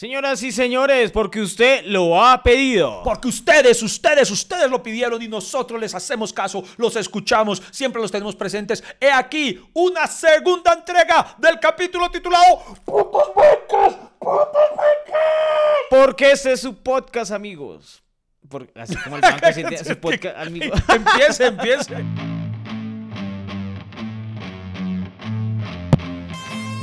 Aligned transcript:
Señoras 0.00 0.42
y 0.42 0.52
señores, 0.52 1.10
porque 1.10 1.40
usted 1.40 1.82
lo 1.86 2.22
ha 2.22 2.42
pedido. 2.42 3.00
Porque 3.02 3.28
ustedes, 3.28 3.82
ustedes, 3.82 4.30
ustedes 4.30 4.68
lo 4.70 4.82
pidieron 4.82 5.22
y 5.22 5.26
nosotros 5.26 5.80
les 5.80 5.94
hacemos 5.94 6.34
caso, 6.34 6.62
los 6.76 6.96
escuchamos, 6.96 7.62
siempre 7.70 8.02
los 8.02 8.12
tenemos 8.12 8.36
presentes. 8.36 8.84
He 9.00 9.10
aquí 9.10 9.58
una 9.72 10.06
segunda 10.06 10.74
entrega 10.74 11.34
del 11.38 11.58
capítulo 11.58 12.10
titulado 12.10 12.58
Putos 12.84 13.28
Huecas, 13.34 13.94
Putos 14.18 14.68
Huecas. 14.72 15.22
Porque 15.88 16.30
ese 16.32 16.52
es 16.52 16.60
su 16.60 16.74
podcast, 16.76 17.30
amigos. 17.32 18.02
Por- 18.50 18.70
así 18.74 18.96
como 18.96 19.16
el 19.16 19.22
banco 19.22 19.46
tiene 19.54 19.78
su 19.82 19.96
podcast, 19.98 20.36
amigos. 20.36 20.78
empiece, 20.90 21.46
empiece. 21.46 22.04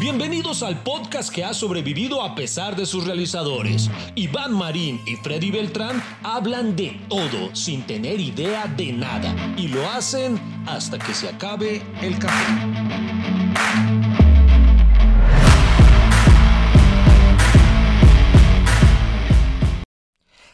Bienvenidos 0.03 0.63
al 0.63 0.83
podcast 0.83 1.33
que 1.33 1.45
ha 1.45 1.53
sobrevivido 1.53 2.21
a 2.21 2.35
pesar 2.35 2.75
de 2.75 2.85
sus 2.85 3.05
realizadores. 3.07 3.89
Iván 4.15 4.51
Marín 4.51 4.99
y 5.05 5.15
Freddy 5.15 5.49
Beltrán 5.49 6.03
hablan 6.23 6.75
de 6.75 6.99
todo 7.07 7.55
sin 7.55 7.83
tener 7.83 8.19
idea 8.19 8.67
de 8.67 8.91
nada 8.91 9.33
y 9.55 9.69
lo 9.69 9.89
hacen 9.89 10.37
hasta 10.65 10.99
que 10.99 11.13
se 11.13 11.29
acabe 11.29 11.81
el 12.01 12.19
café. 12.19 12.53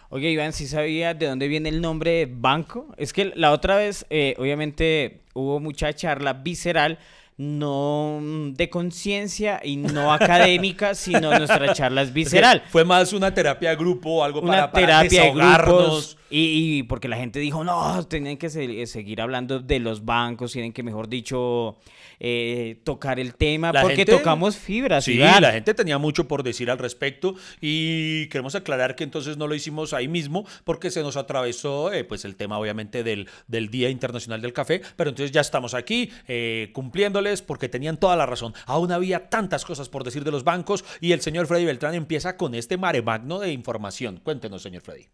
Oye, 0.09 0.29
Iván, 0.29 0.54
¿sí 0.54 0.68
sabía 0.68 1.16
de 1.16 1.26
dónde 1.26 1.48
viene 1.48 1.70
el 1.70 1.81
nombre 1.81 2.27
banco? 2.31 2.93
Es 2.98 3.13
que 3.13 3.31
la 3.35 3.52
otra 3.52 3.77
vez, 3.77 4.05
eh, 4.12 4.35
obviamente, 4.38 5.21
hubo 5.34 5.59
mucha 5.59 5.91
charla 5.93 6.34
visceral, 6.34 6.99
no 7.39 8.20
mm, 8.21 8.53
de 8.53 8.70
conciencia 8.70 9.61
y 9.63 9.77
no 9.77 10.11
académica, 10.13 10.93
sino 10.93 11.35
nuestra 11.38 11.73
charla 11.73 12.02
es 12.02 12.13
visceral. 12.13 12.63
Fue 12.70 12.84
más 12.84 13.13
una 13.13 13.34
terapia 13.34 13.70
de 13.71 13.75
grupo, 13.77 14.23
algo 14.23 14.41
Una 14.41 14.70
para, 14.70 14.71
para 14.71 14.85
terapia 14.85 15.21
de 15.21 15.27
desahogarnos. 15.27 15.75
grupos. 15.77 16.17
Y, 16.29 16.77
y 16.79 16.84
porque 16.84 17.07
la 17.07 17.15
gente 17.17 17.40
dijo, 17.40 17.63
no, 17.63 18.04
tienen 18.07 18.37
que 18.37 18.49
se- 18.49 18.85
seguir 18.85 19.21
hablando 19.21 19.60
de 19.60 19.79
los 19.79 20.05
bancos, 20.05 20.51
tienen 20.51 20.73
que, 20.73 20.84
mejor 20.84 21.07
dicho, 21.07 21.77
eh, 22.20 22.79
tocar 22.84 23.20
el 23.20 23.35
tema, 23.35 23.71
La 23.71 23.81
porque 23.81 23.98
gente- 23.98 24.12
tocamos 24.12 24.57
fibras. 24.57 25.05
Sí, 25.05 25.15
la 25.15 25.51
gente 25.51 25.73
tenía 25.73 25.98
mucho 25.98 26.27
por 26.27 26.43
decir 26.43 26.70
al 26.70 26.77
respecto 26.77 27.35
y 27.61 28.27
queremos 28.27 28.55
aclarar 28.55 28.95
que 28.95 29.03
entonces 29.03 29.37
no 29.37 29.48
lo 29.48 29.55
hicimos 29.55 29.93
ahí 29.93 30.07
mismo 30.07 30.45
porque 30.63 30.91
se 30.91 31.01
nos 31.01 31.15
atravesó 31.17 31.93
eh, 31.93 32.03
pues 32.03 32.26
el 32.26 32.35
tema 32.35 32.57
obviamente 32.59 33.03
del, 33.03 33.29
del 33.48 33.70
Día 33.70 33.89
Internacional 33.89 34.41
del 34.41 34.53
Café, 34.53 34.81
pero 34.95 35.09
entonces 35.09 35.31
ya 35.31 35.41
estamos 35.41 35.73
aquí 35.73 36.11
eh, 36.27 36.70
cumpliéndoles 36.73 37.41
porque 37.41 37.70
tenían 37.70 37.98
toda 37.98 38.15
la 38.15 38.26
razón. 38.26 38.54
Aún 38.65 38.91
había 38.91 39.29
tantas 39.29 39.63
cosas 39.65 39.87
por 39.89 40.04
decir 40.04 40.23
de 40.23 40.31
los 40.31 40.43
bancos 40.43 40.83
y 41.01 41.11
el 41.13 41.21
señor 41.21 41.48
Freddy 41.48 41.65
Beltrán 41.65 41.95
empieza 41.95 42.35
con 42.37 42.54
este 42.55 42.77
mare 42.77 43.01
magno 43.01 43.39
de 43.39 43.51
información. 43.51 44.20
Cuéntenos, 44.23 44.61
señor 44.61 44.81
Freddy. 44.81 45.05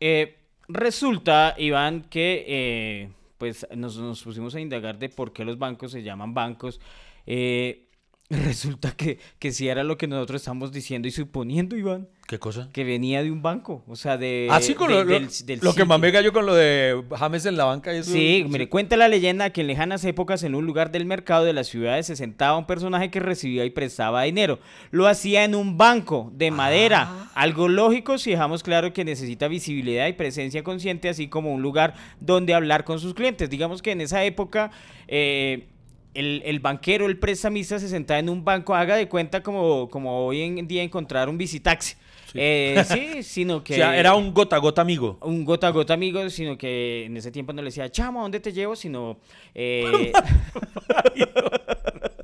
Eh, 0.00 0.36
resulta, 0.68 1.54
Iván, 1.58 2.02
que 2.02 3.10
pues 3.40 3.66
nos, 3.74 3.96
nos 3.96 4.22
pusimos 4.22 4.54
a 4.54 4.60
indagar 4.60 4.98
de 4.98 5.08
por 5.08 5.32
qué 5.32 5.46
los 5.46 5.58
bancos 5.58 5.92
se 5.92 6.02
llaman 6.02 6.34
bancos. 6.34 6.78
Eh, 7.26 7.88
resulta 8.44 8.92
que, 8.92 9.18
que 9.40 9.50
sí 9.50 9.66
era 9.68 9.82
lo 9.82 9.98
que 9.98 10.06
nosotros 10.06 10.40
estamos 10.40 10.70
diciendo 10.70 11.08
y 11.08 11.10
suponiendo, 11.10 11.76
Iván, 11.76 12.06
¿Qué 12.28 12.38
cosa? 12.38 12.68
que 12.72 12.84
venía 12.84 13.24
de 13.24 13.32
un 13.32 13.42
banco. 13.42 13.82
O 13.88 13.96
sea, 13.96 14.16
de. 14.16 14.46
Así 14.52 14.74
con 14.74 14.86
de- 14.86 14.94
lo, 14.94 15.02
lo- 15.04 15.10
del- 15.14 15.28
del 15.46 15.58
lo 15.60 15.74
que 15.74 15.84
me 15.84 16.10
gallo 16.12 16.32
con 16.32 16.46
lo 16.46 16.54
de 16.54 17.02
James 17.18 17.44
en 17.44 17.56
la 17.56 17.64
banca. 17.64 17.92
y 17.92 17.98
eso- 17.98 18.12
Sí, 18.12 18.46
mire, 18.48 18.68
cuenta 18.68 18.96
la 18.96 19.08
leyenda 19.08 19.50
que 19.50 19.62
en 19.62 19.66
lejanas 19.66 20.04
épocas 20.04 20.44
en 20.44 20.54
un 20.54 20.64
lugar 20.64 20.92
del 20.92 21.06
mercado 21.06 21.44
de 21.44 21.52
las 21.52 21.66
ciudades 21.66 22.06
se 22.06 22.14
sentaba 22.14 22.56
un 22.56 22.66
personaje 22.68 23.10
que 23.10 23.18
recibía 23.18 23.64
y 23.64 23.70
prestaba 23.70 24.22
dinero. 24.22 24.60
Lo 24.92 25.08
hacía 25.08 25.42
en 25.42 25.56
un 25.56 25.76
banco 25.76 26.30
de 26.32 26.52
madera, 26.52 27.08
Ah. 27.10 27.30
algo 27.34 27.66
lógico 27.66 28.16
si 28.16 28.30
dejamos 28.30 28.62
claro 28.62 28.92
que 28.92 29.04
necesita 29.04 29.48
visibilidad 29.48 30.06
y 30.06 30.12
presencia 30.12 30.62
consciente, 30.62 31.08
así 31.08 31.26
como 31.26 31.52
un 31.52 31.62
lugar 31.62 31.94
donde 32.20 32.54
hablar 32.54 32.84
con 32.84 33.00
sus 33.00 33.12
clientes. 33.12 33.50
Digamos 33.50 33.82
que 33.82 33.90
en 33.90 34.02
esa 34.02 34.22
época... 34.24 34.70
eh, 35.08 35.66
el, 36.14 36.42
el 36.44 36.60
banquero, 36.60 37.06
el 37.06 37.18
prestamista 37.18 37.78
se 37.78 37.88
sentaba 37.88 38.18
en 38.20 38.28
un 38.28 38.44
banco, 38.44 38.74
haga 38.74 38.96
de 38.96 39.08
cuenta 39.08 39.42
como, 39.42 39.88
como 39.88 40.26
hoy 40.26 40.42
en 40.42 40.66
día 40.66 40.82
encontrar 40.82 41.28
un 41.28 41.38
visitaxi. 41.38 41.94
Eh, 42.34 42.82
sí, 42.88 43.22
sino 43.22 43.56
O 43.56 43.64
que... 43.64 43.74
sea, 43.74 43.96
era 43.98 44.14
un 44.14 44.32
gota 44.32 44.56
a 44.56 44.58
gota 44.60 44.82
amigo. 44.82 45.18
un 45.22 45.44
gota 45.44 45.66
a 45.68 45.70
gota 45.70 45.94
amigo, 45.94 46.28
sino 46.30 46.56
que 46.56 47.06
en 47.06 47.16
ese 47.16 47.30
tiempo 47.32 47.52
no 47.52 47.62
le 47.62 47.66
decía, 47.66 47.90
chamo, 47.90 48.20
¿a 48.20 48.22
dónde 48.22 48.40
te 48.40 48.52
llevo? 48.52 48.76
Sino... 48.76 49.18
eh, 49.54 50.12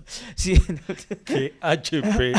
sí, 0.37 0.55
Qué 1.25 1.55
HP. 1.61 2.33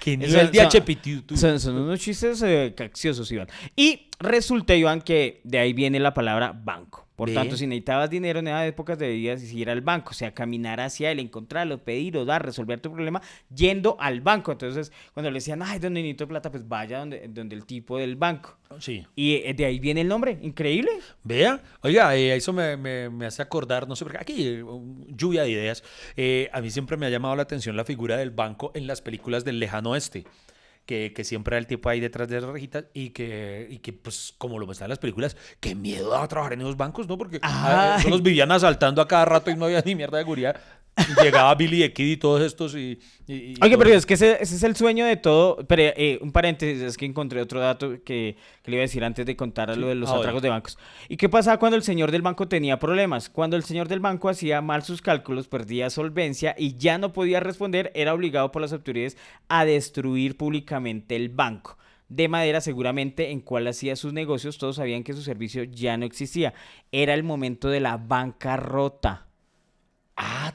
Qué 0.00 0.16
nivel 0.16 0.50
de 0.50 0.58
son- 0.58 0.66
HP 0.66 0.98
son, 1.36 1.60
son 1.60 1.76
unos 1.76 2.00
chistes 2.00 2.42
eh, 2.42 2.72
cacciosos, 2.76 3.30
Iván. 3.30 3.48
Y 3.76 4.08
resulta, 4.18 4.74
Iván, 4.74 5.02
que 5.02 5.40
de 5.44 5.58
ahí 5.58 5.72
viene 5.72 6.00
la 6.00 6.14
palabra 6.14 6.52
banco. 6.52 7.06
Por 7.20 7.34
tanto, 7.34 7.56
si 7.56 7.66
necesitabas 7.66 8.08
dinero 8.10 8.38
en 8.40 8.48
esas 8.48 8.66
épocas 8.66 8.98
debías 8.98 9.42
ir 9.52 9.68
al 9.70 9.80
banco, 9.82 10.10
o 10.10 10.14
sea, 10.14 10.32
caminar 10.32 10.80
hacia 10.80 11.10
él, 11.10 11.18
encontrarlo, 11.18 11.78
pedir 11.84 12.16
o 12.16 12.24
dar, 12.24 12.44
resolver 12.44 12.80
tu 12.80 12.90
problema 12.92 13.20
yendo 13.54 13.96
al 14.00 14.20
banco. 14.20 14.52
Entonces, 14.52 14.90
cuando 15.12 15.30
le 15.30 15.34
decían, 15.36 15.62
ay, 15.62 15.78
donde 15.78 16.00
necesito 16.00 16.26
plata, 16.26 16.50
pues 16.50 16.66
vaya 16.66 16.98
donde, 17.00 17.28
donde 17.28 17.54
el 17.56 17.66
tipo 17.66 17.98
del 17.98 18.16
banco. 18.16 18.56
Sí. 18.78 19.06
Y 19.14 19.34
eh, 19.36 19.52
de 19.54 19.64
ahí 19.66 19.78
viene 19.78 20.00
el 20.00 20.08
nombre, 20.08 20.38
increíble. 20.40 20.90
Vea, 21.22 21.60
oiga, 21.82 22.16
eh, 22.16 22.34
eso 22.36 22.52
me, 22.52 22.76
me- 22.76 23.10
me 23.10 23.26
hace 23.26 23.42
acordar, 23.42 23.86
no 23.86 23.96
sé 23.96 24.04
por 24.04 24.12
qué, 24.12 24.18
aquí 24.18 24.46
eh, 24.46 24.64
lluvia 25.08 25.42
de 25.42 25.50
ideas. 25.50 25.84
Eh, 26.16 26.48
a 26.52 26.60
mí 26.60 26.70
siempre 26.70 26.96
me 26.96 27.06
ha 27.06 27.10
llamado 27.10 27.36
la 27.36 27.42
atención 27.42 27.76
la 27.76 27.84
figura 27.84 28.16
del 28.16 28.30
banco 28.30 28.70
en 28.74 28.86
las 28.86 29.02
películas 29.02 29.44
del 29.44 29.58
lejano 29.58 29.90
oeste. 29.90 30.24
Que, 30.90 31.12
que 31.12 31.22
siempre 31.22 31.54
era 31.54 31.60
el 31.60 31.68
tipo 31.68 31.88
ahí 31.88 32.00
detrás 32.00 32.28
de 32.28 32.40
las 32.40 32.50
rejitas 32.50 32.86
y 32.94 33.10
que, 33.10 33.68
y 33.70 33.78
que, 33.78 33.92
pues, 33.92 34.34
como 34.36 34.58
lo 34.58 34.66
muestran 34.66 34.90
las 34.90 34.98
películas, 34.98 35.36
qué 35.60 35.76
miedo 35.76 36.16
a 36.16 36.26
trabajar 36.26 36.54
en 36.54 36.62
esos 36.62 36.76
bancos, 36.76 37.06
¿no? 37.06 37.16
Porque 37.16 37.38
ah, 37.42 37.92
Ay. 37.94 38.00
eso 38.00 38.08
los 38.10 38.24
vivían 38.24 38.50
asaltando 38.50 39.00
a 39.00 39.06
cada 39.06 39.24
rato 39.24 39.52
y 39.52 39.54
no 39.54 39.66
había 39.66 39.80
ni 39.86 39.94
mierda 39.94 40.18
de 40.18 40.24
seguridad. 40.24 40.60
Llegaba 41.22 41.54
Billy 41.54 41.80
the 41.80 41.92
Kid 41.92 42.06
y 42.12 42.16
todos 42.18 42.42
estos 42.42 42.74
y... 42.74 42.98
y- 43.26 43.32
y 43.32 43.54
Oye, 43.62 43.78
pero 43.78 43.90
es 43.90 44.04
que 44.04 44.14
ese, 44.14 44.32
ese 44.40 44.56
es 44.56 44.62
el 44.62 44.76
sueño 44.76 45.06
de 45.06 45.16
todo. 45.16 45.56
Pero 45.66 45.82
eh, 45.96 46.18
un 46.20 46.30
paréntesis, 46.32 46.82
es 46.82 46.96
que 46.96 47.06
encontré 47.06 47.40
otro 47.40 47.58
dato 47.60 47.92
que, 48.04 48.36
que 48.62 48.70
le 48.70 48.76
iba 48.76 48.82
a 48.82 48.86
decir 48.86 49.02
antes 49.02 49.24
de 49.24 49.34
contar 49.36 49.76
lo 49.78 49.88
de 49.88 49.94
los 49.94 50.08
Ah, 50.08 50.12
bueno. 50.12 50.22
atracos 50.22 50.42
de 50.42 50.48
bancos. 50.50 50.78
¿Y 51.08 51.16
qué 51.16 51.28
pasaba 51.28 51.58
cuando 51.58 51.76
el 51.76 51.82
señor 51.82 52.10
del 52.10 52.22
banco 52.22 52.48
tenía 52.48 52.78
problemas? 52.78 53.30
Cuando 53.30 53.56
el 53.56 53.64
señor 53.64 53.88
del 53.88 54.00
banco 54.00 54.28
hacía 54.28 54.60
mal 54.60 54.82
sus 54.82 55.00
cálculos, 55.00 55.48
perdía 55.48 55.88
solvencia 55.90 56.54
y 56.58 56.76
ya 56.76 56.98
no 56.98 57.12
podía 57.12 57.40
responder, 57.40 57.90
era 57.94 58.12
obligado 58.12 58.52
por 58.52 58.60
las 58.62 58.72
autoridades 58.72 59.16
a 59.48 59.64
destruir 59.64 60.36
públicamente 60.36 61.16
el 61.16 61.28
banco. 61.30 61.78
De 62.08 62.26
manera 62.28 62.60
seguramente 62.60 63.30
en 63.30 63.40
cual 63.40 63.68
hacía 63.68 63.94
sus 63.94 64.12
negocios, 64.12 64.58
todos 64.58 64.76
sabían 64.76 65.04
que 65.04 65.12
su 65.14 65.22
servicio 65.22 65.62
ya 65.62 65.96
no 65.96 66.04
existía. 66.04 66.52
Era 66.90 67.14
el 67.14 67.22
momento 67.22 67.68
de 67.68 67.78
la 67.80 67.96
bancarrota. 67.96 69.28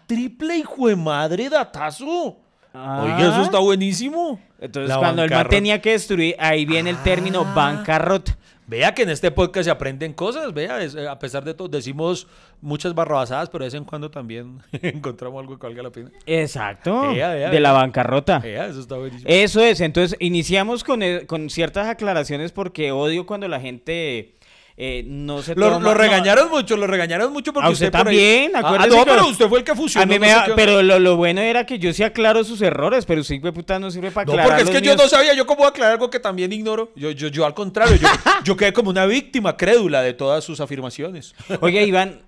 ¡Ah, 0.05 0.07
triple 0.07 0.57
hijo 0.57 0.87
de 0.87 0.95
madre, 0.95 1.49
datazo! 1.49 2.37
Oiga, 2.73 3.19
eso 3.21 3.33
Ah. 3.35 3.43
está 3.43 3.59
buenísimo. 3.59 4.39
Entonces, 4.59 4.89
La 4.89 4.97
cuando 4.97 5.23
el 5.23 5.29
man 5.29 5.37
bancarrota. 5.37 5.55
tenía 5.55 5.81
que 5.81 5.91
destruir, 5.91 6.35
ahí 6.39 6.65
viene 6.65 6.89
el 6.89 6.97
término 6.97 7.41
Ah. 7.47 7.53
bancarrota. 7.55 8.37
Vea 8.67 8.93
que 8.95 9.03
en 9.03 9.09
este 9.11 9.29
podcast 9.31 9.65
se 9.65 9.69
aprenden 9.71 10.11
cosas, 10.13 10.51
vea, 10.53 10.81
es- 10.81 10.95
eh, 10.95 11.07
a 11.07 11.19
pesar 11.19 11.43
de 11.45 11.53
todo, 11.53 11.67
decimos 11.67 12.27
muchas 12.61 12.95
barrabasadas, 12.95 13.47
pero 13.49 13.63
de 13.63 13.67
vez 13.67 13.73
en 13.75 13.85
cuando 13.85 14.09
también 14.09 14.59
encontramos 14.81 15.39
algo 15.39 15.57
que 15.59 15.67
valga 15.67 15.83
la 15.83 15.91
pena. 15.91 16.09
Exacto. 16.25 17.11
Ea, 17.11 17.37
ea, 17.37 17.49
de 17.51 17.59
la 17.59 17.71
bancarrota. 17.71 18.37
Eso 18.43 18.79
está 18.81 18.95
buenísimo. 18.97 19.29
Eso 19.29 19.61
es. 19.61 19.81
Entonces, 19.81 20.17
iniciamos 20.19 20.83
con, 20.83 21.01
con 21.27 21.49
ciertas 21.51 21.87
aclaraciones 21.87 22.51
porque 22.51 22.91
odio 22.91 23.25
cuando 23.27 23.47
la 23.47 23.59
gente 23.59 24.33
eh, 24.77 25.03
no 25.07 25.41
se 25.41 25.55
lo, 25.55 25.67
toma- 25.67 25.79
lo 25.79 25.85
no, 25.91 25.93
regañaron 25.93 26.49
mucho, 26.49 26.75
lo 26.75 26.85
regañaron 26.85 27.31
mucho 27.31 27.53
porque 27.53 27.67
A 27.67 27.71
usted 27.71 27.85
ahí- 27.85 27.91
también, 27.91 28.51
Ah, 28.55 28.61
no, 28.89 28.95
que- 28.97 29.05
pero 29.05 29.27
usted 29.29 29.47
fue 29.47 29.59
el 29.59 29.63
que 29.65 29.73
fusionó. 29.73 30.03
a 30.03 30.05
mí 30.05 30.19
me 30.19 30.27
no 30.27 30.33
sé 30.33 30.39
da- 30.39 30.45
qué- 30.47 30.51
pero 30.53 30.83
lo, 30.83 30.99
lo 30.99 31.15
bueno 31.15 31.39
era 31.39 31.65
que 31.65 31.79
yo 31.79 31.93
sí 31.93 32.03
aclaro 32.03 32.43
sus 32.43 32.61
errores, 32.61 33.05
pero 33.05 33.21
usted, 33.21 33.39
de 33.41 33.53
puta, 33.53 33.79
no 33.79 33.89
sirve 33.89 34.11
para 34.11 34.25
No, 34.25 34.33
aclarar 34.33 34.57
porque 34.59 34.71
es 34.73 34.81
que 34.81 34.85
yo 34.85 34.95
no 34.97 35.07
sabía, 35.07 35.33
yo 35.33 35.45
cómo 35.45 35.65
aclarar 35.65 35.93
algo 35.93 36.09
que 36.09 36.19
también 36.19 36.51
ignoro. 36.51 36.91
Yo, 36.95 37.11
yo, 37.11 37.29
yo 37.29 37.45
al 37.45 37.53
contrario, 37.53 37.95
yo, 37.95 38.07
yo 38.43 38.57
quedé 38.57 38.73
como 38.73 38.89
una 38.89 39.05
víctima 39.05 39.55
crédula 39.55 40.01
de 40.01 40.13
todas 40.13 40.43
sus 40.43 40.59
afirmaciones. 40.59 41.35
Oiga, 41.61 41.81
Iván, 41.81 42.23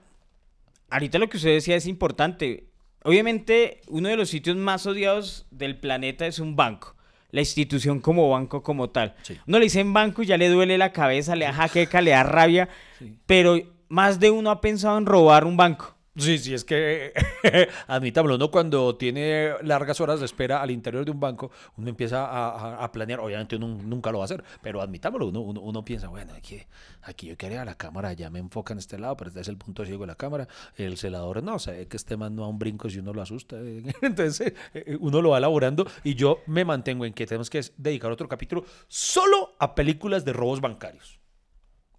ahorita 0.89 1.17
lo 1.19 1.27
que 1.29 1.37
usted 1.37 1.49
decía 1.49 1.75
es 1.75 1.85
importante. 1.85 2.67
Obviamente, 3.03 3.81
uno 3.87 4.09
de 4.09 4.17
los 4.17 4.29
sitios 4.29 4.55
más 4.57 4.85
odiados 4.85 5.45
del 5.51 5.77
planeta 5.77 6.25
es 6.27 6.39
un 6.39 6.55
banco. 6.55 6.95
La 7.31 7.41
institución 7.41 7.99
como 7.99 8.29
banco 8.29 8.63
como 8.63 8.89
tal. 8.89 9.15
Sí. 9.23 9.37
Uno 9.47 9.59
le 9.59 9.65
dicen 9.65 9.93
banco 9.93 10.23
y 10.23 10.27
ya 10.27 10.37
le 10.37 10.49
duele 10.49 10.77
la 10.77 10.93
cabeza, 10.93 11.35
le 11.35 11.45
da 11.45 11.53
jaqueca, 11.53 12.01
le 12.01 12.11
da 12.11 12.23
rabia. 12.23 12.69
Pero 13.25 13.57
más 13.89 14.19
de 14.19 14.31
uno 14.31 14.49
ha 14.49 14.61
pensado 14.61 14.97
en 14.97 15.05
robar 15.05 15.45
un 15.45 15.57
banco. 15.57 15.96
Sí, 16.19 16.39
sí, 16.39 16.55
es 16.55 16.63
que 16.65 17.13
admitámoslo, 17.87 18.35
uno 18.37 18.49
cuando 18.49 18.95
tiene 18.97 19.51
largas 19.61 20.01
horas 20.01 20.19
de 20.19 20.25
espera 20.25 20.63
al 20.63 20.71
interior 20.71 21.05
de 21.05 21.11
un 21.11 21.19
banco, 21.19 21.51
uno 21.77 21.89
empieza 21.89 22.25
a, 22.25 22.49
a- 22.79 22.83
a 22.83 22.91
planear, 22.91 23.19
obviamente 23.19 23.55
uno 23.55 23.67
nunca 23.67 24.11
lo 24.11 24.17
va 24.17 24.23
a 24.23 24.25
hacer, 24.25 24.43
pero 24.63 24.81
admitámoslo, 24.81 25.27
uno, 25.27 25.41
uno, 25.41 25.85
piensa, 25.85 26.07
bueno, 26.07 26.33
aquí, 26.33 26.59
aquí 27.03 27.27
yo 27.27 27.37
quería 27.37 27.63
la 27.65 27.75
cámara, 27.75 28.13
ya 28.13 28.31
me 28.31 28.39
enfoca 28.39 28.73
en 28.73 28.79
este 28.79 28.97
lado, 28.97 29.15
pero 29.15 29.27
este 29.29 29.41
es 29.41 29.47
el 29.47 29.57
punto 29.57 29.85
ciego 29.85 30.01
de 30.01 30.07
la 30.07 30.15
cámara, 30.15 30.47
el 30.75 30.97
celador 30.97 31.43
no, 31.43 31.59
sabe 31.59 31.87
que 31.87 31.97
este 31.97 32.17
man 32.17 32.35
no 32.35 32.41
da 32.43 32.47
un 32.47 32.57
brinco 32.57 32.89
si 32.89 32.97
uno 32.97 33.13
lo 33.13 33.21
asusta, 33.21 33.57
entonces 34.01 34.53
eh, 34.73 34.97
uno 34.99 35.21
lo 35.21 35.29
va 35.29 35.37
elaborando 35.37 35.85
y 36.03 36.15
yo 36.15 36.39
me 36.47 36.65
mantengo 36.65 37.05
en 37.05 37.13
que 37.13 37.27
tenemos 37.27 37.51
que 37.51 37.61
dedicar 37.77 38.11
otro 38.11 38.27
capítulo 38.27 38.65
solo 38.87 39.53
a 39.59 39.75
películas 39.75 40.25
de 40.25 40.33
robos 40.33 40.61
bancarios. 40.61 41.19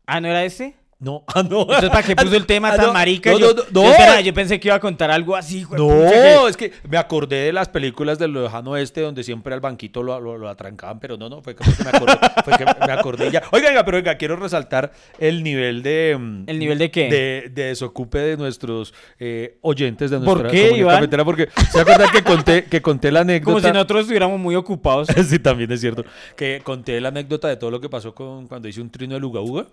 Ah, 0.07 0.21
¿no 0.21 0.29
era 0.29 0.45
ese? 0.45 0.77
No, 1.01 1.23
ah, 1.29 1.45
no. 1.49 1.61
Entonces, 1.61 1.91
¿para 1.91 2.03
qué 2.03 2.17
puso 2.17 2.35
el 2.35 2.45
tema 2.45 2.73
Ah, 2.73 2.77
tan 2.77 2.87
no, 2.87 2.93
marica? 2.93 3.31
No, 3.31 3.39
yo, 3.39 3.47
no, 3.55 3.55
no, 3.55 3.63
yo, 3.63 3.83
no. 3.83 3.91
espera, 3.93 4.21
yo 4.21 4.35
pensé 4.35 4.59
que 4.59 4.67
iba 4.67 4.75
a 4.75 4.81
contar 4.81 5.13
algo 5.13 5.37
así. 5.37 5.65
No, 5.71 5.87
que- 5.89 6.47
es 6.49 6.57
que 6.57 6.73
me 6.91 6.97
acordé 6.99 7.37
de 7.45 7.53
las 7.53 7.69
películas 7.69 8.19
del 8.19 8.33
lejano 8.33 8.73
oeste 8.73 9.03
donde 9.03 9.23
siempre 9.23 9.55
al 9.55 9.61
banquito 9.61 10.03
lo, 10.03 10.19
lo, 10.21 10.37
lo 10.37 10.49
atrancaban, 10.49 10.99
pero 10.99 11.17
no, 11.17 11.29
no, 11.29 11.41
fue 11.41 11.55
que 11.55 11.63
porque 11.65 11.85
me 11.85 11.91
acordé, 11.91 12.19
fue 12.45 12.59
que 12.59 12.65
me 12.65 12.93
acordé 12.93 13.31
ya. 13.31 13.43
Oiga, 13.53 13.69
oiga, 13.69 13.85
pero 13.85 13.97
venga, 13.99 14.17
quiero 14.17 14.35
resaltar 14.35 14.93
el 15.21 15.45
nivel 15.45 15.85
de... 15.85 16.17
mm, 16.19 16.45
¿El 16.49 16.59
nivel 16.59 16.79
de 16.79 16.91
qué? 16.91 17.09
De, 17.09 17.49
de 17.55 17.65
desocupe 17.69 18.19
de 18.19 18.37
nuestros 18.37 18.93
eh, 19.21 19.57
oyentes 19.61 20.11
de 20.11 20.19
¿Por 20.19 20.39
nuestra 20.41 20.51
qué, 20.51 20.63
comunidad 20.63 20.81
Iván? 20.81 20.97
cafetera, 20.97 21.25
porque 21.25 21.49
se 21.71 21.81
acuerdan 21.81 22.11
que 22.11 22.23
conté, 22.25 22.65
que 22.65 22.83
conté 22.83 23.13
la 23.13 23.21
anécdota... 23.21 23.53
Como 23.53 23.61
si 23.61 23.73
nosotros 23.73 24.01
estuviéramos 24.01 24.41
muy 24.41 24.57
ocupados. 24.57 25.07
sí, 25.29 25.39
también 25.39 25.71
es 25.71 25.81
cierto. 25.81 26.05
Que 26.35 26.61
conté 26.65 27.01
la 27.01 27.11
anécdota 27.11 27.47
de 27.47 27.57
todo 27.57 27.71
lo 27.71 27.81
que 27.81 27.89
pasó 27.89 28.15
con 28.17 28.49
cuando 28.49 28.67
hice 28.67 28.81
un 28.81 28.91
trino 28.91 29.15
de 29.15 29.21
Luga 29.21 29.41
Uga. 29.41 29.67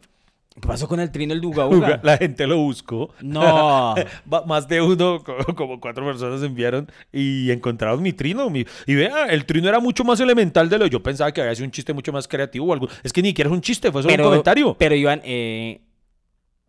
¿Qué 0.62 0.68
pasó 0.70 0.88
con 0.88 1.02
el 1.02 1.12
trino 1.12 1.34
del 1.34 1.42
Duga 1.42 1.68
Uga, 1.68 1.78
Uga? 1.78 2.00
La 2.02 2.18
gente 2.18 2.48
lo 2.48 2.58
buscó. 2.58 3.14
No. 3.22 3.94
Va- 4.34 4.46
Más 4.46 4.68
de 4.70 4.82
uno, 4.82 5.22
co- 5.22 5.36
como 5.56 5.82
cuatro 5.82 6.06
personas 6.06 6.42
enviaron 6.44 6.90
y 7.12 7.52
encontraron 7.52 8.02
mi 8.02 8.14
trino. 8.14 8.50
mi- 8.50 8.66
y 8.88 8.96
vea, 8.96 9.26
el 9.26 9.46
trino 9.46 9.68
era 9.68 9.80
mucho 9.82 10.06
más 10.06 10.20
elemental 10.22 10.70
de 10.70 10.78
lo 10.80 10.88
yo 10.88 11.04
pensaba 11.04 11.32
que 11.34 11.42
había 11.42 11.54
sido 11.56 11.66
un 11.66 11.72
chiste 11.72 11.92
mucho 11.94 12.14
más 12.14 12.26
creativo 12.28 12.68
o 12.68 12.74
algo. 12.74 12.88
Es 13.04 13.12
que 13.12 13.22
ni 13.22 13.30
siquiera 13.30 13.50
es 13.50 13.54
un 13.54 13.60
chiste, 13.62 13.92
fue 13.92 14.02
solo 14.02 14.16
un 14.16 14.22
comentario. 14.22 14.76
Pero 14.80 14.96
Iván, 14.96 15.22
eh, 15.26 15.82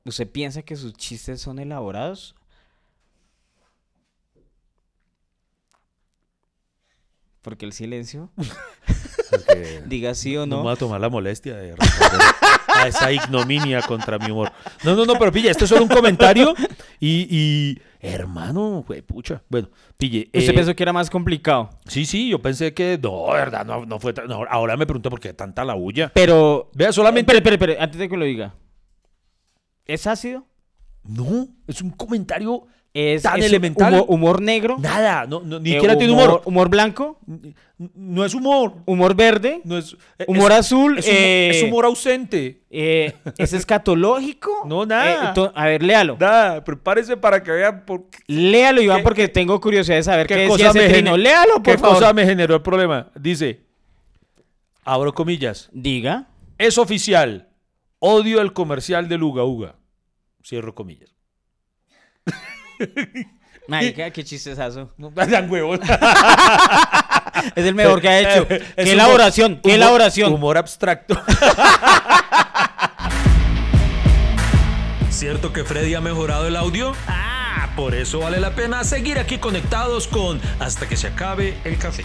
¿usted 0.05 0.29
piensa 0.29 0.63
que 0.63 0.75
sus 0.75 0.93
chistes 0.95 1.41
son 1.41 1.61
elaborados? 1.61 2.35
Porque 7.43 7.65
el 7.65 7.73
silencio, 7.73 8.31
diga 9.87 10.15
sí 10.15 10.37
o 10.37 10.41
no 10.47 10.47
me 10.47 10.57
no. 10.57 10.63
voy 10.65 10.73
a 10.73 10.77
tomar 10.77 11.01
la 11.01 11.09
molestia 11.09 11.55
de 11.57 11.77
responder 11.77 12.21
esa 12.87 13.11
ignominia 13.13 13.83
contra 13.83 14.19
mi 14.19 14.31
humor. 14.31 14.53
No, 14.85 14.95
no, 14.95 15.05
no, 15.05 15.15
pero 15.15 15.33
pille, 15.33 15.51
esto 15.51 15.65
es 15.65 15.71
solo 15.71 15.83
un 15.83 15.89
comentario 15.89 16.55
y, 17.01 17.27
y 17.31 17.83
hermano, 18.01 18.85
güey, 18.87 19.03
pucha. 19.03 19.43
Bueno, 19.49 19.69
pille. 19.97 20.31
¿Usted 20.35 20.51
eh, 20.51 20.55
pensó 20.55 20.75
que 20.77 20.83
era 20.83 20.93
más 20.93 21.11
complicado? 21.11 21.71
Sí, 21.87 22.05
sí, 22.07 22.29
yo 22.29 22.41
pensé 22.41 22.75
que 22.75 22.99
no, 23.03 23.27
verdad, 23.33 23.65
no, 23.65 23.85
no 23.87 23.99
fue 23.99 24.13
tan- 24.13 24.29
no, 24.29 24.45
ahora 24.49 24.77
me 24.77 24.87
pregunto 24.87 25.11
por 25.11 25.21
qué 25.21 25.33
tanta 25.33 25.65
la 25.65 25.75
bulla. 25.75 26.11
Pero... 26.15 26.71
Vea, 26.75 26.93
solamente. 26.93 27.33
Espere, 27.33 27.55
espere, 27.55 27.73
espere, 27.73 27.85
antes 27.85 27.99
de 27.99 28.09
que 28.09 28.17
lo 28.17 28.25
diga. 28.25 28.55
¿Es 29.85 30.07
ácido? 30.07 30.47
No, 31.05 31.49
es 31.67 31.81
un 31.83 31.91
comentario 31.91 32.67
¿Es, 32.99 33.23
Tan 33.25 33.39
es 33.39 33.45
elemental. 33.47 33.93
Humor, 33.93 34.07
humor 34.09 34.41
negro? 34.43 34.77
Nada, 34.79 35.27
no, 35.27 35.41
no, 35.41 35.61
ni 35.61 35.71
Eh, 35.71 35.73
siquiera 35.75 35.99
tiene 35.99 36.15
humor. 36.15 36.41
¿Humor 36.47 36.71
blanco? 36.71 37.19
No 37.95 38.25
es 38.25 38.33
humor. 38.33 38.73
¿Humor 38.87 39.15
verde? 39.15 39.61
No 39.65 39.77
es, 39.77 39.95
es- 40.17 40.27
¿Humor 40.29 40.51
azul? 40.53 40.99
Es, 40.99 41.05
humor, 41.07 41.19
Eh, 41.19 41.51
es 41.51 41.63
humor 41.63 41.85
ausente. 41.85 42.63
Eh, 42.71 43.13
¿Es 43.37 43.53
escatológico? 43.53 44.51
No, 44.67 44.87
nada. 44.87 45.35
To- 45.35 45.53
a 45.55 45.67
ver, 45.67 45.83
léalo. 45.83 46.17
Nada, 46.19 46.65
prepárese 46.65 47.19
para 47.19 47.43
que 47.43 47.51
vean 47.51 47.85
por 47.85 48.05
Léalo, 48.29 48.81
Iván, 48.81 48.99
¿Qué- 48.99 49.03
porque 49.05 49.29
tengo 49.29 49.61
curiosidad 49.61 49.97
de 49.97 50.03
saber 50.03 50.27
qué, 50.27 50.35
qué 50.35 50.41
decía 50.49 50.69
cosa, 50.69 50.71
ese 50.71 50.79
me, 50.89 50.95
trino. 50.95 51.11
gene- 51.13 51.23
Léalo, 51.23 51.55
por 51.55 51.63
qué 51.65 51.77
favor. 51.79 51.97
cosa 51.99 52.13
me 52.15 52.25
generó 52.25 52.55
el 52.55 52.63
problema. 52.63 53.11
Dice, 53.15 53.61
abro 54.85 55.13
comillas, 55.13 55.69
Diga. 55.73 56.29
es 56.57 56.79
oficial, 56.79 57.49
odio 57.99 58.41
el 58.41 58.55
comercial 58.55 59.07
de 59.09 59.19
Luga 59.19 59.45
Uga. 59.45 59.75
Cierro 60.43 60.75
comillas. 60.75 61.15
Marica, 63.69 64.11
qué 64.11 64.23
chistezazo. 64.25 64.93
No, 64.97 65.11
dan 65.15 65.51
huevos. 65.51 65.81
Es 67.57 67.65
el 67.67 67.75
mejor 67.75 68.01
que 68.01 68.09
ha 68.09 68.21
hecho. 68.21 68.47
Es 68.51 68.63
qué 68.75 68.83
humor- 68.83 68.89
elaboración, 68.93 69.55
qué 69.57 69.69
humor- 69.71 69.75
elaboración. 69.75 70.33
Humor 70.33 70.59
abstracto. 70.59 71.21
¿Cierto 75.11 75.53
que 75.53 75.65
Freddy 75.65 75.95
ha 75.95 76.01
mejorado 76.01 76.47
el 76.47 76.57
audio? 76.57 76.93
Ah, 77.09 77.71
por 77.75 77.95
eso 77.95 78.21
vale 78.21 78.39
la 78.39 78.51
pena 78.55 78.85
seguir 78.85 79.19
aquí 79.19 79.39
conectados 79.39 80.07
con 80.09 80.41
Hasta 80.61 80.87
que 80.89 80.97
se 80.97 81.07
acabe 81.09 81.57
el 81.65 81.79
café. 81.79 82.05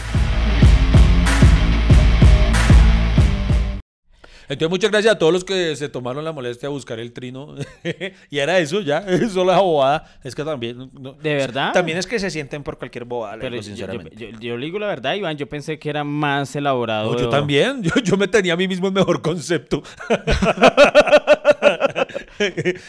Entonces, 4.52 4.70
muchas 4.70 4.92
gracias 4.92 5.16
a 5.16 5.18
todos 5.18 5.32
los 5.32 5.44
que 5.46 5.76
se 5.76 5.88
tomaron 5.90 6.26
la 6.26 6.32
molestia 6.34 6.68
de 6.68 6.74
buscar 6.74 7.00
el 7.00 7.14
trino. 7.14 7.56
y 8.30 8.38
era 8.40 8.60
eso, 8.60 8.82
ya. 8.82 9.00
Eso 9.08 9.46
la 9.46 9.60
bobada. 9.60 10.20
Es 10.24 10.36
que 10.36 10.44
también. 10.44 10.90
no- 10.94 11.14
¿De 11.14 11.36
verdad? 11.36 11.72
También 11.74 11.98
es 11.98 12.06
que 12.06 12.20
se 12.20 12.30
sienten 12.30 12.64
por 12.64 12.78
cualquier 12.78 13.06
bobada, 13.06 13.38
Pero 13.40 13.52
digo 13.52 13.64
sinceramente. 13.64 14.16
yo- 14.18 14.30
yo- 14.30 14.40
yo 14.40 14.58
le 14.58 14.66
digo 14.66 14.80
la 14.80 14.88
verdad, 14.88 15.14
Iván. 15.16 15.38
Yo 15.38 15.48
pensé 15.48 15.80
que 15.80 15.90
era 15.90 16.04
más 16.04 16.56
elaborado. 16.56 17.14
No, 17.14 17.20
yo 17.20 17.30
también. 17.30 17.82
Yo, 17.84 17.92
yo 18.04 18.18
me 18.18 18.28
tenía 18.28 18.54
a 18.54 18.58
mí 18.58 18.68
mismo 18.68 18.88
el 18.88 18.94
mejor 18.94 19.22
concepto. 19.22 19.82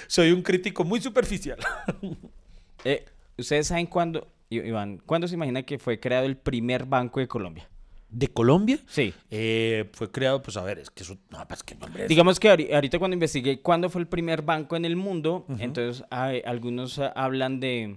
Soy 0.06 0.32
un 0.32 0.43
crítico 0.43 0.85
muy 0.85 1.00
superficial. 1.00 1.59
Eh, 2.85 3.05
¿Ustedes 3.38 3.67
saben 3.69 3.87
cuándo, 3.87 4.26
Iván, 4.50 5.00
cuándo 5.06 5.29
se 5.29 5.35
imagina 5.35 5.62
que 5.62 5.79
fue 5.79 6.00
creado 6.00 6.26
el 6.26 6.37
primer 6.37 6.85
banco 6.87 7.20
de 7.20 7.29
Colombia? 7.29 7.69
¿De 8.12 8.29
Colombia? 8.29 8.79
Sí. 8.87 9.12
Eh, 9.31 9.88
fue 9.93 10.11
creado, 10.11 10.43
pues 10.43 10.56
a 10.59 10.62
ver, 10.62 10.79
es 10.79 10.91
que 10.91 11.03
eso. 11.03 11.17
No, 11.31 11.47
pues 11.49 11.62
que 11.62 11.75
nombre 11.75 12.03
es. 12.05 12.09
Digamos 12.09 12.38
que 12.38 12.50
ahori- 12.50 12.73
ahorita 12.75 12.99
cuando 12.99 13.14
investigué 13.14 13.61
cuándo 13.61 13.88
fue 13.88 14.03
el 14.03 14.06
primer 14.06 14.43
banco 14.43 14.76
en 14.76 14.85
el 14.85 14.97
mundo, 14.97 15.47
entonces 15.59 16.05
hay- 16.11 16.43
algunos 16.44 16.99
ah, 16.99 17.12
hablan 17.17 17.59
de 17.59 17.97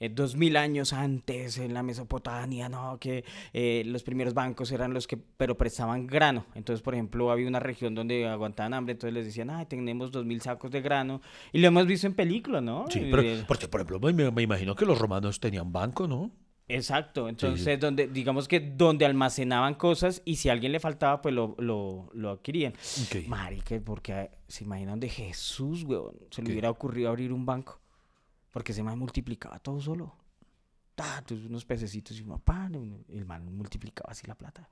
eh, 0.00 0.08
dos 0.08 0.34
mil 0.34 0.56
años 0.56 0.92
antes 0.94 1.58
en 1.58 1.74
la 1.74 1.82
Mesopotamia, 1.82 2.68
no, 2.70 2.96
que 2.98 3.22
eh, 3.52 3.82
los 3.86 4.02
primeros 4.02 4.32
bancos 4.34 4.72
eran 4.72 4.94
los 4.94 5.06
que, 5.06 5.16
pero 5.36 5.56
prestaban 5.58 6.06
grano. 6.06 6.46
Entonces, 6.54 6.82
por 6.82 6.94
ejemplo, 6.94 7.30
había 7.30 7.46
una 7.46 7.60
región 7.60 7.94
donde 7.94 8.26
aguantaban 8.26 8.72
hambre, 8.74 8.92
entonces 8.92 9.12
les 9.14 9.26
decían, 9.26 9.50
ay, 9.50 9.66
tenemos 9.66 10.10
dos 10.10 10.24
mil 10.24 10.40
sacos 10.40 10.70
de 10.70 10.80
grano. 10.80 11.20
Y 11.52 11.58
lo 11.60 11.68
hemos 11.68 11.86
visto 11.86 12.06
en 12.06 12.14
películas, 12.14 12.62
¿no? 12.62 12.86
Sí, 12.88 13.06
pero, 13.10 13.22
eh, 13.22 13.44
porque 13.46 13.68
por 13.68 13.82
ejemplo, 13.82 14.00
me, 14.12 14.30
me 14.30 14.42
imagino 14.42 14.74
que 14.74 14.86
los 14.86 14.98
romanos 14.98 15.38
tenían 15.38 15.70
banco, 15.70 16.08
¿no? 16.08 16.30
Exacto, 16.74 17.28
entonces 17.28 17.78
donde 17.80 18.06
digamos 18.08 18.46
que 18.48 18.60
donde 18.60 19.04
almacenaban 19.04 19.74
cosas 19.74 20.22
y 20.24 20.36
si 20.36 20.48
a 20.48 20.52
alguien 20.52 20.72
le 20.72 20.80
faltaba 20.80 21.20
pues 21.20 21.34
lo, 21.34 21.54
lo, 21.58 22.10
lo 22.14 22.30
adquirían. 22.30 22.72
Ok. 23.06 23.26
Marica, 23.28 23.80
porque 23.84 24.30
se 24.48 24.64
imaginan 24.64 24.98
de 25.00 25.08
Jesús, 25.08 25.84
weón, 25.84 26.14
se 26.30 26.42
le 26.42 26.46
¿Qué? 26.46 26.52
hubiera 26.52 26.70
ocurrido 26.70 27.08
abrir 27.08 27.32
un 27.32 27.44
banco. 27.46 27.78
Porque 28.52 28.72
man 28.82 28.98
multiplicaba 28.98 29.58
todo 29.58 29.80
solo. 29.80 30.14
Tus- 31.24 31.44
unos 31.46 31.64
pececitos 31.64 32.18
y 32.18 32.22
un 32.22 32.38
pan, 32.40 33.04
el 33.08 33.24
man 33.24 33.44
multiplicaba 33.56 34.10
así 34.10 34.26
la 34.26 34.34
plata. 34.34 34.68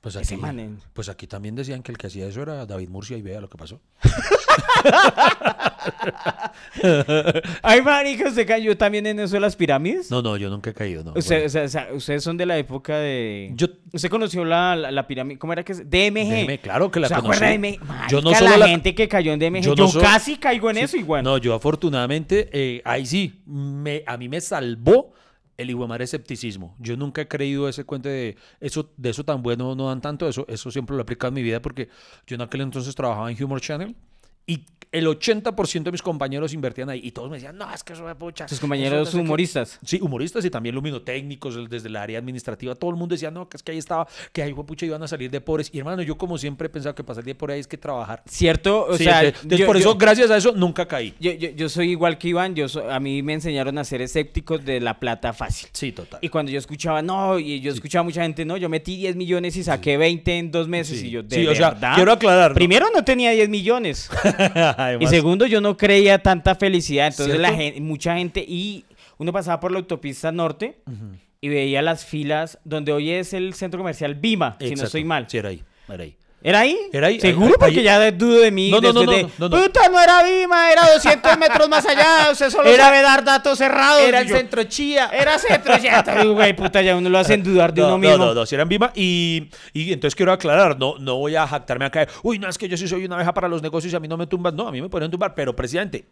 Pues 0.00 0.16
Ese 0.16 0.34
aquí, 0.34 0.40
man 0.42 0.80
pues 0.92 1.08
aquí 1.08 1.26
también 1.26 1.54
decían 1.54 1.82
que 1.82 1.92
el 1.92 1.98
que 1.98 2.06
hacía 2.06 2.26
eso 2.26 2.42
era 2.42 2.64
David 2.66 2.88
Murcia 2.88 3.16
y 3.16 3.22
vea 3.22 3.40
lo 3.40 3.48
que 3.48 3.56
pasó. 3.58 3.80
Ay, 7.62 7.82
marica, 7.82 8.28
usted 8.28 8.46
cayó 8.46 8.76
también 8.76 9.06
en 9.06 9.20
eso 9.20 9.34
de 9.34 9.40
las 9.40 9.56
pirámides. 9.56 10.10
No, 10.10 10.22
no, 10.22 10.36
yo 10.36 10.50
nunca 10.50 10.70
he 10.70 10.74
caído, 10.74 11.04
no. 11.04 11.12
Usted- 11.16 11.36
bueno. 11.36 11.46
o 11.46 11.50
sea, 11.50 11.62
o 11.64 11.68
sea, 11.68 11.88
ustedes 11.92 12.22
son 12.22 12.36
de 12.36 12.46
la 12.46 12.58
época 12.58 12.98
de... 12.98 13.52
Yo- 13.54 13.68
¿Usted 13.92 14.08
conoció 14.10 14.44
la, 14.44 14.76
la, 14.76 14.90
la 14.90 15.06
pirámide? 15.06 15.38
¿Cómo 15.38 15.52
era 15.52 15.64
que 15.64 15.72
es? 15.72 15.78
DMG. 15.88 16.46
DMG, 16.46 16.60
claro 16.60 16.90
que 16.90 17.00
la 17.00 17.08
¿Se 17.08 17.14
conocí. 17.14 17.36
acuerda 17.36 17.52
de 17.52 17.58
DMG? 17.58 18.08
Yo 18.10 18.20
no 18.20 18.30
Marica, 18.30 18.38
solo 18.38 18.50
la, 18.50 18.56
la- 18.58 18.68
gente 18.68 18.94
que 18.94 19.08
cayó 19.08 19.32
en 19.32 19.38
DMG. 19.38 19.62
yo 19.62 19.74
Yo, 19.74 19.84
no 19.84 19.88
so- 19.90 20.00
casi 20.00 20.36
caigo 20.36 20.70
en 20.70 20.78
eso 20.78 20.96
y 20.96 21.02
bueno. 21.02 21.30
No, 21.30 21.38
yo 21.38 21.54
afortunadamente, 21.54 22.48
eh, 22.52 22.82
ahí 22.84 23.06
sí, 23.06 23.42
me, 23.46 24.02
a 24.06 24.16
mí 24.16 24.28
me 24.28 24.40
salvó 24.40 25.12
el 25.56 25.70
iguamar 25.70 26.02
escepticismo. 26.02 26.76
Yo 26.78 26.96
nunca 26.98 27.22
he 27.22 27.28
creído 27.28 27.66
ese 27.68 27.84
cuento 27.84 28.10
de 28.10 28.36
eso, 28.60 28.90
de 28.98 29.10
eso 29.10 29.24
tan 29.24 29.42
bueno 29.42 29.74
no 29.74 29.88
dan 29.88 30.02
tanto, 30.02 30.28
eso, 30.28 30.44
eso 30.48 30.70
siempre 30.70 30.94
lo 30.94 31.00
he 31.00 31.04
aplicado 31.04 31.28
en 31.28 31.34
mi 31.34 31.42
vida 31.42 31.62
porque 31.62 31.88
yo 32.26 32.34
en 32.34 32.42
aquel 32.42 32.60
entonces 32.60 32.94
trabajaba 32.94 33.30
en 33.30 33.42
Humor 33.42 33.62
Channel 33.62 33.96
y 34.46 34.64
el 34.92 35.06
80% 35.08 35.82
de 35.82 35.92
mis 35.92 36.00
compañeros 36.00 36.54
invertían 36.54 36.88
ahí 36.88 37.00
y 37.02 37.10
todos 37.10 37.28
me 37.28 37.36
decían, 37.36 37.58
no, 37.58 37.70
es 37.74 37.82
que 37.84 37.92
eso 37.92 38.08
es 38.08 38.16
pucha. 38.16 38.46
Sus 38.48 38.56
eso 38.56 38.60
compañeros 38.62 39.10
qué". 39.10 39.16
humoristas. 39.18 39.78
Sí, 39.84 39.98
humoristas 40.00 40.42
y 40.44 40.48
también 40.48 40.74
luminotécnicos 40.74 41.68
desde 41.68 41.88
el 41.88 41.96
área 41.96 42.18
administrativa. 42.18 42.74
Todo 42.74 42.90
el 42.92 42.96
mundo 42.96 43.14
decía, 43.14 43.30
no, 43.30 43.46
que 43.48 43.56
es 43.58 43.62
que 43.62 43.72
ahí 43.72 43.78
estaba, 43.78 44.06
que 44.32 44.42
ahí 44.42 44.54
pucha 44.54 44.86
iban 44.86 45.02
a 45.02 45.08
salir 45.08 45.30
de 45.30 45.40
pobres. 45.40 45.68
Y 45.72 45.78
hermano, 45.80 46.00
yo 46.02 46.16
como 46.16 46.38
siempre 46.38 46.66
he 46.66 46.70
pensado 46.70 46.94
que 46.94 47.02
para 47.04 47.16
salir 47.16 47.26
de 47.26 47.34
por 47.34 47.50
ahí 47.50 47.60
es 47.60 47.66
que 47.66 47.76
trabajar. 47.76 48.22
¿Cierto? 48.26 48.86
O 48.86 48.96
Sí, 48.96 49.04
sea, 49.04 49.18
entonces, 49.24 49.42
entonces 49.42 49.58
yo- 49.58 49.66
por 49.66 49.76
yo- 49.76 49.80
eso, 49.80 49.98
gracias 49.98 50.30
a 50.30 50.36
eso, 50.38 50.52
nunca 50.52 50.86
caí. 50.86 51.12
Yo, 51.20 51.32
yo, 51.32 51.50
yo 51.50 51.68
soy 51.68 51.90
igual 51.90 52.16
que 52.16 52.28
Iván, 52.28 52.54
yo 52.54 52.68
so- 52.68 52.88
a 52.90 52.98
mí 53.00 53.22
me 53.22 53.34
enseñaron 53.34 53.76
a 53.76 53.84
ser 53.84 54.00
escépticos 54.00 54.64
de 54.64 54.80
la 54.80 54.98
plata 54.98 55.32
fácil. 55.34 55.68
Sí, 55.72 55.92
total. 55.92 56.20
Y 56.22 56.28
cuando 56.30 56.52
yo 56.52 56.58
escuchaba, 56.58 57.02
no, 57.02 57.38
y 57.38 57.60
yo 57.60 57.72
escuchaba 57.72 58.00
a 58.00 58.04
mucha 58.04 58.22
gente, 58.22 58.44
no, 58.46 58.56
yo 58.56 58.68
metí 58.70 58.96
10 58.96 59.16
millones 59.16 59.56
y 59.56 59.64
saqué 59.64 59.96
20 59.98 60.38
en 60.38 60.50
dos 60.52 60.68
meses. 60.68 61.00
Sí. 61.00 61.08
Y 61.08 61.10
yo, 61.10 61.22
de 61.22 61.36
Sí, 61.36 61.46
o 61.46 61.54
sea, 61.54 61.70
verdad. 61.72 61.94
quiero 61.96 62.12
aclarar. 62.12 62.54
Primero 62.54 62.86
no 62.94 63.04
tenía 63.04 63.32
10 63.32 63.48
millones. 63.50 64.08
Y 65.00 65.06
segundo, 65.06 65.46
yo 65.46 65.60
no 65.60 65.76
creía 65.76 66.18
tanta 66.18 66.54
felicidad. 66.54 67.08
Entonces 67.08 67.38
la 67.38 67.52
gente, 67.52 67.80
mucha 67.80 68.16
gente, 68.16 68.44
y 68.46 68.84
uno 69.18 69.32
pasaba 69.32 69.60
por 69.60 69.72
la 69.72 69.78
autopista 69.78 70.32
norte 70.32 70.78
y 71.40 71.48
veía 71.48 71.82
las 71.82 72.04
filas 72.04 72.58
donde 72.64 72.92
hoy 72.92 73.10
es 73.10 73.32
el 73.32 73.54
centro 73.54 73.78
comercial 73.78 74.14
Bima, 74.14 74.56
si 74.60 74.74
no 74.74 74.84
estoy 74.84 75.04
mal. 75.04 75.26
Sí, 75.28 75.38
era 75.38 75.50
ahí, 75.50 75.62
era 75.88 76.02
ahí. 76.02 76.16
¿Era 76.42 76.60
ahí? 76.60 76.78
Era 76.92 77.08
ahí, 77.08 77.18
Seguro, 77.18 77.48
ahí- 77.48 77.54
porque 77.58 77.78
ahí- 77.80 77.84
ya 77.84 78.10
dudo 78.12 78.40
de 78.40 78.50
mí. 78.52 78.70
No, 78.70 78.80
no, 78.80 78.92
no, 78.92 79.04
no, 79.04 79.10
de, 79.10 79.22
no, 79.38 79.48
no. 79.48 79.60
Puta, 79.62 79.88
no 79.88 80.00
era 80.00 80.22
Bima, 80.22 80.70
era 80.70 80.82
200 80.92 81.36
metros 81.38 81.68
más 81.68 81.84
allá. 81.86 82.30
Usted 82.30 82.50
solo 82.50 82.68
Era- 82.68 82.84
sabe 82.84 83.02
dar 83.02 83.24
datos 83.24 83.58
cerrados. 83.58 84.02
Era 84.02 84.20
el 84.20 84.28
yo, 84.28 84.36
centro 84.36 84.62
Chía. 84.64 85.10
Era 85.12 85.38
centro, 85.38 85.74
uy, 86.22 86.28
güey, 86.34 86.54
puta, 86.54 86.82
ya 86.82 86.94
uno 86.94 87.08
lo 87.08 87.18
hacen 87.18 87.42
dudar 87.42 87.74
de 87.74 87.80
no, 87.80 87.88
uno 87.88 87.96
no, 87.96 88.08
mismo. 88.10 88.24
No, 88.26 88.34
no, 88.34 88.46
si 88.46 88.54
era 88.54 88.62
en 88.62 88.68
Vima. 88.68 88.92
Y, 88.94 89.48
y 89.72 89.92
entonces 89.92 90.14
quiero 90.14 90.30
aclarar, 90.30 90.78
no, 90.78 90.94
no 90.98 91.16
voy 91.16 91.34
a 91.34 91.46
jactarme 91.48 91.84
acá. 91.86 92.06
Uy, 92.22 92.38
no, 92.38 92.48
es 92.48 92.58
que 92.58 92.68
yo 92.68 92.76
sí 92.76 92.86
soy 92.86 93.04
una 93.06 93.16
abeja 93.16 93.34
para 93.34 93.48
los 93.48 93.60
negocios 93.62 93.92
y 93.92 93.96
a 93.96 94.00
mí 94.00 94.06
no 94.06 94.16
me 94.16 94.26
tumban. 94.28 94.54
No, 94.54 94.68
a 94.68 94.72
mí 94.72 94.80
me 94.80 94.88
pueden 94.88 95.10
tumbar, 95.10 95.34
pero 95.34 95.56
presidente. 95.56 96.06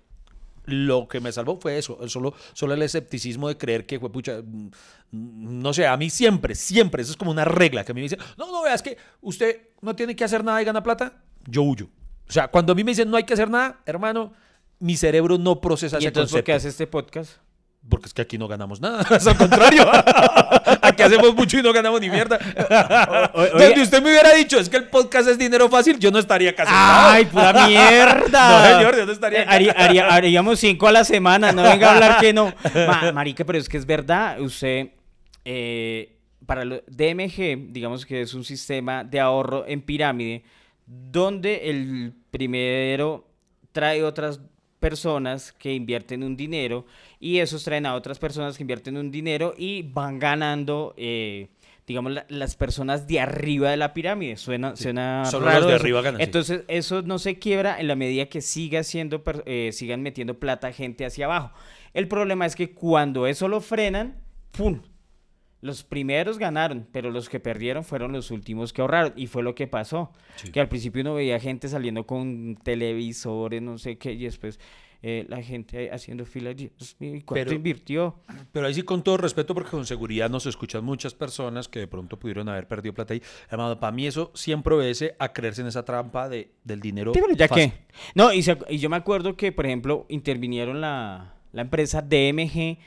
Lo 0.66 1.08
que 1.08 1.20
me 1.20 1.30
salvó 1.30 1.58
fue 1.60 1.76
eso, 1.78 1.98
solo, 2.08 2.34
solo 2.54 2.74
el 2.74 2.82
escepticismo 2.82 3.48
de 3.48 3.58
creer 3.58 3.84
que 3.86 4.00
fue 4.00 4.10
pucha. 4.10 4.40
mm, 4.42 4.70
No 5.10 5.72
sé, 5.74 5.86
a 5.86 5.96
mí 5.96 6.10
siempre, 6.10 6.54
siempre, 6.54 7.02
eso 7.02 7.12
es 7.12 7.16
como 7.16 7.30
una 7.30 7.44
regla 7.44 7.84
que 7.84 7.92
a 7.92 7.94
mí 7.94 8.00
me 8.00 8.04
dicen, 8.04 8.18
no, 8.38 8.50
no, 8.50 8.62
veas 8.62 8.82
que 8.82 8.96
usted 9.20 9.68
no 9.82 9.94
tiene 9.94 10.16
que 10.16 10.24
hacer 10.24 10.42
nada 10.42 10.60
y 10.62 10.64
gana 10.64 10.82
plata, 10.82 11.22
yo 11.46 11.62
huyo. 11.62 11.88
O 12.28 12.32
sea, 12.32 12.48
cuando 12.48 12.72
a 12.72 12.74
mí 12.74 12.82
me 12.82 12.92
dicen 12.92 13.10
no 13.10 13.16
hay 13.16 13.24
que 13.24 13.34
hacer 13.34 13.50
nada, 13.50 13.80
hermano, 13.84 14.32
mi 14.78 14.96
cerebro 14.96 15.38
no 15.38 15.60
procesa 15.60 15.96
¿Y 15.96 16.00
ese 16.00 16.08
entonces 16.08 16.32
por 16.32 16.44
qué 16.44 16.52
hace 16.54 16.68
este 16.68 16.86
podcast? 16.86 17.32
Porque 17.88 18.06
es 18.06 18.14
que 18.14 18.22
aquí 18.22 18.38
no 18.38 18.48
ganamos 18.48 18.80
nada, 18.80 19.04
al 19.26 19.36
contrario. 19.36 19.86
aquí 20.82 21.02
hacemos 21.02 21.34
mucho 21.34 21.58
y 21.58 21.62
no 21.62 21.72
ganamos 21.72 22.00
ni 22.00 22.08
mierda. 22.08 22.38
Donde 23.52 23.82
usted 23.82 24.02
me 24.02 24.10
hubiera 24.10 24.32
dicho, 24.32 24.58
es 24.58 24.68
que 24.70 24.78
el 24.78 24.88
podcast 24.88 25.28
es 25.28 25.38
dinero 25.38 25.68
fácil, 25.68 25.98
yo 25.98 26.10
no 26.10 26.18
estaría 26.18 26.54
casi. 26.54 26.72
¡Ay, 26.74 27.26
pura 27.26 27.52
mierda! 27.68 28.48
No, 28.72 28.76
señor, 28.78 28.96
yo 28.96 29.06
no 29.06 29.12
estaría 29.12 29.42
Eh, 29.42 29.46
haría- 29.48 29.72
haría- 29.76 30.08
haríamos 30.08 30.58
cinco 30.60 30.86
a 30.88 30.92
la 30.92 31.04
semana, 31.04 31.52
no 31.52 31.62
venga 31.62 31.90
a 31.90 31.94
hablar 31.94 32.20
que 32.20 32.32
no. 32.32 32.52
Ma- 32.86 33.12
marica, 33.12 33.44
pero 33.44 33.58
es 33.58 33.68
que 33.68 33.76
es 33.76 33.84
verdad, 33.86 34.40
usted, 34.40 34.88
eh, 35.44 36.16
para 36.46 36.64
lo, 36.64 36.82
DMG, 36.86 37.70
digamos 37.72 38.06
que 38.06 38.22
es 38.22 38.32
un 38.34 38.44
sistema 38.44 39.04
de 39.04 39.20
ahorro 39.20 39.64
en 39.66 39.82
pirámide, 39.82 40.42
donde 40.86 41.70
el 41.70 42.14
primero 42.30 43.28
trae 43.72 44.02
otras 44.02 44.40
personas 44.88 45.52
que 45.52 45.72
invierten 45.72 46.22
un 46.22 46.36
dinero 46.36 46.84
y 47.18 47.38
esos 47.38 47.64
traen 47.64 47.86
a 47.86 47.94
otras 47.94 48.18
personas 48.18 48.56
que 48.56 48.62
invierten 48.62 48.96
un 48.96 49.10
dinero 49.10 49.54
y 49.56 49.82
van 49.82 50.18
ganando, 50.18 50.92
eh, 50.98 51.48
digamos, 51.86 52.12
la- 52.12 52.26
las 52.28 52.54
personas 52.56 53.06
de 53.06 53.20
arriba 53.20 53.70
de 53.70 53.76
la 53.78 53.94
pirámide. 53.94 54.36
Suena, 54.36 54.76
suena 54.76 55.24
solo 55.30 55.46
raro 55.46 55.60
los 55.60 55.68
de 55.68 55.74
eso. 55.76 55.82
arriba 55.84 56.02
ganan, 56.02 56.20
sí. 56.20 56.24
Entonces, 56.24 56.62
eso 56.68 57.02
no 57.02 57.18
se 57.18 57.38
quiebra 57.38 57.80
en 57.80 57.88
la 57.88 57.96
medida 57.96 58.26
que 58.26 58.40
siga 58.42 58.82
siendo, 58.82 59.22
eh, 59.46 59.70
sigan 59.72 60.02
metiendo 60.02 60.38
plata 60.38 60.70
gente 60.72 61.06
hacia 61.06 61.24
abajo. 61.26 61.50
El 61.94 62.06
problema 62.08 62.44
es 62.46 62.54
que 62.56 62.72
cuando 62.72 63.26
eso 63.26 63.48
lo 63.48 63.60
frenan, 63.60 64.16
¡pum! 64.50 64.80
Los 65.64 65.82
primeros 65.82 66.36
ganaron, 66.38 66.86
pero 66.92 67.10
los 67.10 67.30
que 67.30 67.40
perdieron 67.40 67.84
fueron 67.84 68.12
los 68.12 68.30
últimos 68.30 68.72
que 68.74 68.82
ahorraron. 68.82 69.14
Y 69.16 69.28
fue 69.28 69.42
lo 69.42 69.54
que 69.54 69.66
pasó. 69.66 70.12
Sí. 70.36 70.52
Que 70.52 70.60
al 70.60 70.68
principio 70.68 71.00
uno 71.00 71.14
veía 71.14 71.40
gente 71.40 71.68
saliendo 71.68 72.06
con 72.06 72.56
televisores, 72.62 73.62
no 73.62 73.78
sé 73.78 73.96
qué, 73.96 74.12
y 74.12 74.24
después 74.24 74.60
eh, 75.02 75.24
la 75.28 75.42
gente 75.42 75.90
haciendo 75.90 76.26
fila. 76.26 76.52
Dios 76.52 76.96
mío, 76.98 77.14
¿y 77.16 77.22
cuánto 77.22 77.44
Pero- 77.46 77.52
invirtió? 77.56 78.16
Pero 78.52 78.66
ahí 78.66 78.74
sí 78.74 78.82
con 78.82 79.02
todo 79.02 79.16
respeto, 79.16 79.54
porque 79.54 79.70
con 79.70 79.86
seguridad 79.86 80.28
nos 80.28 80.44
escuchan 80.46 80.84
muchas 80.84 81.14
personas 81.14 81.66
que 81.68 81.78
de 81.80 81.86
pronto 81.88 82.18
pudieron 82.18 82.48
haber 82.50 82.66
perdido 82.68 82.92
plata 82.94 83.14
ahí. 83.14 83.22
Hermano, 83.50 83.80
para 83.80 83.90
mí 83.92 84.06
eso 84.06 84.32
siempre 84.34 84.74
obedece 84.74 85.16
a 85.18 85.32
creerse 85.32 85.62
en 85.62 85.68
esa 85.68 85.84
trampa 85.84 86.28
de, 86.28 86.50
del 86.64 86.80
dinero. 86.80 87.12
Sí, 87.14 87.20
pero 87.22 87.34
ya 87.36 87.48
fácil. 87.48 87.70
que. 87.72 87.78
No, 88.14 88.32
y, 88.32 88.42
se- 88.42 88.58
y 88.68 88.78
yo 88.78 88.90
me 88.90 88.96
acuerdo 88.96 89.34
que, 89.36 89.50
por 89.50 89.64
ejemplo, 89.64 90.04
intervinieron 90.10 90.80
la, 90.82 91.34
la 91.52 91.62
empresa 91.62 92.02
DMG, 92.02 92.78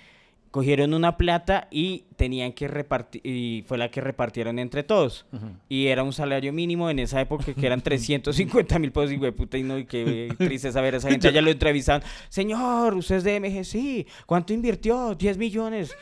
cogieron 0.58 0.96
una 0.96 1.18
plata 1.18 1.68
y 1.70 2.06
tenían 2.16 2.52
que 2.52 2.68
repartir, 2.68 3.22
y 3.24 3.64
fue 3.68 3.78
la 3.78 3.92
que 3.92 4.02
repartieron 4.02 4.58
entre 4.58 4.82
todos. 4.82 5.28
Y 5.70 5.86
era 5.86 6.02
un 6.02 6.14
salario 6.14 6.52
mínimo 6.52 6.90
en 6.90 6.98
esa 6.98 7.22
época 7.22 7.54
que 7.54 7.64
eran 7.64 7.80
350 7.82 8.80
mil 8.80 8.92
pesos 8.92 9.12
y 9.12 9.18
güey, 9.18 9.32
puta, 9.34 9.56
y 9.60 9.62
no, 9.62 9.78
y 9.78 9.86
qué 9.86 10.34
tristeza 10.36 10.82
ver 10.82 10.96
a 10.96 10.98
esa 10.98 11.12
gente. 11.12 11.32
Ya 11.32 11.44
lo 11.44 11.52
entrevistaban. 11.52 12.02
Señor, 12.30 12.96
usted 12.96 13.18
es 13.18 13.24
DMG, 13.24 13.64
sí. 13.66 14.08
¿Cuánto 14.26 14.52
invirtió? 14.52 15.14
10 15.14 15.38
millones. 15.38 15.96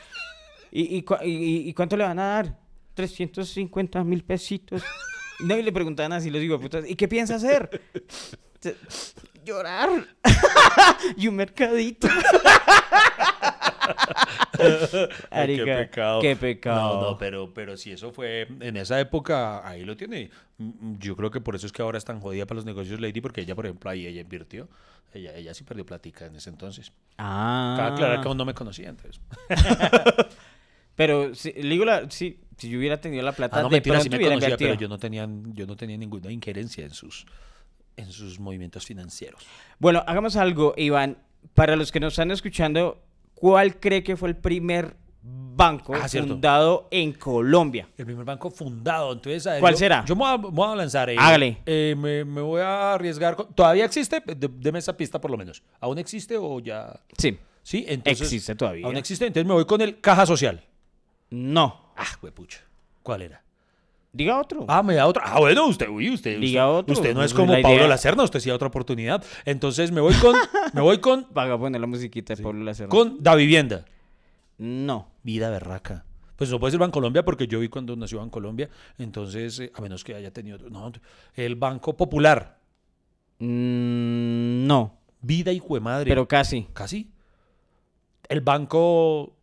¿Y, 0.72 0.96
y, 0.96 1.02
cua- 1.02 1.20
y- 1.22 1.68
y 1.68 1.74
cuánto 1.74 1.94
le 1.98 2.04
van 2.04 2.18
a 2.18 2.24
dar? 2.28 2.58
350 2.94 4.02
mil 4.04 4.24
pesitos. 4.24 4.82
No, 5.40 5.54
y 5.58 5.62
le 5.62 5.70
preguntaban 5.70 6.14
así 6.14 6.30
los 6.30 6.58
putas 6.62 6.88
¿y 6.88 6.94
qué 6.96 7.08
piensa 7.08 7.34
hacer? 7.34 7.82
Llorar. 9.44 9.90
y 11.18 11.28
un 11.28 11.36
mercadito. 11.36 12.08
Ay, 15.30 15.56
qué 15.56 15.62
Arica, 15.62 15.76
pecado. 15.78 16.20
Qué 16.20 16.36
pecado. 16.36 17.00
No, 17.00 17.10
no, 17.10 17.18
pero, 17.18 17.52
pero 17.52 17.76
si 17.76 17.92
eso 17.92 18.12
fue 18.12 18.48
en 18.60 18.76
esa 18.76 18.98
época, 19.00 19.66
ahí 19.66 19.84
lo 19.84 19.96
tiene. 19.96 20.30
Mm, 20.58 20.98
Yo 20.98 21.16
creo 21.16 21.30
que 21.30 21.40
por 21.40 21.54
eso 21.54 21.66
es 21.66 21.72
que 21.72 21.82
ahora 21.82 21.98
es 21.98 22.04
tan 22.04 22.20
jodida 22.20 22.46
para 22.46 22.56
los 22.56 22.64
negocios 22.64 23.00
Lady, 23.00 23.20
porque 23.20 23.42
ella, 23.42 23.54
por 23.54 23.66
ejemplo, 23.66 23.90
ahí 23.90 24.06
ella 24.06 24.20
invirtió. 24.20 24.68
Ella, 25.12 25.34
ella 25.34 25.54
sí 25.54 25.64
perdió 25.64 25.86
platica 25.86 26.26
en 26.26 26.36
ese 26.36 26.50
entonces. 26.50 26.92
Ah. 27.18 27.74
Cabe 27.78 27.94
aclarar 27.94 28.20
que 28.20 28.28
aún 28.28 28.36
no 28.36 28.44
me 28.44 28.54
conocía 28.54 28.88
entonces. 28.88 29.20
Pero, 30.96 31.34
si, 31.34 31.52
le 31.52 31.68
digo 31.68 31.84
la, 31.84 32.10
sí, 32.10 32.40
si 32.56 32.70
yo 32.70 32.78
hubiera 32.78 33.00
tenido 33.00 33.22
la 33.22 33.32
plata, 33.32 33.58
Ah, 33.58 33.62
no, 33.62 33.68
de 33.68 33.76
mentira, 33.76 34.00
sí 34.00 34.08
me 34.08 34.16
hubiera 34.16 34.34
conocía, 34.34 34.56
pero 34.56 34.74
yo 34.74 34.88
no 34.88 34.98
tenía, 34.98 35.28
yo 35.52 35.66
no 35.66 35.76
tenía 35.76 35.96
ninguna 35.98 36.32
injerencia 36.32 36.84
en 36.84 36.90
sus, 36.90 37.26
en 37.96 38.10
sus 38.10 38.40
movimientos 38.40 38.86
financieros. 38.86 39.46
Bueno, 39.78 40.02
hagamos 40.06 40.36
algo, 40.36 40.74
Iván. 40.76 41.18
Para 41.54 41.76
los 41.76 41.92
que 41.92 42.00
nos 42.00 42.14
están 42.14 42.30
escuchando, 42.30 43.04
¿cuál 43.36 43.78
cree 43.78 44.02
que 44.02 44.16
fue 44.16 44.28
el 44.30 44.36
primer 44.36 44.96
banco 45.22 45.94
Ah, 45.94 46.08
fundado 46.08 46.88
en 46.90 47.12
Colombia? 47.12 47.88
El 47.96 48.04
primer 48.06 48.24
banco 48.24 48.50
fundado, 48.50 49.12
entonces... 49.12 49.46
a 49.46 49.52
ver, 49.52 49.60
¿Cuál 49.60 49.74
yo- 49.74 49.78
será? 49.78 50.04
Yo 50.04 50.16
me 50.16 50.20
voy 50.24 50.30
a, 50.32 50.38
me 50.38 50.48
voy 50.50 50.72
a 50.72 50.76
lanzar. 50.76 51.08
eh, 51.10 51.16
Hágale. 51.18 51.58
eh, 51.64 51.94
me, 51.96 52.24
me 52.24 52.40
voy 52.40 52.60
a 52.60 52.94
arriesgar. 52.94 53.36
con- 53.36 53.54
¿Todavía 53.54 53.84
existe? 53.84 54.20
De- 54.26 54.50
deme 54.50 54.80
esa 54.80 54.96
pista 54.96 55.20
por 55.20 55.30
lo 55.30 55.36
menos. 55.36 55.62
¿Aún 55.80 55.98
existe 55.98 56.36
o 56.36 56.58
ya...? 56.60 56.98
Sí. 57.16 57.38
Sí, 57.62 57.84
entonces... 57.88 58.22
Existe 58.22 58.54
todavía. 58.54 58.86
Aún 58.86 58.96
existe, 58.96 59.26
entonces 59.26 59.46
me 59.46 59.54
voy 59.54 59.64
con 59.64 59.80
el 59.80 60.00
Caja 60.00 60.26
Social. 60.26 60.62
No. 61.30 61.92
Ah, 61.96 62.04
pucha. 62.34 62.60
¿Cuál 63.02 63.22
era? 63.22 63.42
Diga 64.16 64.40
otro. 64.40 64.64
Ah, 64.68 64.82
me 64.82 64.94
da 64.94 65.06
otra. 65.06 65.22
Ah, 65.26 65.38
bueno, 65.40 65.66
usted, 65.66 65.88
uy, 65.88 66.10
usted. 66.10 66.40
Diga 66.40 66.66
usted, 66.70 66.78
otro, 66.78 66.92
Usted 66.94 67.14
no 67.14 67.22
es 67.22 67.34
como 67.34 67.52
la 67.52 67.60
Pablo 67.60 67.76
idea- 67.78 67.88
Lacerna, 67.88 68.22
usted 68.22 68.40
sí 68.40 68.48
da 68.48 68.54
otra 68.54 68.68
oportunidad. 68.68 69.22
Entonces 69.44 69.92
me 69.92 70.00
voy 70.00 70.14
con, 70.14 70.34
me 70.72 70.80
voy 70.80 70.98
con, 71.00 71.26
Vaga 71.34 71.58
poner 71.58 71.80
la 71.80 71.86
musiquita 71.86 72.34
de 72.34 72.42
Pablo 72.42 72.64
Lacerda. 72.64 72.88
con 72.88 73.22
Da 73.22 73.34
Vivienda. 73.34 73.84
No. 74.58 75.08
Vida 75.22 75.50
berraca. 75.50 76.04
Pues 76.36 76.50
no 76.50 76.58
puede 76.58 76.70
ser 76.70 76.80
Bancolombia 76.80 77.24
porque 77.24 77.46
yo 77.46 77.60
vi 77.60 77.68
cuando 77.68 77.94
nació 77.96 78.18
Bancolombia. 78.18 78.70
Entonces, 78.98 79.58
eh, 79.60 79.72
a 79.74 79.80
menos 79.82 80.02
que 80.04 80.14
haya 80.14 80.30
tenido. 80.32 80.56
otro- 80.56 80.70
No, 80.70 80.90
el 81.34 81.56
Banco 81.56 81.94
Popular. 81.96 82.58
Mm, 83.38 84.66
no. 84.66 84.98
Vida 85.20 85.52
y 85.52 85.62
madre. 85.80 86.08
Pero 86.08 86.26
casi. 86.26 86.68
casi. 86.72 87.10
El 88.28 88.40
Banco 88.40 89.35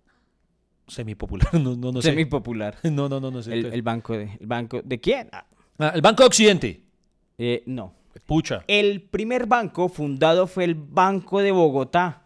Semipopular. 0.94 1.50
No, 1.60 1.76
no, 1.76 1.92
no 1.92 2.02
sé. 2.02 2.10
Semipopular. 2.10 2.78
No, 2.84 3.10
no, 3.10 3.20
no, 3.20 3.32
no 3.32 3.42
sé. 3.42 3.54
El, 3.54 3.66
el 3.66 3.82
banco 3.82 4.18
de. 4.18 4.38
¿El 4.40 4.48
banco 4.48 4.82
de 4.84 5.00
quién? 5.00 5.30
Ah, 5.32 5.46
Ah, 5.80 5.92
el 5.96 6.02
Banco 6.02 6.22
de 6.24 6.28
Occidente. 6.28 6.82
eh, 7.38 7.64
no. 7.66 7.94
Pucha. 8.28 8.64
El 8.68 9.02
primer 9.02 9.48
banco 9.48 9.90
fundado 9.90 10.46
fue 10.46 10.66
el 10.66 10.76
Banco 10.76 11.42
de 11.42 11.52
Bogotá 11.52 12.22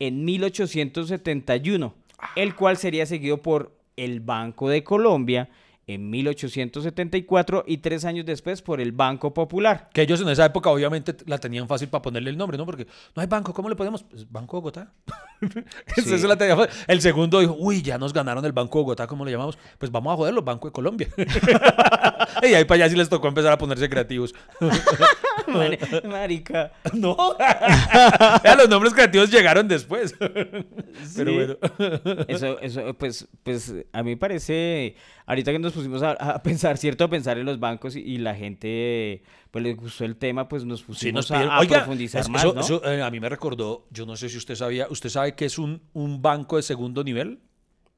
en 0.00 0.24
1871, 0.24 1.94
el 2.34 2.54
cual 2.56 2.76
sería 2.76 3.06
seguido 3.06 3.40
por 3.42 3.78
el 3.96 4.18
Banco 4.20 4.68
de 4.68 4.82
Colombia 4.82 5.48
en 5.94 6.10
1874 6.10 7.64
y 7.66 7.78
tres 7.78 8.04
años 8.04 8.24
después 8.26 8.62
por 8.62 8.80
el 8.80 8.92
Banco 8.92 9.32
Popular. 9.34 9.88
Que 9.92 10.02
ellos 10.02 10.20
en 10.20 10.28
esa 10.28 10.44
época 10.46 10.70
obviamente 10.70 11.14
la 11.26 11.38
tenían 11.38 11.68
fácil 11.68 11.88
para 11.88 12.02
ponerle 12.02 12.30
el 12.30 12.36
nombre, 12.36 12.56
¿no? 12.58 12.64
Porque 12.66 12.86
no 13.14 13.22
hay 13.22 13.26
banco, 13.28 13.52
¿cómo 13.52 13.68
le 13.68 13.76
ponemos? 13.76 14.02
Pues, 14.02 14.30
banco 14.30 14.56
Bogotá. 14.58 14.92
La 16.28 16.36
tenía. 16.36 16.56
El 16.86 17.00
segundo 17.00 17.40
dijo, 17.40 17.56
uy, 17.58 17.82
ya 17.82 17.98
nos 17.98 18.12
ganaron 18.12 18.44
el 18.44 18.52
Banco 18.52 18.78
Bogotá, 18.78 19.06
¿cómo 19.08 19.24
le 19.24 19.32
llamamos? 19.32 19.58
Pues 19.78 19.90
vamos 19.90 20.12
a 20.12 20.16
joderlo, 20.16 20.42
Banco 20.42 20.68
de 20.68 20.72
Colombia. 20.72 21.08
y 22.42 22.54
ahí 22.54 22.64
para 22.64 22.84
allá 22.84 22.90
sí 22.90 22.96
les 22.96 23.08
tocó 23.08 23.26
empezar 23.28 23.52
a 23.52 23.58
ponerse 23.58 23.88
creativos. 23.88 24.34
Mari- 25.48 25.78
Marica. 26.08 26.72
no. 26.92 27.16
Ya, 28.44 28.54
los 28.56 28.68
nombres 28.68 28.94
creativos 28.94 29.30
llegaron 29.30 29.66
después. 29.68 30.14
Pero 31.16 31.32
bueno. 31.34 31.56
Eso, 32.28 32.58
eso, 32.60 32.94
pues, 32.94 33.26
pues 33.42 33.74
a 33.92 34.02
mí 34.02 34.16
parece, 34.16 34.94
ahorita 35.26 35.52
que 35.52 35.58
nos 35.58 35.72
pusimos 35.82 36.02
a, 36.02 36.12
a 36.12 36.42
pensar, 36.42 36.78
¿cierto? 36.78 37.04
A 37.04 37.08
pensar 37.10 37.38
en 37.38 37.46
los 37.46 37.58
bancos 37.60 37.96
y, 37.96 38.00
y 38.00 38.18
la 38.18 38.34
gente, 38.34 39.22
pues 39.50 39.62
le 39.62 39.74
gustó 39.74 40.04
el 40.04 40.16
tema, 40.16 40.48
pues 40.48 40.64
nos 40.64 40.82
pusimos 40.82 41.00
Sí, 41.00 41.12
nos 41.12 41.30
a- 41.30 41.34
pidieron- 41.34 41.52
a, 41.54 41.58
Oiga, 41.60 41.78
profundizar 41.78 42.20
es- 42.22 42.28
más, 42.28 42.44
eso- 42.44 42.54
¿no? 42.54 42.60
eso, 42.60 42.84
eh, 42.90 43.02
a 43.02 43.10
mí 43.10 43.20
me 43.20 43.28
recordó, 43.28 43.86
yo 43.90 44.06
no 44.06 44.16
sé 44.16 44.28
si 44.28 44.36
usted 44.38 44.54
sabía, 44.54 44.86
¿usted 44.90 45.08
sabe 45.08 45.34
que 45.34 45.44
es 45.44 45.58
un, 45.58 45.82
un 45.92 46.20
banco 46.22 46.56
de 46.56 46.62
segundo 46.62 47.02
nivel? 47.04 47.40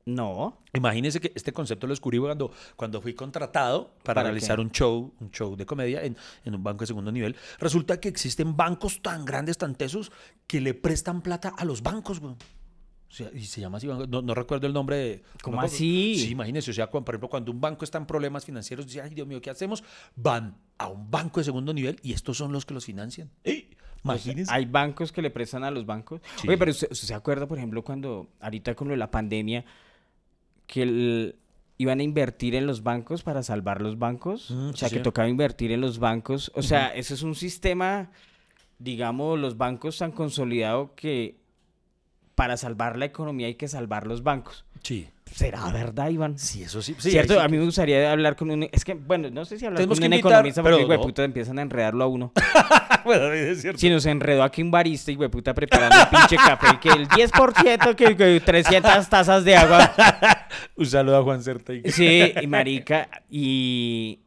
No. 0.07 0.61
Imagínense 0.75 1.19
que 1.19 1.33
este 1.35 1.51
concepto 1.55 1.87
lo 1.87 1.93
descubrí 1.93 2.19
cuando, 2.19 2.53
cuando 2.77 3.01
fui 3.01 3.15
contratado 3.15 3.95
para, 4.03 4.17
¿Para 4.17 4.23
realizar 4.25 4.57
qué? 4.57 4.63
un 4.63 4.71
show, 4.71 5.15
un 5.19 5.31
show 5.31 5.57
de 5.57 5.65
comedia 5.65 6.03
en, 6.05 6.15
en 6.45 6.55
un 6.55 6.63
banco 6.63 6.81
de 6.81 6.89
segundo 6.89 7.11
nivel. 7.11 7.35
Resulta 7.59 7.99
que 7.99 8.09
existen 8.11 8.55
bancos 8.55 9.01
tan 9.01 9.25
grandes, 9.25 9.57
tan 9.57 9.75
tesos, 9.75 10.13
que 10.47 10.61
le 10.61 10.75
prestan 10.75 11.23
plata 11.23 11.55
a 11.57 11.65
los 11.65 11.83
bancos, 11.83 12.21
güey. 12.21 12.35
O 13.15 13.17
sea, 13.17 13.31
y 13.33 13.45
se 13.45 13.61
llama 13.61 13.77
así, 13.79 13.87
banco- 13.87 14.09
no, 14.09 14.23
no 14.23 14.35
recuerdo 14.35 14.67
el 14.67 14.73
nombre 14.73 14.97
de... 14.97 15.23
¿Cómo 15.41 15.59
no 15.59 15.63
así? 15.63 16.17
Sí, 16.19 16.31
imagínense, 16.33 16.73
o 16.73 16.75
sea, 16.75 16.89
cuando, 16.89 17.05
por 17.05 17.15
ejemplo, 17.15 17.29
cuando 17.31 17.53
un 17.53 17.61
banco 17.61 17.85
está 17.85 17.97
en 17.99 18.07
problemas 18.07 18.45
financieros, 18.45 18.87
dice, 18.87 19.03
ay, 19.03 19.15
Dios 19.15 19.29
mío, 19.29 19.41
¿qué 19.41 19.51
hacemos? 19.51 19.85
Van 20.17 20.57
a 20.79 20.89
un 20.89 21.09
banco 21.13 21.39
de 21.39 21.45
segundo 21.45 21.73
nivel 21.73 22.01
y 22.03 22.13
estos 22.13 22.37
son 22.37 22.51
los 22.53 22.67
que 22.67 22.75
los 22.75 22.85
financian. 22.85 23.31
¡Eh! 23.45 23.71
Imagínense. 24.03 24.53
Hay 24.53 24.65
bancos 24.67 25.13
que 25.13 25.23
le 25.23 25.31
prestan 25.31 25.63
a 25.63 25.71
los 25.71 25.87
bancos. 25.87 26.21
Sí. 26.41 26.49
Oye, 26.49 26.59
pero 26.59 26.73
usted, 26.73 26.89
usted 26.91 27.07
se 27.07 27.15
acuerda, 27.15 27.47
por 27.47 27.57
ejemplo, 27.57 27.85
cuando 27.85 28.27
ahorita 28.41 28.75
con 28.75 28.89
lo 28.89 28.93
de 28.95 28.99
la 28.99 29.11
pandemia, 29.13 29.65
que 30.67 30.83
el- 30.83 31.37
iban 31.79 32.01
a 32.01 32.03
invertir 32.03 32.55
en 32.57 32.67
los 32.67 32.83
bancos 32.83 33.23
para 33.23 33.43
salvar 33.45 33.81
los 33.81 33.97
bancos. 33.99 34.51
Mm, 34.51 34.69
o 34.71 34.73
sí, 34.73 34.79
sea, 34.81 34.91
que 34.91 34.99
tocaba 35.01 35.29
invertir 35.29 35.71
en 35.73 35.81
los 35.81 35.99
bancos. 36.01 36.51
O 36.57 36.63
sea, 36.63 36.89
ese 36.89 37.15
es 37.15 37.23
un 37.23 37.35
sistema, 37.37 38.11
digamos, 38.79 39.39
los 39.39 39.57
bancos 39.57 39.99
tan 39.99 40.11
consolidado 40.13 40.95
que 40.95 41.37
para 42.35 42.57
salvar 42.57 42.97
la 42.97 43.05
economía 43.05 43.47
hay 43.47 43.55
que 43.55 43.69
salvar 43.69 44.07
los 44.07 44.23
bancos. 44.23 44.65
Sí. 44.83 45.09
¿Será 45.33 45.71
verdad, 45.73 46.11
Iván? 46.11 46.39
Sí, 46.39 46.63
eso 46.63 46.81
sí. 46.83 46.95
sí, 46.99 47.11
Cierto, 47.11 47.35
sí 47.35 47.41
a 47.41 47.49
mí 47.49 47.57
me 47.57 47.65
gustaría 47.65 48.13
hablar 48.13 48.37
con 48.37 48.51
un... 48.51 48.69
Es 48.71 48.85
que, 48.85 48.95
bueno, 48.95 49.31
no 49.31 49.45
sé 49.45 49.59
si 49.59 49.67
hablar 49.67 49.79
Tenemos 49.79 49.99
con 49.99 50.07
un 50.07 50.13
invitar, 50.13 50.31
economista 50.33 50.63
porque, 50.63 50.77
pero 50.77 50.87
güey, 50.87 50.99
no. 50.99 51.05
puta, 51.05 51.25
empiezan 51.25 51.59
a 51.59 51.63
enredarlo 51.63 52.05
a 52.05 52.07
uno. 52.07 52.33
Bueno, 53.05 53.31
es 53.33 53.61
cierto. 53.61 53.79
Si 53.79 53.91
nos 53.91 54.07
enredó 54.07 54.43
aquí 54.43 54.63
un 54.63 54.71
barista 54.71 55.13
y 55.13 55.17
puta 55.17 55.53
preparando 55.53 55.95
el 55.95 56.09
pinche 56.09 56.37
café, 56.37 56.79
que 56.81 56.89
el 56.89 57.07
10%, 57.07 57.95
que, 57.95 58.17
que 58.17 58.41
300 58.41 59.09
tazas 59.11 59.45
de 59.45 59.55
agua. 59.55 59.93
Un 60.77 60.87
saludo 60.87 61.19
a 61.19 61.23
Juan 61.23 61.43
Certa. 61.43 61.75
Sí, 61.85 62.33
y 62.41 62.47
marica, 62.47 63.09
y, 63.29 64.21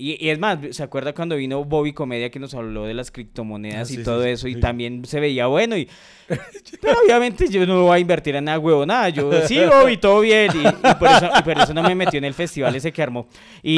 y, 0.00 0.16
y 0.24 0.30
es 0.30 0.38
más, 0.38 0.58
¿se 0.70 0.82
acuerda 0.82 1.12
cuando 1.14 1.36
vino 1.36 1.64
Bobby 1.64 1.92
Comedia 1.92 2.30
que 2.30 2.38
nos 2.38 2.54
habló 2.54 2.84
de 2.86 2.94
las 2.94 3.10
criptomonedas 3.10 3.90
Ah, 3.90 3.92
y 3.92 3.96
sí, 3.96 4.02
todo 4.02 4.20
sí, 4.22 4.26
sí. 4.28 4.32
eso? 4.32 4.48
Y 4.48 4.58
también 4.60 5.04
se 5.04 5.20
veía 5.20 5.46
bueno 5.46 5.76
y... 5.76 5.88
Pero 6.80 6.94
obviamente 7.04 7.48
yo 7.48 7.66
no 7.66 7.82
voy 7.82 7.96
a 7.96 7.98
invertir 8.00 8.36
en 8.36 8.44
nada 8.44 8.58
huevo, 8.58 8.86
nada. 8.86 9.08
Yo 9.10 9.30
sí, 9.46 9.58
Bobby, 9.64 9.96
todo 9.96 10.20
bien. 10.20 10.50
Y, 10.54 10.60
y 10.66 10.94
por 10.94 11.08
eso, 11.08 11.28
y 11.38 11.42
por 11.42 11.58
eso 11.58 11.74
no 11.74 11.82
me 11.82 11.94
metió 11.94 12.18
en 12.18 12.24
el 12.24 12.34
festival 12.34 12.74
ese 12.76 12.92
que 12.92 13.02
armó. 13.02 13.26
Y... 13.62 13.76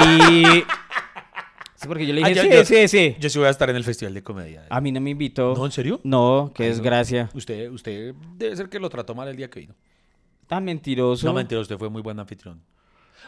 Sí, 1.74 1.88
porque 1.88 2.06
yo 2.06 2.14
le 2.14 2.22
Ah, 2.22 2.28
dije, 2.28 2.36
yo- 2.48 2.64
sí, 2.64 2.74
yo- 2.74 2.86
sí, 2.86 2.88
sí. 2.88 3.16
Yo 3.18 3.28
sí 3.28 3.38
voy 3.38 3.48
a 3.48 3.50
estar 3.50 3.68
en 3.68 3.74
el 3.76 3.82
Festival 3.82 4.14
de 4.14 4.22
Comedia. 4.22 4.66
A 4.70 4.80
mí 4.80 4.92
no 4.92 5.00
me 5.00 5.10
invitó. 5.10 5.54
¿No, 5.56 5.66
en 5.66 5.72
serio? 5.72 6.00
No, 6.04 6.52
qué 6.54 6.62
Ay, 6.64 6.68
no. 6.68 6.74
desgracia. 6.76 7.28
Usted, 7.34 7.70
usted 7.70 8.14
debe 8.36 8.54
ser 8.56 8.68
que 8.68 8.78
lo 8.78 8.88
trató 8.88 9.14
mal 9.16 9.26
el 9.28 9.36
día 9.36 9.50
que 9.50 9.60
vino. 9.60 9.74
Tan 10.46 10.64
mentiroso. 10.64 11.26
No, 11.26 11.32
mentira, 11.32 11.60
usted 11.60 11.76
fue 11.78 11.88
muy 11.90 12.00
buen 12.02 12.18
anfitrión. 12.20 12.60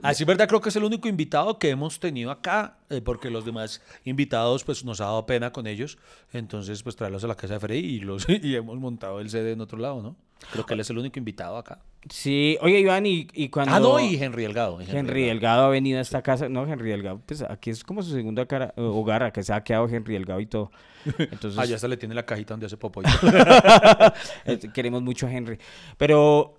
Así 0.03 0.23
es 0.23 0.27
verdad, 0.27 0.49
creo 0.49 0.61
que 0.61 0.69
es 0.69 0.77
el 0.77 0.85
único 0.85 1.09
invitado 1.09 1.59
que 1.59 1.71
hemos 1.71 2.01
tenido 2.01 2.31
acá, 2.31 2.79
eh, 2.91 3.01
porque 3.01 3.31
los 3.31 3.45
demás 3.45 3.83
invitados, 4.05 4.65
pues 4.65 4.85
nos 4.85 5.01
ha 5.01 5.05
dado 5.05 5.27
pena 5.27 5.53
con 5.53 5.67
ellos. 5.67 5.99
Entonces, 6.33 6.83
pues 6.83 6.97
traerlos 6.97 7.25
a 7.25 7.29
la 7.29 7.35
casa 7.37 7.55
de 7.55 7.61
Freddy 7.61 7.79
y, 7.79 8.01
los, 8.01 8.27
y 8.29 8.55
hemos 8.57 8.79
montado 8.79 9.21
el 9.21 9.31
CD 9.31 9.53
en 9.53 9.61
otro 9.61 9.79
lado, 9.79 10.03
¿no? 10.03 10.17
Creo 10.53 10.67
que 10.67 10.75
él 10.75 10.81
es 10.81 10.91
el 10.91 10.99
único 10.99 11.19
invitado 11.19 11.57
acá. 11.57 11.79
Sí, 12.11 12.59
oye, 12.61 12.81
Iván, 12.81 13.07
y, 13.07 13.29
y 13.33 13.49
cuando... 13.49 13.75
Ah, 13.75 13.81
no, 13.81 13.99
y 13.99 14.17
Henry 14.23 14.43
Delgado. 14.43 14.83
y 14.83 14.85
Henry 14.91 15.25
Delgado 15.25 15.65
ha 15.65 15.69
venido 15.71 15.99
a 15.99 16.03
esta 16.03 16.21
casa. 16.21 16.51
No, 16.51 16.67
Henry 16.67 16.91
Delgado, 16.91 17.23
pues 17.25 17.41
aquí 17.43 17.71
es 17.71 17.83
como 17.83 18.03
su 18.03 18.11
segunda 18.13 18.45
cara, 18.45 18.75
eh, 18.77 18.81
hogar, 18.83 19.33
que 19.33 19.43
se 19.43 19.55
ha 19.55 19.65
quedado 19.65 19.89
Henry 19.89 20.13
Delgado 20.15 20.41
y 20.41 20.47
todo. 20.47 20.71
Entonces, 21.19 21.59
Ah, 21.59 21.65
ya 21.65 21.79
se 21.79 21.89
le 21.89 21.97
tiene 21.97 22.15
la 22.15 22.27
cajita 22.27 22.53
donde 22.53 22.67
hace 22.67 22.77
popo. 22.77 23.01
eh, 24.45 24.59
queremos 24.75 25.01
mucho 25.03 25.27
a 25.27 25.33
Henry. 25.33 25.59
Pero, 25.97 26.57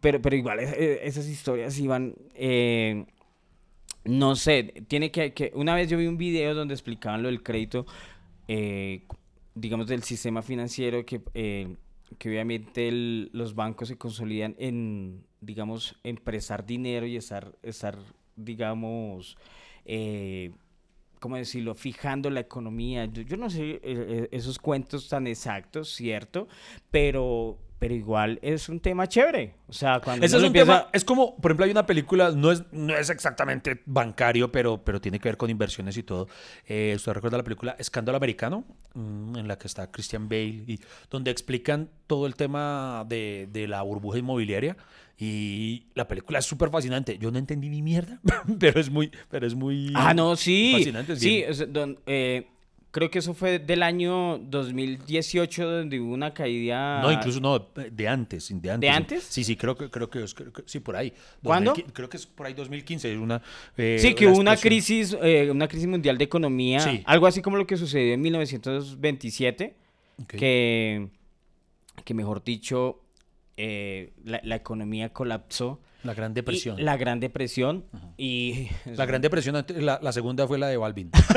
pero, 0.00 0.20
pero 0.22 0.36
igual, 0.36 0.60
es- 0.60 0.72
eh, 0.72 1.00
esas 1.04 1.26
historias 1.28 1.78
iban. 1.78 2.14
eh, 2.34 3.04
no 4.04 4.34
sé, 4.36 4.84
tiene 4.88 5.10
que, 5.10 5.32
que. 5.32 5.52
Una 5.54 5.74
vez 5.74 5.88
yo 5.88 5.98
vi 5.98 6.06
un 6.06 6.18
video 6.18 6.54
donde 6.54 6.74
explicaban 6.74 7.22
lo 7.22 7.28
del 7.28 7.42
crédito, 7.42 7.86
eh, 8.48 9.04
digamos, 9.54 9.86
del 9.86 10.02
sistema 10.02 10.42
financiero, 10.42 11.04
que, 11.06 11.22
eh, 11.34 11.76
que 12.18 12.28
obviamente 12.30 12.90
los 12.92 13.54
bancos 13.54 13.88
se 13.88 13.96
consolidan 13.98 14.56
en, 14.58 15.24
digamos, 15.40 15.96
en 16.04 16.16
prestar 16.16 16.66
dinero 16.66 17.06
y 17.06 17.16
estar, 17.16 17.54
estar 17.62 17.98
digamos, 18.36 19.36
eh, 19.84 20.52
¿cómo 21.20 21.36
decirlo? 21.36 21.74
Fijando 21.74 22.30
la 22.30 22.40
economía. 22.40 23.06
Yo, 23.06 23.36
no 23.36 23.50
sé 23.50 23.80
esos 24.32 24.58
cuentos 24.58 25.08
tan 25.08 25.26
exactos, 25.26 25.90
¿cierto? 25.94 26.48
Pero, 26.90 27.58
pero 27.82 27.94
igual 27.96 28.38
es 28.42 28.68
un 28.68 28.78
tema 28.78 29.08
chévere. 29.08 29.54
O 29.66 29.72
sea, 29.72 29.98
cuando 29.98 30.24
Ese 30.24 30.36
es 30.36 30.40
un 30.42 30.46
empieza- 30.46 30.78
tema, 30.82 30.90
es 30.92 31.04
como, 31.04 31.34
por 31.34 31.50
ejemplo, 31.50 31.64
hay 31.64 31.72
una 31.72 31.84
película, 31.84 32.30
no 32.30 32.52
es, 32.52 32.62
no 32.70 32.96
es 32.96 33.10
exactamente 33.10 33.82
bancario, 33.86 34.52
pero, 34.52 34.84
pero 34.84 35.00
tiene 35.00 35.18
que 35.18 35.28
ver 35.28 35.36
con 35.36 35.50
inversiones 35.50 35.96
y 35.96 36.04
todo. 36.04 36.28
Eh, 36.68 36.92
¿Usted 36.94 37.10
recuerda 37.12 37.38
la 37.38 37.42
película 37.42 37.74
Escándalo 37.80 38.16
Americano? 38.18 38.64
Mm, 38.94 39.36
en 39.36 39.48
la 39.48 39.58
que 39.58 39.66
está 39.66 39.90
Christian 39.90 40.28
Bale, 40.28 40.62
y 40.68 40.78
donde 41.10 41.32
explican 41.32 41.90
todo 42.06 42.26
el 42.28 42.36
tema 42.36 43.04
de, 43.08 43.48
de 43.50 43.66
la 43.66 43.82
burbuja 43.82 44.18
inmobiliaria. 44.18 44.76
Y 45.18 45.86
la 45.94 46.06
película 46.06 46.38
es 46.38 46.44
súper 46.44 46.70
fascinante. 46.70 47.18
Yo 47.18 47.32
no 47.32 47.38
entendí 47.38 47.68
ni 47.68 47.82
mierda, 47.82 48.20
pero 48.60 48.78
es 48.78 48.90
muy, 48.90 49.10
pero 49.28 49.44
es 49.44 49.56
muy 49.56 49.90
Ah, 49.96 50.14
no, 50.14 50.36
sí. 50.36 50.70
fascinante. 50.72 51.14
es 51.14 51.18
Sí, 51.18 51.42
o 51.48 51.52
sea, 51.52 51.66
don- 51.66 51.98
eh, 52.06 52.46
creo 52.92 53.10
que 53.10 53.18
eso 53.18 53.34
fue 53.34 53.58
del 53.58 53.82
año 53.82 54.38
2018 54.38 55.68
donde 55.68 55.98
hubo 55.98 56.12
una 56.14 56.32
caída. 56.32 57.00
No, 57.02 57.10
incluso 57.10 57.40
no, 57.40 57.58
de 57.58 58.06
antes, 58.08 58.48
de 58.62 58.70
antes. 58.70 58.90
antes? 58.90 59.24
Sí, 59.24 59.42
sí, 59.42 59.56
creo 59.56 59.74
que, 59.76 59.90
creo 59.90 60.08
que, 60.08 60.22
es- 60.22 60.34
creo 60.34 60.52
que- 60.52 60.62
sí, 60.66 60.78
por 60.78 60.94
ahí. 60.94 61.12
¿Cuándo? 61.42 61.70
2015, 61.72 61.92
Creo 61.94 62.08
que 62.08 62.16
es 62.18 62.26
por 62.26 62.46
ahí 62.46 62.54
2015, 62.54 63.10
es 63.12 63.18
una... 63.18 63.42
eh, 63.76 63.96
Sí, 63.98 64.14
que 64.14 64.28
hubo 64.28 64.38
una 64.38 64.56
crisis, 64.56 65.16
eh, 65.20 65.48
una 65.50 65.66
crisis 65.66 65.88
mundial 65.88 66.16
de 66.18 66.24
economía, 66.24 66.78
Sí. 66.80 67.02
algo 67.06 67.26
así 67.26 67.42
como 67.42 67.56
lo 67.56 67.66
que 67.66 67.76
sucedió 67.76 68.14
en 68.14 68.20
1927, 68.20 69.74
Ok. 70.22 70.28
que, 70.36 71.08
que 72.04 72.14
mejor 72.14 72.44
dicho, 72.44 73.00
eh, 73.56 74.12
la, 74.24 74.40
la 74.44 74.56
economía 74.56 75.12
colapsó. 75.12 75.80
La 76.04 76.14
Gran 76.14 76.32
Y 76.32 76.34
Depresión. 76.34 76.84
la 76.84 76.96
Gran 76.96 77.20
Depresión. 77.20 77.84
Y 78.16 78.66
La 78.86 79.06
Gran 79.06 79.22
Depresión, 79.22 79.64
la, 79.76 80.00
la 80.02 80.12
segunda 80.12 80.48
fue 80.48 80.58
la 80.58 80.66
de 80.66 80.76
Balvin. 80.76 81.12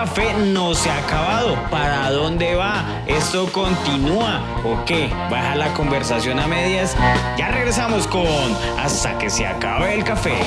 café 0.00 0.32
no 0.32 0.72
se 0.74 0.88
ha 0.88 0.96
acabado. 1.04 1.56
¿Para 1.70 2.10
dónde 2.10 2.54
va? 2.54 3.04
¿Esto 3.06 3.52
continúa 3.52 4.40
o 4.64 4.82
qué? 4.86 5.08
¿Baja 5.30 5.54
la 5.56 5.74
conversación 5.74 6.38
a 6.40 6.46
medias? 6.46 6.96
Ya 7.36 7.48
regresamos 7.50 8.06
con 8.06 8.26
Hasta 8.78 9.18
que 9.18 9.28
se 9.28 9.46
acabe 9.46 9.92
el 9.94 10.02
café. 10.02 10.38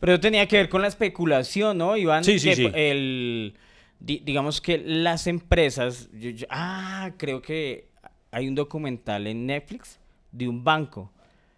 Pero 0.00 0.20
tenía 0.20 0.46
que 0.46 0.56
ver 0.58 0.68
con 0.68 0.82
la 0.82 0.88
especulación, 0.88 1.78
¿no, 1.78 1.96
Iván? 1.96 2.22
Sí, 2.22 2.38
sí, 2.38 2.50
Que 2.50 2.56
sí. 2.56 2.70
El, 2.74 3.54
di- 3.98 4.20
digamos 4.24 4.60
que 4.60 4.78
las 4.78 5.26
empresas... 5.26 6.10
yo- 6.12 6.30
yo- 6.30 6.46
ah, 6.50 7.12
creo 7.16 7.40
que 7.40 7.88
hay 8.30 8.46
un 8.46 8.54
documental 8.54 9.26
en 9.26 9.46
Netflix 9.46 9.98
de 10.32 10.48
un 10.48 10.62
banco 10.62 11.12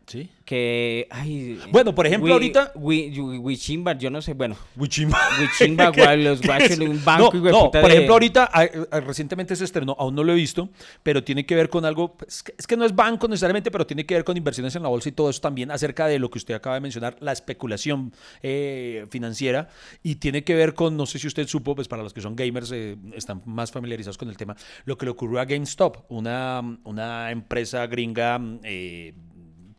¿Sí? 0.08 0.28
que... 0.44 1.06
Ay, 1.10 1.60
Bueno, 1.70 1.94
por 1.94 2.06
ejemplo, 2.06 2.32
ahorita- 2.32 2.72
Wi- 2.76 3.12
Wi- 3.20 3.36
Wichimba, 3.38 3.92
yo 3.98 4.08
no 4.08 4.22
sé, 4.22 4.32
bueno... 4.32 4.56
Wichimba. 4.76 5.18
Wichimba, 5.38 5.92
¿Qué- 5.92 6.02
guay, 6.02 6.22
los 6.24 6.40
guachos 6.40 6.78
un 6.78 7.04
banco, 7.04 7.30
No, 7.34 7.40
de 7.42 7.50
no, 7.52 7.70
por 7.70 7.82
de- 7.82 7.88
ejemplo, 7.88 8.14
ahorita 8.14 8.48
ah, 8.50 8.64
ah, 8.90 9.00
recientemente 9.00 9.54
se 9.56 9.64
estrenó, 9.64 9.94
aún 9.98 10.14
no 10.14 10.24
lo 10.24 10.32
he 10.32 10.36
visto, 10.36 10.70
pero 11.02 11.22
tiene 11.22 11.44
que 11.44 11.54
ver 11.54 11.68
con 11.68 11.84
algo, 11.84 12.16
pues, 12.16 12.36
es 12.36 12.42
que, 12.42 12.54
es 12.56 12.66
que 12.66 12.78
no 12.78 12.86
es 12.86 12.94
banco 12.96 13.28
necesariamente, 13.28 13.70
pero 13.70 13.86
tiene 13.86 14.06
que 14.06 14.14
ver 14.14 14.24
con 14.24 14.38
inversiones 14.38 14.74
en 14.74 14.82
la 14.84 14.88
bolsa 14.88 15.10
y 15.10 15.12
todo 15.12 15.28
eso 15.28 15.42
también 15.42 15.70
acerca 15.70 16.06
de 16.06 16.18
lo 16.18 16.30
que 16.30 16.38
usted 16.38 16.54
acaba 16.54 16.76
de 16.76 16.80
mencionar, 16.80 17.16
la 17.20 17.32
especulación 17.32 18.14
eh, 18.42 19.04
financiera, 19.10 19.68
y 20.02 20.14
tiene 20.14 20.44
que 20.44 20.54
ver 20.54 20.72
con, 20.72 20.96
no 20.96 21.04
sé 21.04 21.18
si 21.18 21.26
usted 21.26 21.46
supo, 21.46 21.74
pues 21.74 21.88
para 21.88 22.02
los 22.02 22.14
que 22.14 22.22
son 22.22 22.34
gamers 22.34 22.72
eh, 22.72 22.96
están 23.14 23.42
más 23.44 23.70
familiarizados 23.70 24.16
con 24.16 24.30
el 24.30 24.38
tema, 24.38 24.56
lo 24.86 24.96
que 24.96 25.04
le 25.04 25.10
ocurrió 25.10 25.40
a 25.40 25.44
GameStop, 25.44 26.06
una, 26.10 26.62
una 26.84 27.30
empresa 27.30 27.86
gringa 27.86 28.40
eh, 28.62 29.12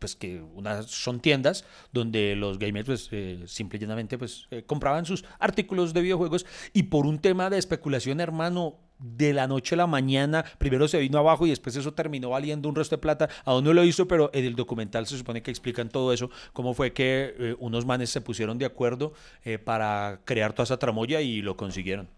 pues 0.00 0.16
que 0.16 0.42
unas 0.54 0.86
son 0.86 1.20
tiendas 1.20 1.64
donde 1.92 2.34
los 2.34 2.58
gamers 2.58 2.86
pues 2.86 3.08
eh, 3.12 3.44
simple 3.46 3.76
y 3.76 3.80
llanamente 3.80 4.18
pues 4.18 4.48
eh, 4.50 4.64
compraban 4.66 5.06
sus 5.06 5.24
artículos 5.38 5.94
de 5.94 6.00
videojuegos 6.00 6.46
y 6.72 6.84
por 6.84 7.06
un 7.06 7.20
tema 7.20 7.50
de 7.50 7.58
especulación 7.58 8.20
hermano 8.20 8.78
de 9.00 9.32
la 9.32 9.46
noche 9.46 9.74
a 9.74 9.78
la 9.78 9.86
mañana 9.86 10.44
primero 10.58 10.86
se 10.86 10.98
vino 10.98 11.18
abajo 11.18 11.46
y 11.46 11.50
después 11.50 11.74
eso 11.76 11.94
terminó 11.94 12.30
valiendo 12.30 12.68
un 12.68 12.74
resto 12.74 12.96
de 12.96 13.00
plata. 13.00 13.28
Aún 13.44 13.64
no 13.64 13.72
lo 13.72 13.84
hizo 13.84 14.06
pero 14.06 14.30
en 14.32 14.44
el 14.44 14.54
documental 14.54 15.06
se 15.06 15.16
supone 15.16 15.42
que 15.42 15.50
explican 15.50 15.88
todo 15.88 16.12
eso 16.12 16.30
cómo 16.52 16.74
fue 16.74 16.92
que 16.92 17.34
eh, 17.38 17.56
unos 17.58 17.86
manes 17.86 18.10
se 18.10 18.20
pusieron 18.20 18.58
de 18.58 18.66
acuerdo 18.66 19.12
eh, 19.44 19.58
para 19.58 20.20
crear 20.24 20.52
toda 20.52 20.64
esa 20.64 20.78
tramoya 20.78 21.20
y 21.20 21.42
lo 21.42 21.56
consiguieron. 21.56 22.08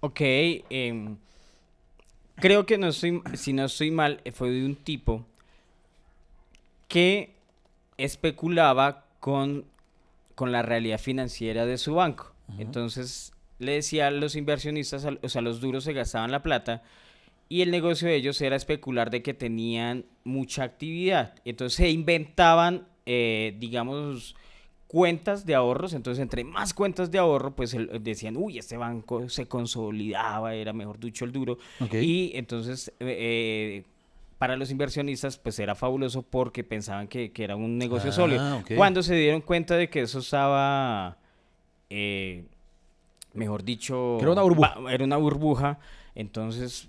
Ok, 0.00 0.20
em, 0.20 1.16
creo 2.36 2.64
que 2.64 2.78
no 2.78 2.88
estoy, 2.88 3.20
si 3.34 3.52
no 3.52 3.66
estoy 3.66 3.90
mal, 3.90 4.22
fue 4.32 4.50
de 4.50 4.64
un 4.64 4.76
tipo 4.76 5.26
que 6.90 7.36
especulaba 7.98 9.06
con, 9.20 9.64
con 10.34 10.50
la 10.50 10.62
realidad 10.62 10.98
financiera 10.98 11.64
de 11.64 11.78
su 11.78 11.94
banco. 11.94 12.34
Entonces 12.58 13.32
le 13.60 13.72
decía 13.72 14.08
a 14.08 14.10
los 14.10 14.34
inversionistas, 14.34 15.06
o 15.22 15.28
sea, 15.28 15.40
los 15.40 15.60
duros 15.60 15.84
se 15.84 15.92
gastaban 15.92 16.32
la 16.32 16.42
plata 16.42 16.82
y 17.48 17.62
el 17.62 17.70
negocio 17.70 18.08
de 18.08 18.16
ellos 18.16 18.40
era 18.40 18.56
especular 18.56 19.08
de 19.10 19.22
que 19.22 19.34
tenían 19.34 20.04
mucha 20.24 20.64
actividad. 20.64 21.36
Entonces 21.44 21.76
se 21.76 21.90
inventaban, 21.90 22.88
eh, 23.06 23.56
digamos, 23.60 24.34
cuentas 24.88 25.46
de 25.46 25.54
ahorros. 25.54 25.92
Entonces, 25.92 26.20
entre 26.20 26.42
más 26.42 26.74
cuentas 26.74 27.12
de 27.12 27.18
ahorro, 27.18 27.54
pues 27.54 27.76
decían, 28.00 28.36
uy, 28.36 28.58
este 28.58 28.76
banco 28.76 29.28
se 29.28 29.46
consolidaba, 29.46 30.56
era 30.56 30.72
mejor 30.72 30.98
dicho 30.98 31.24
el 31.24 31.30
duro. 31.30 31.56
Y 31.92 32.32
entonces... 32.34 32.92
Eh, 32.98 33.84
para 34.40 34.56
los 34.56 34.70
inversionistas, 34.70 35.36
pues 35.36 35.58
era 35.58 35.74
fabuloso 35.74 36.22
porque 36.22 36.64
pensaban 36.64 37.08
que, 37.08 37.30
era 37.36 37.56
un 37.56 37.76
negocio 37.76 38.08
ah, 38.08 38.14
sólido. 38.14 38.62
Cuando 38.74 39.02
se 39.02 39.14
dieron 39.14 39.42
cuenta 39.42 39.76
de 39.76 39.90
que 39.90 40.00
eso 40.00 40.20
estaba, 40.20 41.18
eh, 41.90 42.46
mejor 43.34 43.62
dicho, 43.64 44.18
era 44.18 44.32
una 44.32 44.40
burbuja. 44.40 44.78
Era 44.88 45.04
una 45.04 45.18
burbuja. 45.18 45.78
Entonces, 46.14 46.88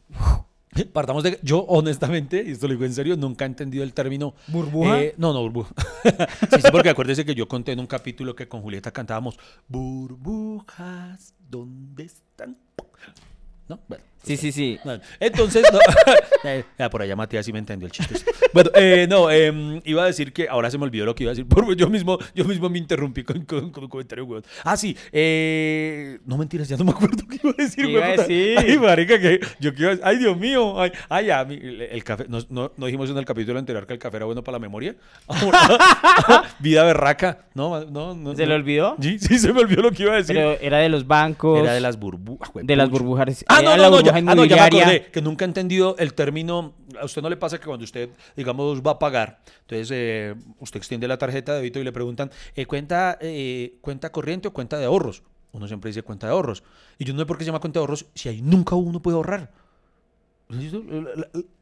Partamos 0.94 1.24
de. 1.24 1.40
Yo, 1.44 1.66
honestamente, 1.66 2.42
y 2.48 2.52
esto 2.52 2.68
lo 2.68 2.74
digo 2.76 2.86
en 2.86 2.94
serio, 2.94 3.18
nunca 3.18 3.44
he 3.44 3.48
entendido 3.50 3.84
el 3.84 3.94
término. 3.94 4.34
¿Burbuja? 4.48 5.02
Eh, 5.02 5.16
no, 5.18 5.34
no, 5.34 5.42
burbuja. 5.42 5.76
sí, 6.50 6.62
sí, 6.62 6.72
porque 6.72 6.88
acuérdese 6.88 7.26
que 7.26 7.36
yo 7.36 7.50
conté 7.50 7.74
en 7.74 7.82
un 7.82 7.88
capítulo 7.88 8.34
que 8.34 8.48
con 8.48 8.62
Julieta 8.62 8.92
cantábamos 8.92 9.38
Burbujas, 9.68 11.34
¿dónde 11.50 12.06
están? 12.06 12.58
¿No? 13.68 13.78
Bueno. 13.90 14.11
Sí, 14.24 14.38
sí, 14.38 14.52
sí. 14.52 14.80
Entonces, 15.20 15.66
eh, 16.44 16.64
por 16.92 17.02
allá 17.02 17.16
Matías 17.16 17.44
sí 17.46 17.52
me 17.52 17.60
entendió 17.60 17.88
el 17.88 17.92
chiste. 17.92 18.16
Bueno, 18.54 18.70
eh, 18.76 19.08
no, 19.10 19.32
em, 19.32 19.82
iba 19.84 20.04
a 20.04 20.06
decir 20.06 20.32
que 20.32 20.48
ahora 20.48 20.70
se 20.70 20.78
me 20.78 20.84
olvidó 20.84 21.06
lo 21.06 21.16
que 21.16 21.24
iba 21.24 21.32
a 21.32 21.34
decir. 21.34 21.48
Porque 21.48 21.76
yo 21.76 21.90
mismo, 21.90 22.20
yo 22.36 22.46
mismo 22.46 22.70
me 22.70 22.78
interrumpí 22.78 23.24
con, 23.24 23.44
con, 23.46 23.64
un 23.64 23.90
comentario, 23.90 24.26
weón. 24.26 24.44
Ah, 24.64 24.78
sí. 24.78 24.96
Eh, 25.12 26.20
no 26.26 26.38
mentiras, 26.38 26.70
ya 26.70 26.78
no 26.78 26.84
me 26.84 26.92
acuerdo 26.92 27.24
qué 27.30 27.40
iba 27.44 27.54
a 27.58 27.62
decir, 27.62 27.86
weón. 27.88 28.04
Ay, 28.58 28.78
marica, 28.78 29.20
que 29.20 29.40
yo 29.60 29.74
quiero 29.74 30.00
Ay, 30.04 30.18
Dios 30.18 30.38
mío. 30.38 30.80
Ay, 30.80 30.92
ay 31.10 31.26
ya, 31.26 31.42
el, 31.42 32.04
café. 32.04 32.26
No, 32.28 32.40
no, 32.50 32.72
no, 32.78 32.86
dijimos 32.86 33.10
en 33.10 33.18
el 33.18 33.26
capítulo 33.26 33.58
anterior 33.58 33.88
que 33.88 33.94
el 33.94 34.00
café 34.00 34.18
era 34.18 34.26
bueno 34.26 34.44
para 34.44 34.58
la 34.58 34.60
memoria. 34.60 34.96
Vida 36.60 36.84
berraca. 36.84 37.46
No, 37.56 37.86
no, 37.86 38.14
no. 38.14 38.36
¿Se 38.36 38.46
le 38.46 38.54
olvidó? 38.54 38.98
Sí, 39.02 39.18
sí, 39.18 39.40
se 39.40 39.52
me 39.52 39.62
olvidó 39.62 39.82
lo 39.82 39.92
que 39.92 40.04
iba 40.04 40.14
a 40.14 40.18
decir. 40.18 40.36
Pero 40.36 40.58
era 40.62 40.78
de 40.78 40.90
los 40.90 41.08
bancos. 41.08 41.60
Era 41.60 41.74
de 41.74 41.82
las 41.82 41.98
burbujas. 41.98 42.52
De 42.54 42.76
las 42.76 42.90
burbujas. 42.90 43.44
Ah, 43.48 43.62
no, 43.64 43.76
no, 43.78 43.90
no, 43.90 44.02
ya, 44.02 44.11
ah, 44.16 44.36
no, 44.36 44.46
ya 44.46 44.56
me 44.56 44.62
acordé, 44.62 45.06
que 45.12 45.22
nunca 45.22 45.46
he 45.46 45.48
entendido 45.48 45.96
el 45.98 46.14
término. 46.14 46.74
A 47.00 47.06
usted 47.06 47.22
no 47.22 47.30
le 47.30 47.38
pasa 47.38 47.60
que 47.60 47.66
cuando 47.66 47.84
usted, 47.84 48.10
digamos, 48.36 48.82
va 48.82 48.92
a 48.92 49.00
pagar, 49.00 49.42
entonces 49.62 49.90
eh, 49.92 50.36
usted 50.60 50.78
extiende 50.78 51.08
la 51.08 51.18
tarjeta 51.18 51.54
de 51.54 51.60
débito 51.60 51.80
y 51.80 51.84
le 51.84 51.92
preguntan, 51.92 52.32
eh, 52.56 52.66
¿cuenta, 52.66 53.18
eh, 53.22 53.78
¿cuenta 53.82 54.12
corriente 54.12 54.48
o 54.48 54.54
cuenta 54.54 54.78
de 54.78 54.86
ahorros? 54.86 55.24
Uno 55.54 55.68
siempre 55.68 55.90
dice 55.90 56.04
cuenta 56.04 56.28
de 56.28 56.34
ahorros. 56.34 56.64
Y 56.98 57.06
yo 57.06 57.14
no 57.14 57.20
sé 57.20 57.26
por 57.26 57.38
qué 57.38 57.44
se 57.44 57.48
llama 57.48 57.60
cuenta 57.60 57.80
de 57.80 57.82
ahorros 57.82 58.06
si 58.16 58.30
ahí 58.30 58.42
nunca 58.42 58.76
uno 58.76 59.02
puede 59.02 59.16
ahorrar. 59.16 59.52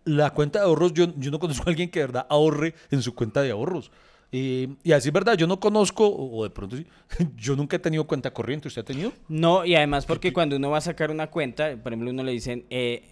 La, 0.05 0.31
cuenta 0.31 0.59
de 0.59 0.65
ahorros, 0.65 0.93
yo, 0.93 1.13
yo 1.15 1.31
no 1.31 1.39
conozco 1.39 1.63
a 1.67 1.69
alguien 1.69 1.89
que 1.89 1.99
de 1.99 2.05
verdad 2.07 2.27
ahorre 2.29 2.73
en 2.91 3.01
su 3.01 3.13
cuenta 3.13 3.41
de 3.41 3.51
ahorros. 3.51 3.91
Y 4.31 4.91
así 4.91 5.09
es 5.09 5.13
verdad, 5.13 5.35
yo 5.35 5.47
no 5.47 5.59
conozco, 5.59 6.07
o 6.07 6.43
de 6.43 6.51
pronto 6.51 6.77
sí, 6.77 6.85
yo 7.35 7.55
nunca 7.55 7.77
he 7.77 7.79
tenido 7.79 8.05
cuenta 8.05 8.31
corriente. 8.31 8.67
¿Usted 8.67 8.81
ha 8.81 8.85
tenido? 8.85 9.11
No, 9.27 9.65
y 9.65 9.75
además 9.75 10.05
porque 10.05 10.31
cuando 10.31 10.55
uno 10.55 10.69
va 10.69 10.77
a 10.77 10.81
sacar 10.81 11.09
una 11.09 11.27
cuenta, 11.27 11.75
por 11.77 11.91
ejemplo, 11.91 12.11
uno 12.11 12.23
le 12.23 12.31
dicen, 12.31 12.65
eh, 12.69 13.03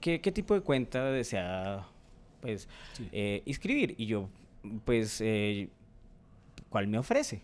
¿qué, 0.00 0.32
tipo 0.32 0.54
de 0.54 0.60
cuenta 0.60 1.04
desea 1.10 1.86
pues, 2.40 2.68
eh, 3.12 3.42
inscribir? 3.44 3.94
Y 3.96 4.06
yo, 4.06 4.28
pues, 4.84 5.20
eh, 5.20 5.68
¿cuál 6.68 6.88
me 6.88 6.98
ofrece? 6.98 7.42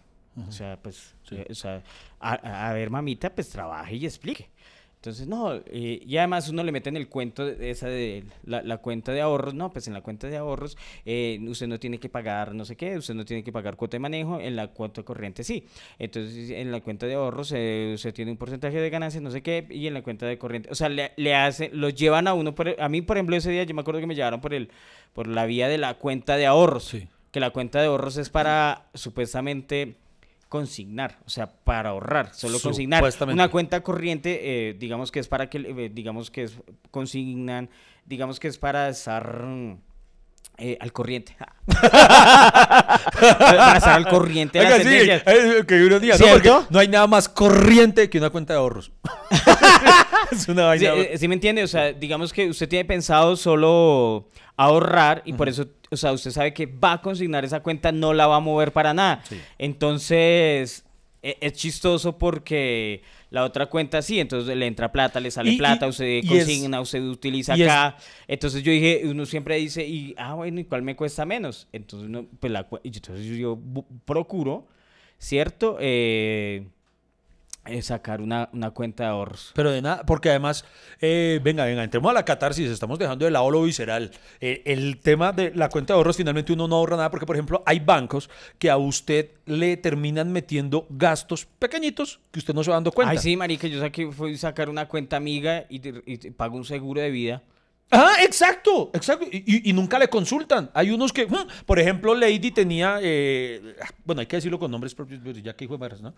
O 0.48 0.52
sea, 0.52 0.78
pues, 0.82 1.14
o 1.48 1.54
sea, 1.54 1.82
a, 2.20 2.68
a, 2.68 2.72
ver, 2.74 2.90
mamita, 2.90 3.34
pues 3.34 3.48
trabaje 3.48 3.96
y 3.96 4.04
explique. 4.04 4.50
Entonces, 4.96 5.28
no, 5.28 5.54
eh, 5.54 6.00
y 6.04 6.16
además 6.16 6.48
uno 6.48 6.64
le 6.64 6.72
mete 6.72 6.88
en 6.88 6.96
el 6.96 7.08
cuento 7.08 7.44
de 7.46 7.70
esa 7.70 7.86
de 7.86 8.24
la, 8.44 8.78
cuenta 8.78 9.12
de 9.12 9.20
ahorros, 9.20 9.54
no, 9.54 9.72
pues 9.72 9.86
en 9.86 9.94
la 9.94 10.00
cuenta 10.00 10.26
de 10.26 10.36
ahorros 10.36 10.76
eh, 11.04 11.38
usted 11.46 11.68
no 11.68 11.78
tiene 11.78 11.98
que 11.98 12.08
pagar 12.08 12.54
no 12.54 12.64
sé 12.64 12.76
qué, 12.76 12.96
usted 12.96 13.14
no 13.14 13.24
tiene 13.24 13.44
que 13.44 13.52
pagar 13.52 13.76
cuota 13.76 13.96
de 13.96 14.00
manejo, 14.00 14.40
en 14.40 14.56
la 14.56 14.68
cuenta 14.68 15.04
corriente 15.04 15.44
sí. 15.44 15.64
Entonces, 16.00 16.50
en 16.50 16.72
la 16.72 16.80
cuenta 16.80 17.06
de 17.06 17.14
ahorros 17.14 17.52
eh, 17.54 17.92
usted 17.94 18.12
tiene 18.14 18.32
un 18.32 18.36
porcentaje 18.36 18.80
de 18.80 18.90
ganancias, 18.90 19.22
no 19.22 19.30
sé 19.30 19.42
qué, 19.42 19.66
y 19.70 19.86
en 19.86 19.94
la 19.94 20.02
cuenta 20.02 20.26
de 20.26 20.38
corriente, 20.38 20.70
o 20.72 20.74
sea, 20.74 20.88
le, 20.88 21.12
le 21.16 21.36
hace, 21.36 21.70
lo 21.72 21.88
llevan 21.88 22.26
a 22.26 22.34
uno, 22.34 22.54
por, 22.54 22.74
a 22.80 22.88
mí, 22.88 23.00
por 23.02 23.16
ejemplo, 23.16 23.36
ese 23.36 23.50
día 23.50 23.62
yo 23.62 23.74
me 23.74 23.82
acuerdo 23.82 24.00
que 24.00 24.08
me 24.08 24.16
llevaron 24.16 24.40
por, 24.40 24.54
el, 24.54 24.70
por 25.12 25.28
la 25.28 25.46
vía 25.46 25.68
de 25.68 25.78
la 25.78 25.94
cuenta 25.94 26.36
de 26.36 26.46
ahorros, 26.46 26.96
que 27.30 27.40
la 27.40 27.50
cuenta 27.50 27.80
de 27.80 27.86
ahorros 27.86 28.16
es 28.16 28.28
para 28.28 28.86
supuestamente 28.94 29.94
consignar, 30.48 31.18
o 31.26 31.30
sea, 31.30 31.46
para 31.46 31.90
ahorrar, 31.90 32.32
solo 32.34 32.58
consignar. 32.60 33.02
Una 33.28 33.50
cuenta 33.50 33.82
corriente, 33.82 34.70
eh, 34.70 34.74
digamos 34.74 35.10
que 35.10 35.20
es 35.20 35.28
para 35.28 35.50
que, 35.50 35.58
eh, 35.58 35.90
digamos 35.92 36.30
que 36.30 36.44
es, 36.44 36.60
consignan, 36.90 37.68
digamos 38.04 38.38
que 38.38 38.48
es 38.48 38.58
para 38.58 38.88
estar 38.88 39.44
eh, 40.58 40.78
al 40.80 40.92
corriente. 40.92 41.36
para 41.66 43.76
estar 43.76 43.96
al 43.96 44.08
corriente. 44.08 44.58
Oiga, 44.58 44.78
sí, 44.78 45.64
que 45.66 45.84
uno 45.84 46.00
diga, 46.00 46.16
no, 46.18 46.66
no 46.70 46.78
hay 46.78 46.88
nada 46.88 47.06
más 47.06 47.28
corriente 47.28 48.08
que 48.08 48.18
una 48.18 48.30
cuenta 48.30 48.54
de 48.54 48.60
ahorros. 48.60 48.90
es 50.32 50.48
una 50.48 50.66
vaina. 50.66 50.92
Sí, 51.16 51.28
me 51.28 51.34
entiende? 51.34 51.62
O 51.62 51.68
sea, 51.68 51.92
digamos 51.92 52.32
que 52.32 52.48
usted 52.48 52.68
tiene 52.68 52.86
pensado 52.86 53.36
solo 53.36 54.30
ahorrar 54.56 55.20
y 55.26 55.34
por 55.34 55.50
eso, 55.50 55.66
o 55.90 55.96
sea, 55.96 56.12
usted 56.12 56.30
sabe 56.30 56.54
que 56.54 56.64
va 56.64 56.94
a 56.94 57.02
consignar 57.02 57.44
esa 57.44 57.60
cuenta, 57.60 57.92
no 57.92 58.14
la 58.14 58.26
va 58.26 58.36
a 58.36 58.40
mover 58.40 58.72
para 58.72 58.94
nada. 58.94 59.22
Entonces, 59.58 60.85
es 61.40 61.52
chistoso 61.54 62.16
porque 62.18 63.02
la 63.30 63.44
otra 63.44 63.66
cuenta 63.66 64.02
sí, 64.02 64.20
entonces 64.20 64.56
le 64.56 64.66
entra 64.66 64.92
plata, 64.92 65.18
le 65.18 65.30
sale 65.30 65.56
plata, 65.56 65.86
usted 65.86 66.22
consigna, 66.26 66.80
usted 66.80 67.02
utiliza 67.02 67.54
acá. 67.54 67.96
Entonces 68.28 68.62
yo 68.62 68.72
dije, 68.72 69.02
uno 69.04 69.26
siempre 69.26 69.56
dice, 69.56 69.86
y 69.86 70.14
ah, 70.18 70.34
bueno, 70.34 70.60
¿y 70.60 70.64
cuál 70.64 70.82
me 70.82 70.94
cuesta 70.94 71.24
menos? 71.24 71.68
Entonces, 71.72 72.08
no, 72.08 72.26
pues 72.38 72.52
la, 72.52 72.66
entonces 72.84 73.26
yo 73.36 73.58
procuro, 74.04 74.68
¿cierto? 75.18 75.78
Eh, 75.80 76.66
es 76.66 76.75
sacar 77.82 78.20
una, 78.20 78.48
cuenta 78.72 79.04
de 79.04 79.10
ahorros. 79.10 79.52
Pero 79.54 79.70
de 79.70 79.82
nada, 79.82 80.04
porque 80.04 80.30
además, 80.30 80.64
eh, 81.00 81.40
venga, 81.42 81.64
venga, 81.64 81.84
entremos 81.84 82.10
a 82.10 82.14
la 82.14 82.24
catarsis, 82.24 82.70
estamos 82.70 82.98
dejando 82.98 83.24
de 83.24 83.30
lado 83.30 83.50
lo 83.50 83.62
visceral. 83.62 84.10
Eh, 84.40 84.62
el 84.66 84.98
tema 84.98 85.32
de 85.32 85.52
la 85.54 85.68
cuenta 85.68 85.92
de 85.92 85.98
ahorros, 85.98 86.16
finalmente 86.16 86.52
uno 86.52 86.68
no 86.68 86.76
ahorra 86.76 86.96
nada, 86.96 87.10
porque 87.10 87.26
por 87.26 87.36
ejemplo, 87.36 87.62
hay 87.66 87.80
bancos 87.80 88.30
que 88.58 88.70
a 88.70 88.76
usted 88.76 89.30
le 89.46 89.76
terminan 89.76 90.32
metiendo 90.32 90.86
gastos 90.90 91.46
pequeñitos 91.58 92.20
que 92.30 92.38
usted 92.38 92.54
no 92.54 92.64
se 92.64 92.70
va 92.70 92.76
dando 92.76 92.92
cuenta. 92.92 93.12
Ay, 93.12 93.18
sí, 93.18 93.36
marica, 93.36 93.66
yo 93.68 93.80
saqué, 93.80 94.10
fui 94.10 94.34
a 94.34 94.38
sacar 94.38 94.68
una 94.68 94.88
cuenta 94.88 95.16
amiga 95.16 95.66
y, 95.68 95.80
y 96.12 96.30
pago 96.30 96.56
un 96.56 96.64
seguro 96.64 97.00
de 97.00 97.10
vida. 97.10 97.42
Ah, 97.90 98.16
exacto, 98.22 98.90
exacto. 98.94 99.26
Y, 99.30 99.72
nunca 99.72 99.98
le 99.98 100.08
consultan. 100.08 100.70
Hay 100.74 100.90
unos 100.90 101.12
que, 101.12 101.28
por 101.66 101.78
ejemplo, 101.78 102.16
Lady 102.16 102.50
tenía, 102.50 102.98
eh, 103.00 103.76
bueno, 104.04 104.20
hay 104.20 104.26
que 104.26 104.36
decirlo 104.36 104.58
con 104.58 104.72
nombres 104.72 104.94
propios, 104.94 105.20
ya 105.42 105.54
que 105.54 105.64
hijo 105.64 105.78
de 105.78 105.88
¿no? 106.02 106.14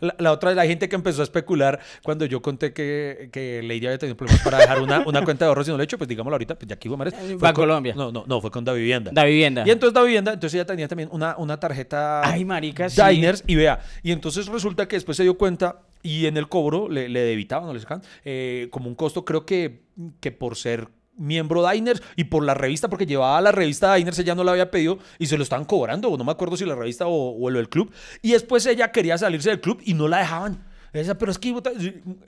La, 0.18 0.32
otra 0.32 0.50
es 0.50 0.56
la 0.56 0.66
gente 0.66 0.88
que 0.88 0.96
empezó 0.96 1.20
a 1.20 1.24
especular 1.24 1.78
cuando 2.02 2.24
yo 2.24 2.42
conté 2.42 2.72
que, 2.72 3.28
que 3.30 3.62
Lady 3.62 3.86
había 3.86 3.98
tenido 3.98 4.16
problemas 4.16 4.42
para 4.42 4.58
dejar 4.58 4.80
una, 4.80 5.04
una 5.06 5.22
cuenta 5.22 5.44
de 5.44 5.48
ahorros 5.48 5.68
y 5.68 5.70
no 5.70 5.76
lo 5.76 5.82
he 5.82 5.84
hecho, 5.84 5.96
pues 5.96 6.08
digámoslo 6.08 6.34
ahorita, 6.34 6.56
pues 6.56 6.68
ya 6.68 6.76
que 6.76 6.88
hijo 6.88 6.96
de 6.96 7.38
Fue 7.38 7.48
a 7.48 7.52
Colombia. 7.52 7.94
No, 7.96 8.10
no, 8.10 8.24
no, 8.26 8.40
fue 8.40 8.50
con 8.50 8.64
Da 8.64 8.72
Vivienda. 8.72 9.12
Da 9.14 9.24
Vivienda. 9.24 9.62
Y 9.64 9.70
entonces 9.70 9.94
Da 9.94 10.02
Vivienda, 10.02 10.32
entonces 10.32 10.54
ella 10.54 10.66
tenía 10.66 10.88
también 10.88 11.08
una, 11.12 11.36
una 11.38 11.60
tarjeta. 11.60 12.28
Ay, 12.28 12.44
marica, 12.44 12.88
Diners, 12.88 13.44
y 13.46 13.54
vea. 13.54 13.80
Y 14.02 14.10
entonces 14.10 14.46
resulta 14.48 14.88
que 14.88 14.96
después 14.96 15.16
se 15.16 15.22
dio 15.22 15.38
cuenta 15.38 15.82
y 16.02 16.26
en 16.26 16.36
el 16.36 16.48
cobro 16.48 16.88
le, 16.88 17.08
le 17.08 17.20
debitaban, 17.20 17.66
no 17.66 17.74
le 17.74 17.80
sacaban, 17.80 18.02
eh, 18.24 18.68
como 18.70 18.88
un 18.88 18.94
costo, 18.94 19.24
creo 19.24 19.44
que, 19.44 19.85
que 20.20 20.32
por 20.32 20.56
ser 20.56 20.88
miembro 21.16 21.68
Diners 21.68 22.02
y 22.14 22.24
por 22.24 22.44
la 22.44 22.54
revista, 22.54 22.88
porque 22.88 23.06
llevaba 23.06 23.40
la 23.40 23.52
revista 23.52 23.94
Diners, 23.94 24.18
ella 24.18 24.34
no 24.34 24.44
la 24.44 24.52
había 24.52 24.70
pedido 24.70 24.98
y 25.18 25.26
se 25.26 25.36
lo 25.36 25.42
estaban 25.42 25.64
cobrando, 25.64 26.10
o 26.10 26.18
no 26.18 26.24
me 26.24 26.32
acuerdo 26.32 26.56
si 26.56 26.64
la 26.64 26.74
revista 26.74 27.06
o, 27.06 27.30
o 27.30 27.48
el 27.48 27.68
club. 27.68 27.92
Y 28.22 28.32
después 28.32 28.66
ella 28.66 28.92
quería 28.92 29.16
salirse 29.18 29.50
del 29.50 29.60
club 29.60 29.80
y 29.84 29.94
no 29.94 30.08
la 30.08 30.18
dejaban. 30.18 30.64
Esa, 30.92 31.18
pero 31.18 31.30
es 31.30 31.38
que 31.38 31.54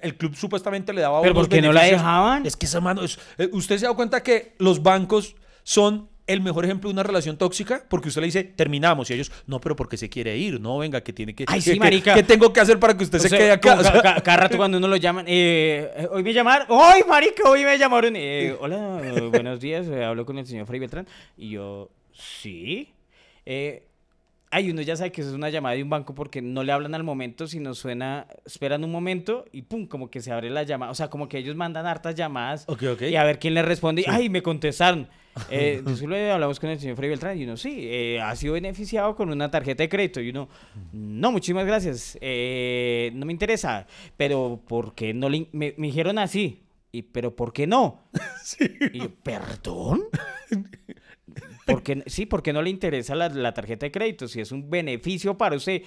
el 0.01 0.17
club 0.17 0.35
supuestamente 0.35 0.93
le 0.93 1.01
daba 1.01 1.23
¿Pero 1.23 1.35
por 1.35 1.49
qué 1.49 1.63
no 1.63 1.73
la 1.73 1.85
dejaban? 1.85 2.45
Es 2.45 2.57
que 2.57 2.67
esa 2.67 2.81
mano, 2.81 3.03
es, 3.03 3.19
eh, 3.39 3.49
usted 3.53 3.79
se 3.79 3.87
da 3.87 3.95
cuenta 3.95 4.23
que 4.23 4.55
los 4.59 4.83
bancos 4.83 5.37
son 5.63 6.09
el 6.29 6.43
mejor 6.43 6.65
ejemplo 6.65 6.89
de 6.89 6.93
una 6.93 7.03
relación 7.03 7.37
tóxica 7.39 7.83
porque 7.89 8.09
usted 8.09 8.21
le 8.21 8.27
dice, 8.27 8.45
terminamos, 8.45 9.11
y 9.11 9.15
ellos, 9.15 9.33
no, 9.47 9.61
pero 9.61 9.75
porque 9.75 9.97
se 9.97 10.09
quiere 10.09 10.37
ir, 10.37 10.61
no, 10.61 10.79
venga, 10.79 11.01
que 11.01 11.13
tiene 11.13 11.35
que... 11.35 11.45
Ay, 11.49 11.61
sí, 11.63 11.81
marica. 11.81 12.15
¿Qué 12.15 12.23
tengo 12.23 12.53
que 12.53 12.61
hacer 12.61 12.79
para 12.79 12.97
que 12.97 13.05
usted 13.05 13.19
se 13.19 13.31
quede 13.31 13.51
acá? 13.51 14.23
cada 14.23 14.37
rato 14.37 14.57
cuando 14.57 14.79
uno 14.79 14.87
lo 14.87 14.97
llaman, 14.97 15.25
eh, 15.27 15.91
eh, 15.97 16.09
hoy 16.13 16.23
me 16.23 16.33
llamaron, 16.33 16.69
¡ay, 16.71 17.03
marica, 17.09 17.49
hoy 17.49 17.65
me 17.65 17.77
llamaron! 17.79 18.15
Eh, 18.15 18.55
hola, 18.61 19.01
buenos 19.31 19.59
días, 19.59 19.89
hablo 19.89 20.27
con 20.27 20.39
el 20.39 20.47
señor 20.47 20.67
Freddy 20.67 20.81
Beltrán, 20.81 21.09
y 21.37 21.51
yo, 21.51 21.91
sí, 22.13 22.93
ay, 24.51 24.71
uno 24.71 24.83
ya 24.83 24.97
sabe 24.97 25.13
que 25.13 25.21
eso 25.21 25.31
es 25.31 25.37
una 25.37 25.51
llamada 25.51 25.75
de 25.77 25.83
un 25.83 25.91
banco 25.91 26.15
porque 26.15 26.41
no 26.43 26.63
le 26.63 26.73
hablan 26.73 26.95
al 26.95 27.05
momento, 27.05 27.47
sino 27.47 27.75
suena, 27.75 28.27
esperan 28.45 28.85
un 28.85 28.91
momento 28.91 29.45
y 29.53 29.63
pum, 29.63 29.87
como 29.87 30.11
que 30.11 30.21
se 30.21 30.33
abre 30.33 30.51
la 30.51 30.63
llamada. 30.63 30.91
O 30.93 30.95
sea, 30.95 31.09
como 31.11 31.29
que 31.29 31.39
ellos 31.39 31.57
mandan 31.57 31.87
hartas 31.87 32.15
llamadas 32.15 32.65
Ok, 32.69 32.83
ok. 32.95 33.03
y 33.03 33.17
a 33.17 33.25
ver 33.25 33.39
quién 33.39 33.55
le 33.55 33.63
responde. 33.63 34.05
Ay, 34.07 34.29
me 34.29 34.43
contestaron. 34.43 35.09
Eh, 35.53 35.83
disculpe, 35.87 36.33
hablamos 36.33 36.59
con 36.59 36.69
el 36.69 36.81
señor 36.81 36.97
Freddy 36.97 37.11
Beltrán 37.11 37.39
y 37.39 37.45
uno, 37.45 37.57
sí, 37.57 37.77
eh, 37.83 38.21
ha 38.21 38.35
sido 38.35 38.55
beneficiado 38.55 39.15
con 39.15 39.31
una 39.31 39.49
tarjeta 39.49 39.85
de 39.85 39.89
crédito. 39.89 40.21
Y 40.21 40.31
uno, 40.31 40.49
no, 40.93 41.31
muchísimas 41.31 41.65
gracias, 41.65 42.19
eh, 42.21 43.13
no 43.15 43.25
me 43.25 43.33
interesa. 43.33 43.87
Pero, 44.17 44.61
¿por 44.67 44.97
qué 44.97 45.15
no 45.15 45.29
le... 45.29 45.37
in-?" 45.37 45.49
Me, 45.53 45.75
me 45.77 45.87
dijeron 45.87 46.19
así. 46.19 46.65
Y, 46.91 47.03
pero, 47.03 47.37
¿por 47.37 47.53
qué 47.53 47.69
no? 47.69 48.09
Y 48.93 48.99
yo, 48.99 49.11
¿perdón? 49.23 50.03
Porque, 51.69 52.03
sí, 52.07 52.27
porque 52.27 52.53
no 52.53 52.63
le 52.63 52.71
interesa 52.71 53.15
la, 53.15 53.29
la 53.29 53.55
tarjeta 53.55 53.87
de 53.87 53.93
crédito. 53.93 54.27
Si 54.27 54.41
es 54.41 54.51
un 54.53 54.69
beneficio 54.71 55.37
para 55.37 55.57
usted, 55.57 55.83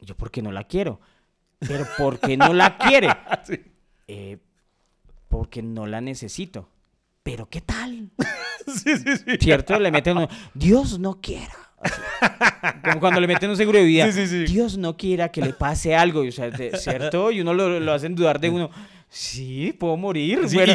yo, 0.00 0.16
¿por 0.16 0.30
qué 0.30 0.40
no 0.42 0.52
la 0.52 0.64
quiero? 0.64 1.00
Pero, 1.58 1.86
¿por 1.98 2.18
qué 2.18 2.36
no 2.36 2.52
la 2.54 2.78
quiere? 2.78 3.08
Sí. 3.44 3.60
"Eh, 4.08 4.38
porque 5.28 5.62
no 5.62 5.86
la 5.86 6.00
necesito. 6.00 6.68
Pero, 7.22 7.48
¿qué 7.48 7.60
tal? 7.60 8.10
Sí, 8.66 8.96
sí, 8.98 9.16
sí. 9.16 9.36
¿Cierto? 9.40 9.78
Le 9.80 9.90
meten 9.90 10.16
uno, 10.18 10.28
Dios 10.54 10.98
no 10.98 11.20
quiera. 11.20 11.54
Así. 11.80 12.00
Como 12.84 13.00
cuando 13.00 13.20
le 13.20 13.26
meten 13.26 13.48
un 13.50 13.56
seguro 13.56 13.78
de 13.78 13.84
vida. 13.84 14.12
Sí, 14.12 14.26
sí, 14.26 14.46
sí. 14.46 14.52
Dios 14.52 14.76
no 14.76 14.96
quiera 14.98 15.30
que 15.30 15.40
le 15.40 15.54
pase 15.54 15.96
algo. 15.96 16.20
O 16.20 16.30
sea, 16.30 16.50
¿cierto? 16.76 17.30
Y 17.30 17.40
uno 17.40 17.54
lo, 17.54 17.80
lo 17.80 17.92
hacen 17.92 18.14
dudar 18.14 18.38
de 18.38 18.50
uno. 18.50 18.70
Sí, 19.08 19.74
puedo 19.78 19.96
morir. 19.96 20.40
Sí, 20.46 20.56
bueno, 20.56 20.74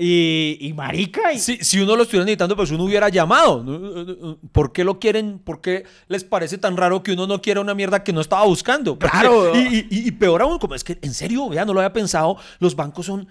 y- 0.00 0.72
marica. 0.72 1.32
y- 1.32 1.38
Si, 1.38 1.56
si 1.58 1.80
uno 1.80 1.96
lo 1.96 2.02
estuviera 2.02 2.24
necesitando, 2.24 2.56
pues 2.56 2.70
uno 2.70 2.84
hubiera 2.84 3.08
llamado. 3.08 4.38
¿Por 4.52 4.72
qué 4.72 4.84
lo 4.84 4.98
quieren? 4.98 5.38
¿Por 5.38 5.60
qué 5.60 5.84
les 6.08 6.24
parece 6.24 6.58
tan 6.58 6.76
raro 6.76 7.02
que 7.02 7.12
uno 7.12 7.26
no 7.26 7.40
quiera 7.42 7.60
una 7.60 7.74
mierda 7.74 8.02
que 8.04 8.12
no 8.12 8.20
estaba 8.20 8.44
buscando? 8.44 8.98
Claro. 8.98 9.54
Y, 9.56 9.86
y- 9.90 10.08
y 10.08 10.10
peor 10.12 10.42
aún, 10.42 10.58
como 10.58 10.74
es 10.74 10.84
que, 10.84 10.98
en 11.02 11.12
serio, 11.14 11.52
ya 11.52 11.64
no 11.64 11.72
lo 11.74 11.80
había 11.80 11.92
pensado, 11.92 12.36
los 12.58 12.74
bancos 12.76 13.06
son... 13.06 13.28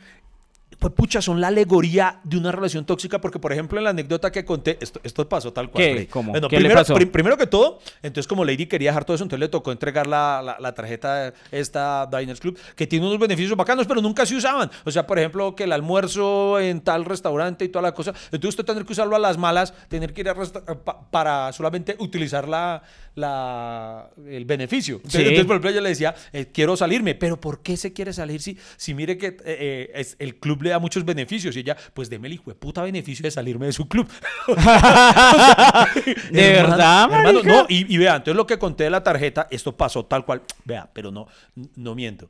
Pues 0.79 0.93
pucha, 0.93 1.21
son 1.21 1.41
la 1.41 1.47
alegoría 1.49 2.21
de 2.23 2.37
una 2.37 2.53
relación 2.53 2.85
tóxica, 2.85 3.19
porque 3.19 3.37
por 3.37 3.51
ejemplo 3.51 3.77
en 3.77 3.83
la 3.83 3.89
anécdota 3.89 4.31
que 4.31 4.45
conté, 4.45 4.77
esto, 4.79 5.01
esto 5.03 5.27
pasó 5.27 5.51
tal 5.51 5.69
cual. 5.69 5.83
¿Qué? 5.83 6.07
¿Cómo? 6.07 6.31
Bueno, 6.31 6.47
¿Qué 6.47 6.55
le 6.55 6.61
primero, 6.61 6.79
pasó? 6.79 6.93
prim- 6.93 7.11
primero 7.11 7.37
que 7.37 7.47
todo, 7.47 7.79
entonces 8.01 8.27
como 8.27 8.45
Lady 8.45 8.65
quería 8.65 8.91
dejar 8.91 9.03
todo 9.03 9.15
eso, 9.15 9.25
entonces 9.25 9.41
le 9.41 9.49
tocó 9.49 9.73
entregar 9.73 10.07
la, 10.07 10.41
la- 10.41 10.55
la 10.57 10.73
tarjeta 10.73 11.33
esta 11.51 12.07
Diners 12.07 12.39
Club, 12.39 12.57
que 12.77 12.87
tiene 12.87 13.05
unos 13.05 13.19
beneficios 13.19 13.57
bacanos, 13.57 13.87
pero 13.87 14.01
nunca 14.01 14.25
se 14.25 14.35
usaban. 14.35 14.71
O 14.85 14.91
sea, 14.91 15.05
por 15.05 15.19
ejemplo, 15.19 15.53
que 15.53 15.65
el 15.65 15.73
almuerzo 15.73 16.59
en 16.61 16.79
tal 16.79 17.03
restaurante 17.03 17.65
y 17.65 17.69
toda 17.69 17.83
la 17.83 17.93
cosa. 17.93 18.13
Entonces 18.31 18.49
usted 18.49 18.63
tener 18.63 18.85
que 18.85 18.93
usarlo 18.93 19.17
a 19.17 19.19
las 19.19 19.37
malas, 19.37 19.73
tener 19.89 20.13
que 20.13 20.21
ir 20.21 20.29
a 20.29 20.35
pa- 20.35 21.09
para 21.11 21.51
solamente 21.51 21.97
utilizar 21.99 22.47
la, 22.47 22.83
la- 23.19 24.09
el 24.27 24.45
beneficio. 24.45 24.95
Entonces, 24.97 25.21
Sí. 25.21 25.27
entonces, 25.27 25.45
por 25.45 25.55
ejemplo, 25.55 25.69
ella 25.71 25.81
le 25.81 25.89
decía, 25.89 26.15
eh, 26.33 26.47
quiero 26.53 26.75
salirme, 26.77 27.15
pero 27.15 27.39
¿por 27.39 27.61
qué 27.61 27.77
se 27.77 27.93
quiere 27.93 28.13
salir 28.13 28.41
si, 28.41 28.57
si 28.77 28.93
mire 28.93 29.17
que 29.17 29.27
eh, 29.27 29.37
eh, 29.45 29.91
es- 29.95 30.15
el 30.19 30.35
club 30.39 30.63
le 30.63 30.69
da 30.71 30.79
muchos 30.79 31.05
beneficios? 31.05 31.55
Y 31.55 31.59
ella, 31.59 31.77
pues 31.93 32.09
deme 32.09 32.27
el 32.27 32.33
hijo 32.33 32.49
de 32.49 32.55
puta 32.55 32.81
beneficio 32.81 33.23
de 33.23 33.31
salirme 33.31 33.65
de 33.67 33.73
su 33.73 33.87
club. 33.87 34.07
¿De 36.31 36.49
Hermano, 36.51 36.77
verdad, 36.77 37.09
hermano, 37.11 37.43
no, 37.43 37.65
y, 37.69 37.93
y 37.93 37.97
vea, 37.97 38.15
entonces 38.17 38.35
lo 38.35 38.47
que 38.47 38.57
conté 38.57 38.85
de 38.85 38.89
la 38.89 39.03
tarjeta, 39.03 39.47
esto 39.51 39.75
pasó 39.75 40.05
tal 40.05 40.25
cual, 40.25 40.41
vea, 40.65 40.89
pero 40.93 41.11
no, 41.11 41.27
no 41.75 41.95
miento. 41.95 42.29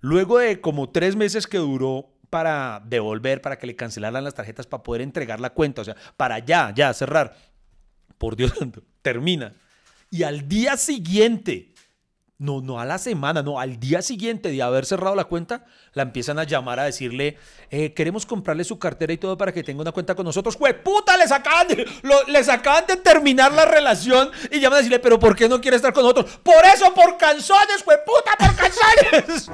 Luego 0.00 0.38
de 0.38 0.60
como 0.60 0.90
tres 0.90 1.16
meses 1.16 1.46
que 1.46 1.58
duró 1.58 2.10
para 2.30 2.82
devolver, 2.84 3.40
para 3.40 3.58
que 3.58 3.66
le 3.66 3.76
cancelaran 3.76 4.24
las 4.24 4.34
tarjetas, 4.34 4.66
para 4.66 4.82
poder 4.82 5.02
entregar 5.02 5.40
la 5.40 5.50
cuenta, 5.50 5.82
o 5.82 5.84
sea, 5.84 5.96
para 6.16 6.38
ya, 6.40 6.72
ya 6.74 6.92
cerrar, 6.92 7.36
por 8.18 8.36
Dios 8.36 8.52
santo, 8.58 8.82
termina. 9.02 9.54
Y 10.10 10.22
al 10.22 10.48
día 10.48 10.76
siguiente, 10.76 11.74
no, 12.38 12.60
no 12.60 12.78
a 12.80 12.84
la 12.84 12.98
semana, 12.98 13.42
no, 13.42 13.58
al 13.58 13.78
día 13.80 14.02
siguiente 14.02 14.50
de 14.50 14.62
haber 14.62 14.86
cerrado 14.86 15.14
la 15.16 15.24
cuenta, 15.24 15.64
la 15.92 16.02
empiezan 16.02 16.38
a 16.38 16.44
llamar 16.44 16.78
a 16.80 16.84
decirle, 16.84 17.36
eh, 17.70 17.94
queremos 17.94 18.26
comprarle 18.26 18.64
su 18.64 18.78
cartera 18.78 19.12
y 19.12 19.18
todo 19.18 19.36
para 19.38 19.52
que 19.52 19.62
tenga 19.62 19.82
una 19.82 19.92
cuenta 19.92 20.14
con 20.14 20.24
nosotros. 20.26 20.56
¡Jueputa! 20.56 21.16
Les 21.16 21.32
acaban, 21.32 21.68
de, 21.68 21.86
lo- 22.02 22.24
les 22.28 22.48
acaban 22.48 22.86
de 22.86 22.96
terminar 22.96 23.52
la 23.52 23.64
relación 23.64 24.30
y 24.50 24.60
llaman 24.60 24.74
a 24.74 24.78
decirle, 24.78 24.98
pero 24.98 25.18
¿por 25.18 25.34
qué 25.36 25.48
no 25.48 25.60
quiere 25.60 25.76
estar 25.76 25.92
con 25.92 26.02
nosotros? 26.02 26.38
Por 26.42 26.64
eso, 26.74 26.92
por 26.94 27.16
canzones, 27.16 27.82
¡jueputa! 27.84 28.32
¡Por 28.38 28.54
canzones! 28.56 29.50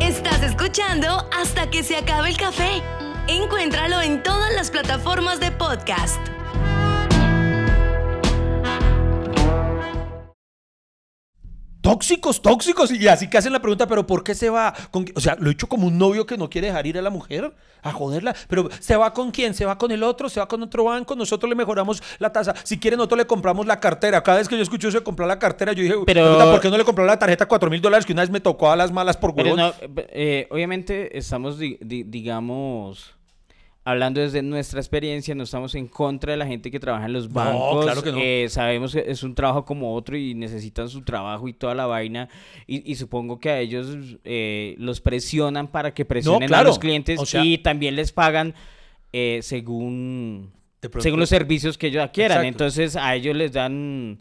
Estás 0.00 0.42
escuchando 0.42 1.28
hasta 1.36 1.70
que 1.70 1.82
se 1.82 1.96
acabe 1.96 2.28
el 2.30 2.36
café. 2.36 2.82
Encuéntralo 3.28 4.00
en 4.02 4.22
todas 4.22 4.52
las 4.54 4.70
plataformas 4.70 5.40
de 5.40 5.50
podcast. 5.52 6.20
Tóxicos, 11.90 12.42
tóxicos. 12.42 12.90
Y 12.90 13.06
así 13.08 13.28
que 13.30 13.38
hacen 13.38 13.52
la 13.52 13.60
pregunta, 13.60 13.86
pero 13.86 14.06
¿por 14.06 14.22
qué 14.24 14.34
se 14.34 14.50
va? 14.50 14.74
con 14.90 15.04
qui-?" 15.04 15.12
O 15.14 15.20
sea, 15.20 15.36
lo 15.38 15.48
he 15.48 15.52
hecho 15.52 15.68
como 15.68 15.86
un 15.86 15.96
novio 15.98 16.26
que 16.26 16.36
no 16.36 16.50
quiere 16.50 16.66
dejar 16.68 16.86
ir 16.86 16.98
a 16.98 17.02
la 17.02 17.10
mujer 17.10 17.52
a 17.82 17.92
joderla. 17.92 18.34
Pero 18.48 18.68
¿se 18.80 18.96
va 18.96 19.12
con 19.12 19.30
quién? 19.30 19.54
¿Se 19.54 19.64
va 19.64 19.78
con 19.78 19.90
el 19.92 20.02
otro? 20.02 20.28
¿Se 20.28 20.40
va 20.40 20.48
con 20.48 20.62
otro 20.62 20.84
banco? 20.84 21.14
Nosotros 21.14 21.48
le 21.48 21.54
mejoramos 21.54 22.02
la 22.18 22.32
tasa. 22.32 22.54
Si 22.64 22.78
quiere, 22.78 22.96
nosotros 22.96 23.18
le 23.18 23.26
compramos 23.26 23.66
la 23.66 23.78
cartera. 23.78 24.22
Cada 24.22 24.38
vez 24.38 24.48
que 24.48 24.56
yo 24.56 24.62
escucho 24.62 24.88
eso 24.88 24.98
de 24.98 25.04
comprar 25.04 25.28
la 25.28 25.38
cartera, 25.38 25.72
yo 25.72 25.82
dije, 25.82 25.94
Pero- 26.06 26.32
"Puta, 26.32 26.50
¿por 26.50 26.60
qué 26.60 26.70
no 26.70 26.76
le 26.78 26.84
compró 26.84 27.04
la 27.04 27.18
tarjeta 27.18 27.46
4 27.46 27.70
mil 27.70 27.80
dólares 27.80 28.04
que 28.04 28.12
una 28.12 28.22
vez 28.22 28.30
me 28.30 28.40
tocó 28.40 28.70
a 28.70 28.76
las 28.76 28.90
malas 28.92 29.16
por 29.16 29.30
huevón? 29.30 29.56
no, 29.56 29.72
eh, 30.10 30.48
obviamente 30.50 31.16
estamos, 31.16 31.58
di- 31.58 31.78
di- 31.80 32.02
digamos, 32.02 33.14
hablando 33.86 34.20
desde 34.20 34.42
nuestra 34.42 34.80
experiencia, 34.80 35.32
no 35.36 35.44
estamos 35.44 35.74
en 35.76 35.86
contra 35.86 36.32
de 36.32 36.36
la 36.36 36.46
gente 36.46 36.70
que 36.72 36.80
trabaja 36.80 37.06
en 37.06 37.12
los 37.12 37.28
No, 37.28 37.34
bancos. 37.34 37.84
claro 37.84 38.02
que 38.02 38.10
no. 38.12 38.18
eh, 38.20 38.46
sabemos 38.50 38.92
que 38.92 39.04
es 39.06 39.22
un 39.22 39.34
trabajo 39.34 39.64
como 39.64 39.94
otro 39.94 40.16
y 40.16 40.34
necesitan 40.34 40.88
su 40.88 41.02
trabajo 41.02 41.46
y 41.46 41.52
toda 41.52 41.74
la 41.74 41.86
vaina. 41.86 42.28
Y, 42.66 42.90
y 42.90 42.96
supongo 42.96 43.38
que 43.38 43.48
a 43.48 43.60
ellos 43.60 43.96
eh, 44.24 44.74
los 44.78 45.00
presionan 45.00 45.68
para 45.68 45.94
que 45.94 46.04
presionen 46.04 46.44
a 46.44 46.46
claro. 46.48 46.68
los 46.70 46.78
clientes 46.80 47.20
O 47.20 47.24
sea- 47.26 47.44
y 47.44 47.58
también 47.58 47.94
les 47.94 48.10
pagan 48.10 48.54
eh, 49.12 49.38
según, 49.42 50.50
según 50.98 51.20
los 51.20 51.28
servicios 51.28 51.78
que 51.78 51.86
ellos 51.86 52.02
adquieran. 52.02 52.38
Exacto. 52.38 52.48
Entonces 52.64 52.96
a 52.96 53.14
ellos 53.14 53.36
les 53.36 53.52
dan... 53.52 54.18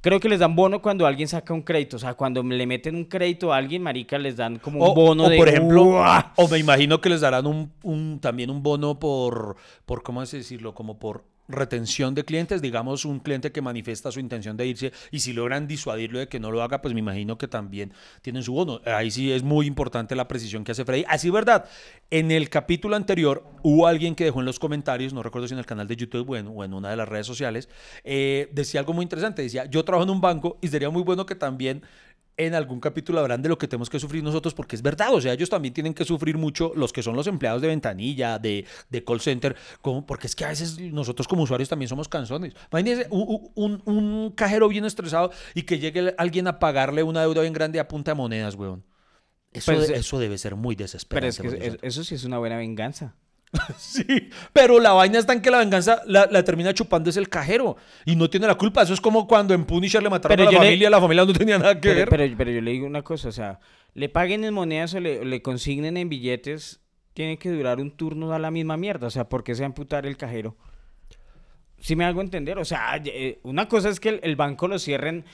Creo 0.00 0.20
que 0.20 0.28
les 0.28 0.38
dan 0.38 0.54
bono 0.54 0.80
cuando 0.80 1.06
alguien 1.06 1.26
saca 1.26 1.52
un 1.52 1.62
crédito. 1.62 1.96
O 1.96 1.98
sea, 1.98 2.14
cuando 2.14 2.42
le 2.42 2.66
meten 2.66 2.94
un 2.94 3.04
crédito 3.04 3.52
a 3.52 3.56
alguien, 3.56 3.82
marica, 3.82 4.16
les 4.18 4.36
dan 4.36 4.58
como 4.58 4.78
un 4.84 4.90
O, 4.90 4.94
bono 4.94 5.24
o, 5.24 5.28
de... 5.28 5.36
por 5.36 5.48
ejemplo, 5.48 5.82
¡Uah! 5.82 6.32
o 6.36 6.46
me 6.48 6.58
imagino 6.58 7.00
que 7.00 7.08
les 7.08 7.20
darán 7.20 7.46
un, 7.46 7.72
un- 7.82 8.20
también 8.20 8.50
un 8.50 8.62
bono 8.62 8.98
por, 9.00 9.56
por, 9.86 10.02
¿cómo 10.04 10.22
es 10.22 10.30
decirlo? 10.30 10.72
Como 10.74 10.98
por 10.98 11.24
retención 11.48 12.14
de 12.14 12.24
clientes, 12.24 12.62
digamos, 12.62 13.04
un 13.04 13.20
cliente 13.20 13.50
que 13.52 13.62
manifiesta 13.62 14.12
su 14.12 14.20
intención 14.20 14.56
de 14.56 14.66
irse 14.66 14.92
y 15.10 15.20
si 15.20 15.32
logran 15.32 15.66
disuadirlo 15.66 16.18
de 16.18 16.28
que 16.28 16.38
no 16.38 16.50
lo 16.50 16.62
haga, 16.62 16.80
pues 16.82 16.94
me 16.94 17.00
imagino 17.00 17.38
que 17.38 17.48
también 17.48 17.92
tienen 18.22 18.42
su 18.42 18.52
bono. 18.52 18.80
Ahí 18.84 19.10
sí 19.10 19.32
es 19.32 19.42
muy 19.42 19.66
importante 19.66 20.14
la 20.14 20.28
precisión 20.28 20.64
que 20.64 20.72
hace 20.72 20.84
Freddy. 20.84 21.04
Así, 21.08 21.30
¿verdad? 21.30 21.64
En 22.10 22.30
el 22.30 22.50
capítulo 22.50 22.96
anterior 22.96 23.44
hubo 23.62 23.86
alguien 23.86 24.14
que 24.14 24.24
dejó 24.24 24.40
en 24.40 24.46
los 24.46 24.58
comentarios, 24.58 25.12
no 25.12 25.22
recuerdo 25.22 25.48
si 25.48 25.54
en 25.54 25.58
el 25.58 25.66
canal 25.66 25.88
de 25.88 25.96
YouTube 25.96 26.30
o 26.30 26.36
en, 26.36 26.46
o 26.48 26.64
en 26.64 26.74
una 26.74 26.90
de 26.90 26.96
las 26.96 27.08
redes 27.08 27.26
sociales, 27.26 27.68
eh, 28.04 28.48
decía 28.52 28.80
algo 28.80 28.92
muy 28.92 29.02
interesante. 29.02 29.42
Decía, 29.42 29.64
yo 29.64 29.84
trabajo 29.84 30.04
en 30.04 30.10
un 30.10 30.20
banco 30.20 30.58
y 30.60 30.68
sería 30.68 30.90
muy 30.90 31.02
bueno 31.02 31.26
que 31.26 31.34
también 31.34 31.82
en 32.38 32.54
algún 32.54 32.80
capítulo 32.80 33.18
habrán 33.20 33.42
de 33.42 33.48
lo 33.50 33.58
que 33.58 33.68
tenemos 33.68 33.90
que 33.90 33.98
sufrir 34.00 34.22
nosotros, 34.22 34.54
porque 34.54 34.76
es 34.76 34.82
verdad, 34.82 35.12
o 35.12 35.20
sea, 35.20 35.32
ellos 35.32 35.50
también 35.50 35.74
tienen 35.74 35.92
que 35.92 36.04
sufrir 36.04 36.38
mucho 36.38 36.72
los 36.76 36.92
que 36.92 37.02
son 37.02 37.16
los 37.16 37.26
empleados 37.26 37.60
de 37.60 37.68
ventanilla, 37.68 38.38
de, 38.38 38.64
de 38.88 39.04
call 39.04 39.20
center, 39.20 39.56
como, 39.82 40.06
porque 40.06 40.28
es 40.28 40.34
que 40.36 40.44
a 40.44 40.48
veces 40.48 40.78
nosotros 40.78 41.26
como 41.28 41.42
usuarios 41.42 41.68
también 41.68 41.88
somos 41.88 42.08
canzones. 42.08 42.54
Imagínense 42.72 43.06
un, 43.10 43.50
un- 43.54 43.82
un 43.84 44.30
cajero 44.30 44.68
bien 44.68 44.84
estresado 44.84 45.30
y 45.54 45.62
que 45.62 45.78
llegue 45.78 46.14
alguien 46.16 46.46
a 46.46 46.58
pagarle 46.58 47.02
una 47.02 47.20
deuda 47.22 47.42
bien 47.42 47.52
grande 47.52 47.80
a 47.80 47.88
punta 47.88 48.12
de 48.12 48.14
monedas, 48.14 48.54
weón. 48.54 48.84
Eso, 49.52 49.72
Pues, 49.72 49.88
de- 49.88 49.96
eso 49.96 50.18
debe 50.18 50.38
ser 50.38 50.54
muy 50.54 50.76
Pero 50.76 50.84
desesperante. 50.84 51.28
es 51.30 51.36
que 51.40 51.48
Dios 51.48 51.54
es- 51.60 51.68
santo. 51.72 51.86
eso 51.86 52.04
sí 52.04 52.14
es 52.14 52.24
una 52.24 52.38
buena 52.38 52.56
venganza. 52.56 53.14
Sí, 53.78 54.04
pero 54.52 54.78
la 54.78 54.92
vaina 54.92 55.18
está 55.18 55.32
en 55.32 55.40
que 55.40 55.50
la 55.50 55.58
venganza 55.58 56.02
la, 56.06 56.26
la 56.30 56.44
termina 56.44 56.74
chupando 56.74 57.08
es 57.10 57.16
el 57.16 57.28
cajero 57.28 57.76
y 58.04 58.14
no 58.16 58.28
tiene 58.28 58.46
la 58.46 58.54
culpa. 58.56 58.82
Eso 58.82 58.92
es 58.94 59.00
como 59.00 59.26
cuando 59.26 59.54
en 59.54 59.64
Punisher 59.64 60.02
le 60.02 60.10
mataron 60.10 60.36
Pero 60.36 60.48
a 60.48 60.52
la 60.52 60.58
le- 60.58 60.64
familia, 60.66 60.90
la 60.90 61.00
familia 61.00 61.24
no 61.24 61.32
tenía 61.32 61.58
nada 61.58 61.74
que 61.80 61.88
Pero, 61.88 61.96
ver. 62.00 62.08
pero, 62.10 62.34
pero 62.36 62.50
yo 62.50 62.60
le 62.60 62.70
digo 62.72 62.86
una 62.86 63.02
cosa, 63.02 63.28
o 63.28 63.32
sea, 63.32 63.60
le 63.94 64.08
paguen 64.08 64.44
en 64.44 64.52
monedas 64.54 64.94
o 64.94 65.00
le, 65.00 65.24
le 65.24 65.42
consignen 65.42 65.96
en 65.96 66.08
billetes, 66.08 66.80
tiene 67.14 67.38
que 67.38 67.50
durar 67.50 67.80
un 67.80 67.90
turno 67.90 68.32
a 68.32 68.38
la 68.38 68.50
misma 68.50 68.76
mierda. 68.76 69.06
O 69.06 69.10
sea, 69.10 69.28
¿por 69.28 69.42
qué 69.44 69.54
se 69.54 69.62
va 69.62 69.66
a 69.66 69.68
amputar 69.68 70.04
el 70.06 70.16
cajero? 70.16 70.56
Si 71.80 71.94
me 71.96 72.04
hago 72.04 72.20
entender, 72.20 72.58
o 72.58 72.64
sea, 72.64 73.00
eh, 73.04 73.38
una 73.44 73.68
cosa 73.68 73.88
es 73.88 74.00
que 74.00 74.08
el, 74.08 74.20
el 74.24 74.34
banco 74.36 74.66
lo 74.66 74.78
cierren 74.80 75.24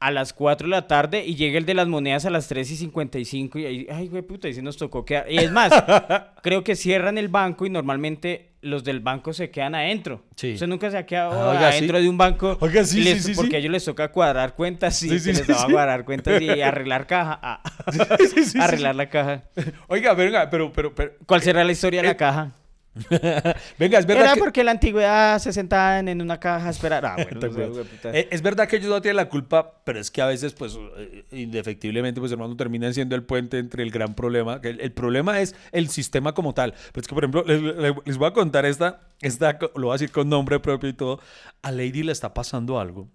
a 0.00 0.10
las 0.10 0.32
4 0.32 0.66
de 0.66 0.70
la 0.70 0.86
tarde 0.86 1.24
y 1.26 1.34
llegue 1.36 1.58
el 1.58 1.66
de 1.66 1.74
las 1.74 1.86
monedas 1.86 2.24
a 2.24 2.30
las 2.30 2.48
3 2.48 2.70
y 2.70 2.76
55 2.76 3.58
y 3.58 3.66
ahí, 3.66 3.86
ay, 3.92 4.08
güey, 4.08 4.22
puta, 4.22 4.48
ahí 4.48 4.54
se 4.54 4.62
nos 4.62 4.76
tocó 4.78 5.04
quedar. 5.04 5.30
Y 5.30 5.36
es 5.38 5.52
más, 5.52 5.70
creo 6.42 6.64
que 6.64 6.74
cierran 6.74 7.18
el 7.18 7.28
banco 7.28 7.66
y 7.66 7.70
normalmente 7.70 8.48
los 8.62 8.82
del 8.84 9.00
banco 9.00 9.32
se 9.34 9.50
quedan 9.50 9.74
adentro. 9.74 10.22
Sí. 10.36 10.54
Usted 10.54 10.66
nunca 10.66 10.90
se 10.90 10.96
ha 10.98 11.04
quedado 11.06 11.32
Ah, 11.32 11.50
oiga, 11.50 11.68
adentro 11.68 11.98
sí. 11.98 12.02
de 12.04 12.08
un 12.10 12.16
banco. 12.18 12.56
Oiga, 12.60 12.84
sí, 12.84 13.00
y 13.00 13.04
les- 13.04 13.22
sí, 13.24 13.34
sí, 13.34 13.40
Porque 13.40 13.56
a 13.56 13.58
ellos 13.58 13.72
les 13.72 13.84
toca 13.84 14.10
cuadrar 14.10 14.54
cuentas, 14.54 14.96
sí, 14.96 15.08
Sí, 15.10 15.18
sí, 15.18 15.30
que 15.32 15.38
les 15.38 15.46
toca 15.46 15.66
sí. 15.66 15.72
cuadrar 15.72 16.04
cuentas 16.06 16.40
y 16.40 16.48
arreglar 16.62 17.06
caja. 17.06 17.38
ah, 17.42 17.62
Sí, 17.92 18.26
sí, 18.34 18.44
sí, 18.44 18.58
arreglar 18.58 18.94
la 18.96 19.08
caja. 19.10 19.42
Oiga, 19.88 20.14
venga, 20.14 20.48
pero, 20.50 20.72
pero, 20.72 20.94
pero 20.94 21.12
¿Cuál 21.26 21.42
será 21.42 21.62
la 21.62 21.72
historia 21.72 22.00
de 22.00 22.08
eh, 22.08 22.10
la 22.12 22.16
caja? 22.16 22.52
Venga, 23.78 23.98
es 24.00 24.06
verdad 24.06 24.24
Era 24.24 24.34
que... 24.34 24.40
porque 24.40 24.64
la 24.64 24.72
antigüedad 24.72 25.38
se 25.38 25.52
sentaban 25.52 26.08
en 26.08 26.20
una 26.20 26.40
caja 26.40 26.66
a 26.66 26.70
esperar. 26.70 27.06
Ah, 27.06 27.16
bueno. 27.30 27.82
Eh, 28.04 28.28
es 28.30 28.42
verdad 28.42 28.66
que 28.68 28.76
ellos 28.76 28.90
no 28.90 29.00
tienen 29.00 29.16
la 29.16 29.28
culpa, 29.28 29.74
pero 29.84 30.00
es 30.00 30.10
que 30.10 30.20
a 30.20 30.26
veces, 30.26 30.52
pues, 30.54 30.76
eh, 30.96 31.24
indefectiblemente, 31.30 32.20
pues, 32.20 32.32
hermano, 32.32 32.56
terminan 32.56 32.92
siendo 32.92 33.14
el 33.14 33.22
puente 33.22 33.58
entre 33.58 33.82
el 33.84 33.90
gran 33.90 34.14
problema. 34.14 34.60
El, 34.62 34.80
el 34.80 34.92
problema 34.92 35.40
es 35.40 35.54
el 35.72 35.88
sistema 35.88 36.32
como 36.34 36.52
tal. 36.52 36.72
Pero 36.92 37.02
es 37.02 37.06
que, 37.08 37.14
por 37.14 37.22
ejemplo, 37.24 37.44
les, 37.46 37.62
les- 38.04 38.16
voy 38.18 38.28
a 38.28 38.32
contar 38.32 38.66
esta, 38.66 39.00
esta, 39.20 39.56
lo 39.76 39.86
voy 39.86 39.90
a 39.90 39.94
decir 39.94 40.10
con 40.10 40.28
nombre 40.28 40.58
propio 40.58 40.88
y 40.88 40.92
todo. 40.92 41.20
A 41.62 41.70
Lady 41.70 42.02
le 42.02 42.12
está 42.12 42.34
pasando 42.34 42.80
algo. 42.80 43.08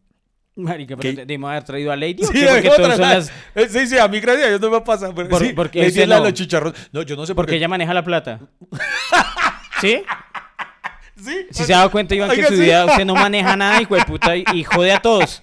Marica, 0.57 0.95
pero 0.95 1.17
debimos 1.17 1.49
haber 1.49 1.63
traído 1.65 1.91
a 1.91 1.97
Lady. 1.97 2.23
¿o 2.23 2.27
Sí? 2.27 2.45
Porque 2.49 2.71
son 2.71 2.97
las- 3.01 3.29
Eh, 3.53 3.67
sí, 3.69 3.88
sí, 3.88 3.97
a 3.97 4.07
mí 4.07 4.21
gracias 4.21 4.45
a 4.45 4.49
Dios 4.51 4.61
no 4.61 4.69
me 4.71 4.79
pasa. 4.79 5.13
Pero 5.13 5.27
Por- 5.27 5.41
sí, 5.45 5.51
porque 5.53 5.79
Lady 5.81 5.99
es 6.01 6.07
la 6.07 6.19
no. 6.19 6.23
los 6.23 6.33
chicharrones. 6.33 6.89
No, 6.93 7.01
yo 7.01 7.17
no 7.17 7.25
sé 7.25 7.35
por 7.35 7.43
Porque 7.43 7.51
qué. 7.51 7.57
ella 7.57 7.67
maneja 7.67 7.93
la 7.93 8.05
plata. 8.05 8.39
¿Sí? 9.81 10.01
Sí, 11.17 11.47
Si 11.49 11.63
se 11.63 11.73
ha 11.73 11.77
dado 11.77 11.91
cuenta, 11.91 12.13
Iván, 12.13 12.29
que 12.29 12.35
Oiga, 12.35 12.47
en 12.49 12.53
su 12.53 12.57
sí. 12.59 12.65
vida 12.65 12.85
usted 12.85 13.05
no 13.05 13.15
maneja 13.15 13.55
nada, 13.55 13.81
hijo 13.81 13.95
de 13.95 14.03
puta, 14.03 14.35
y, 14.35 14.43
y 14.53 14.65
jode 14.65 14.91
a 14.91 14.99
todos. 14.99 15.41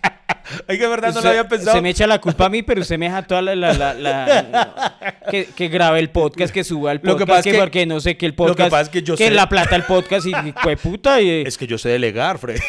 Ay, 0.69 0.79
que 0.79 0.87
verdad, 0.87 1.09
no 1.09 1.15
Usted- 1.15 1.25
lo 1.25 1.29
había 1.31 1.49
pensado. 1.49 1.77
Se 1.79 1.81
me 1.81 1.89
echa 1.89 2.07
la 2.07 2.21
culpa 2.21 2.45
a 2.45 2.49
mí, 2.51 2.63
pero 2.63 2.83
usted 2.83 2.99
me 2.99 3.07
deja 3.07 3.23
toda 3.27 3.41
la... 3.41 3.55
la, 3.55 3.73
la- 3.73 3.95
la- 3.95 5.17
que, 5.31 5.47
que 5.47 5.69
grabe 5.69 5.99
el 5.99 6.11
podcast, 6.11 6.53
que 6.53 6.63
suba 6.63 6.93
el 6.93 6.99
Lo 7.03 7.13
podcast, 7.13 7.19
que 7.21 7.27
pasa 7.27 7.39
es 7.39 7.45
que, 7.47 7.53
que- 7.53 7.59
porque 7.59 7.87
no 7.87 8.01
sé 8.01 8.19
qué 8.19 8.27
el 8.27 8.33
lo 8.33 8.37
que 8.37 8.49
podcast... 8.51 8.71
pasa 8.71 8.83
es 8.83 8.89
que 8.91 9.03
yo 9.03 9.17
sé- 9.17 9.31
la 9.31 9.49
plata 9.49 9.75
el 9.75 9.85
podcast 9.85 10.27
y, 10.27 10.31
hijo 10.31 10.69
de 10.69 10.77
puta, 10.77 11.23
y... 11.23 11.31
Es 11.47 11.57
que 11.57 11.67
yo 11.67 11.79
sé 11.79 11.89
delegar, 11.89 12.37
Fred. 12.39 12.61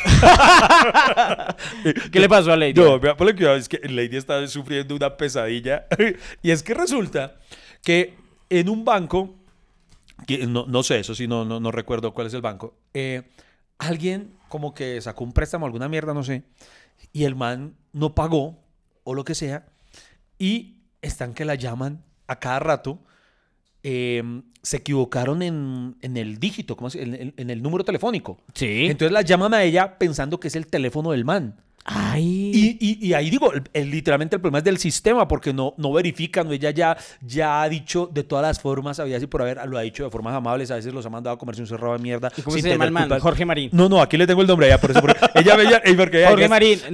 ¿Qué 2.11 2.19
le 2.21 2.29
pasó 2.29 2.53
a 2.53 2.55
Lady? 2.57 2.73
No, 2.73 2.99
vea, 3.01 3.17
ponle 3.17 3.35
cuidado, 3.35 3.57
es 3.57 3.67
que 3.67 3.79
Lady 3.83 4.15
está 4.15 4.47
sufriendo 4.47 4.95
una 4.95 5.15
pesadilla. 5.17 5.85
y 6.41 6.51
es 6.51 6.63
que 6.63 6.73
resulta 6.73 7.35
que 7.83 8.13
en 8.49 8.69
un 8.69 8.85
banco, 8.85 9.35
que 9.35 9.42
no, 10.47 10.65
no 10.67 10.83
sé, 10.83 10.99
eso 10.99 11.15
sí, 11.15 11.27
no, 11.27 11.45
no, 11.45 11.59
no 11.59 11.71
recuerdo 11.71 12.13
cuál 12.13 12.27
es 12.27 12.33
el 12.33 12.41
banco, 12.41 12.75
eh, 12.93 13.23
alguien 13.77 14.33
como 14.49 14.73
que 14.73 15.01
sacó 15.01 15.23
un 15.23 15.33
préstamo, 15.33 15.65
alguna 15.65 15.89
mierda, 15.89 16.13
no 16.13 16.23
sé, 16.23 16.43
y 17.11 17.23
el 17.25 17.35
man 17.35 17.75
no 17.91 18.13
pagó, 18.15 18.59
o 19.03 19.13
lo 19.15 19.23
que 19.25 19.35
sea, 19.35 19.65
y 20.39 20.77
están 21.01 21.33
que 21.33 21.45
la 21.45 21.55
llaman 21.55 22.03
a 22.27 22.39
cada 22.39 22.59
rato. 22.59 22.99
eh, 23.83 24.23
se 24.61 24.77
equivocaron 24.77 25.41
en, 25.41 25.97
en 26.01 26.15
el 26.15 26.37
dígito, 26.39 26.77
¿cómo 26.77 26.87
en, 26.93 27.13
en- 27.15 27.33
en 27.35 27.49
el 27.49 27.61
número 27.61 27.83
telefónico. 27.83 28.37
Sí. 28.53 28.85
Entonces 28.85 29.11
la 29.11 29.21
llaman 29.23 29.53
a 29.53 29.61
ella 29.63 29.97
pensando 29.99 30.39
que 30.39 30.47
es 30.47 30.55
el 30.55 30.67
teléfono 30.67 31.11
del 31.11 31.25
man. 31.25 31.59
Ay. 31.85 32.51
Y, 32.53 32.77
y- 32.79 33.07
y 33.07 33.13
ahí 33.13 33.29
digo, 33.29 33.51
el- 33.51 33.63
el- 33.73 33.89
literalmente 33.91 34.35
el 34.37 34.41
problema 34.41 34.59
es 34.59 34.63
del 34.63 34.77
sistema, 34.77 35.27
porque 35.27 35.51
no, 35.53 35.73
no 35.77 35.91
verifican. 35.91 36.49
Ella 36.51 36.71
ya, 36.71 36.95
ya 37.21 37.61
ha 37.61 37.67
dicho 37.67 38.09
de 38.11 38.23
todas 38.23 38.43
las 38.43 38.59
formas, 38.61 38.99
había 39.01 39.17
así 39.17 39.27
por 39.27 39.41
haber, 39.41 39.59
lo 39.67 39.77
ha 39.77 39.81
dicho 39.81 40.05
de 40.05 40.09
formas 40.09 40.33
amables, 40.33 40.71
a 40.71 40.75
veces 40.75 40.93
los 40.93 41.05
ha 41.05 41.09
mandado 41.09 41.35
a 41.35 41.39
comerse 41.39 41.61
un 41.61 41.67
cerrado 41.67 41.93
de 41.93 41.99
mierda. 41.99 42.31
¿Y 42.37 42.41
cómo 42.41 42.55
sin 42.55 42.63
se 42.63 42.69
llama 42.69 42.85
el 42.85 42.91
man? 42.91 43.03
culpa. 43.03 43.19
Jorge 43.19 43.45
Marín. 43.45 43.69
No, 43.73 43.89
no, 43.89 44.01
aquí 44.01 44.15
le 44.17 44.25
tengo 44.25 44.41
el 44.41 44.47
nombre 44.47 44.67
a 44.67 44.69
ella, 44.69 44.81
por 44.81 44.91
eso. 44.91 45.01
porque 45.01 45.17
ella 45.35 45.55
veía, 45.57 45.81
eh, 45.83 45.93
porque 45.95 46.19
ella- 46.19 46.29
Jorge 46.29 46.43
ella- 46.45 46.49
Marín. 46.49 46.79
ella- 46.89 46.91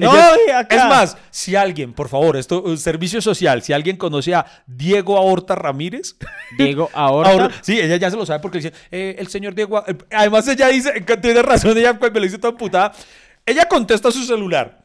No, 0.48 0.56
acá. 0.58 0.76
Es 0.76 0.84
más, 0.86 1.18
si 1.30 1.56
alguien, 1.56 1.94
por 1.94 2.10
favor, 2.10 2.36
esto, 2.38 2.64
un 2.64 2.78
servicio 2.78 3.22
social, 3.22 3.62
si 3.62 3.74
alguien 3.74 3.96
conoce 3.96 4.34
a 4.34 4.46
Diego 4.66 5.18
Ahorta 5.18 5.54
Ramírez, 5.54 6.16
Diego. 6.58 6.90
Ahora- 6.94 7.52
sí, 7.62 7.80
ella 7.80 7.98
ya 7.98 8.10
se 8.10 8.18
lo 8.18 8.26
sabe 8.26 8.40
porque 8.40 8.58
dice, 8.58 8.74
eh, 8.90 9.16
el 9.20 9.28
señor 9.28 9.54
Diego. 9.54 9.84
eh, 9.88 9.96
además, 10.12 10.48
ella 10.48 10.68
dice, 10.70 10.94
tiene 11.22 11.44
razón, 11.44 11.78
ella 11.78 11.94
me 11.94 12.10
lo 12.10 12.22
dice 12.22 12.40
toda 12.40 12.58
putada. 12.58 12.92
Ella 13.46 13.68
contesta 13.68 14.12
su 14.12 14.24
celular 14.26 14.79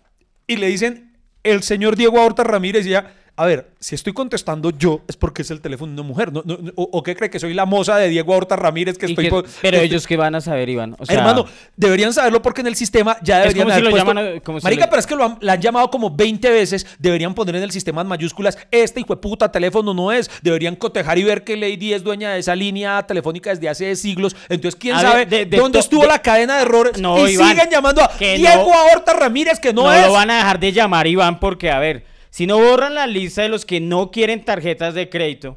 y 0.47 0.57
le 0.57 0.69
dicen, 0.69 1.17
el 1.43 1.63
señor 1.63 1.97
Diego 1.97 2.23
Horta 2.23 2.45
Ramírez, 2.45 2.87
y 2.87 2.91
ella, 2.91 3.13
a 3.37 3.47
ver, 3.47 3.71
si 3.81 3.97
estoy 3.97 4.13
contestando 4.13 4.71
yo, 4.71 5.01
es 5.09 5.17
porque 5.17 5.43
es 5.43 5.51
el 5.51 5.61
teléfono 5.61 5.93
de 5.93 6.01
una 6.01 6.07
mujer. 6.09 6.33
¿no? 6.33 6.43
No- 6.45 6.57
no- 6.61 6.71
o, 6.77 6.89
o 6.93 7.03
qué 7.03 7.17
cree 7.17 7.31
que 7.31 7.41
soy 7.41 7.53
la 7.53 7.65
moza 7.67 7.97
de 7.97 8.09
Diego 8.09 8.33
Horta 8.33 8.55
Ramírez 8.55 8.97
que 8.97 9.07
estoy. 9.07 9.29
que- 9.29 9.43
pero 9.61 9.79
que 9.79 9.85
ellos 9.85 10.07
que 10.07 10.17
van 10.17 10.35
a 10.37 10.41
saber, 10.41 10.69
Iván. 10.69 10.95
O 11.01 11.05
sea, 11.07 11.17
Hermano, 11.19 11.45
deberían 11.77 12.13
saberlo 12.13 12.41
porque 12.43 12.61
en 12.61 12.69
el 12.69 12.77
sistema 12.77 13.17
ya 13.23 13.41
deberían 13.41 13.67
si 13.67 13.73
haber 13.73 13.91
puesto- 13.91 13.99
llaman, 14.15 14.43
si 14.61 14.65
Marica, 14.65 14.87
pero 14.89 15.01
es 15.01 15.07
que 15.07 15.17
lo 15.17 15.25
han, 15.25 15.39
la 15.41 15.55
han 15.55 15.61
llamado 15.61 15.91
como 15.91 16.11
20 16.11 16.49
veces. 16.51 16.87
Deberían 17.01 17.35
poner 17.35 17.57
en 17.57 17.65
el 17.65 17.73
sistema 17.73 18.03
en 18.03 18.07
mayúsculas, 18.07 18.57
este 18.71 19.01
hijo 19.01 19.15
de 19.17 19.21
puta 19.21 19.51
teléfono 19.51 19.93
no 19.95 20.13
es. 20.13 20.31
Deberían 20.43 20.77
cotejar 20.77 21.19
y 21.19 21.25
ver 21.25 21.43
que 21.43 21.57
Lady 21.57 21.93
es 21.93 22.05
dueña 22.05 22.31
de 22.35 22.39
esa 22.39 22.55
línea 22.55 23.03
telefónica 23.05 23.51
desde 23.51 23.69
hace 23.69 23.97
siglos. 23.97 24.37
Entonces, 24.49 24.77
¿quién 24.79 24.95
A 24.95 25.01
sabe 25.01 25.27
de- 25.27 25.45
de 25.47 25.57
dónde 25.57 25.81
estuvo 25.81 26.07
la 26.07 26.21
cadena 26.21 26.57
de 26.57 26.63
errores? 26.63 27.01
No, 27.01 27.27
y 27.27 27.33
Iván, 27.33 27.51
siguen 27.51 27.69
llamando 27.71 28.03
a 28.03 28.11
Diego 28.19 28.71
no- 28.73 28.93
Horta 28.95 29.13
Ramírez, 29.15 29.59
que 29.59 29.73
no, 29.73 29.83
no, 29.83 29.93
es. 29.93 30.07
lo 30.07 30.13
van 30.13 30.31
a 30.31 30.37
dejar 30.37 30.61
de 30.61 30.73
llamar, 30.73 31.07
Iván, 31.09 31.41
porque, 31.41 31.71
a 31.71 31.79
ver, 31.81 32.14
si 32.35 32.49
no 32.49 32.59
borran 32.59 32.97
la 32.97 33.07
lista 33.07 33.43
de 33.43 33.49
los 33.49 33.65
que 33.65 33.81
no 33.81 34.11
quieren 34.11 34.45
tarjetas 34.45 34.93
de 34.95 35.09
crédito, 35.09 35.57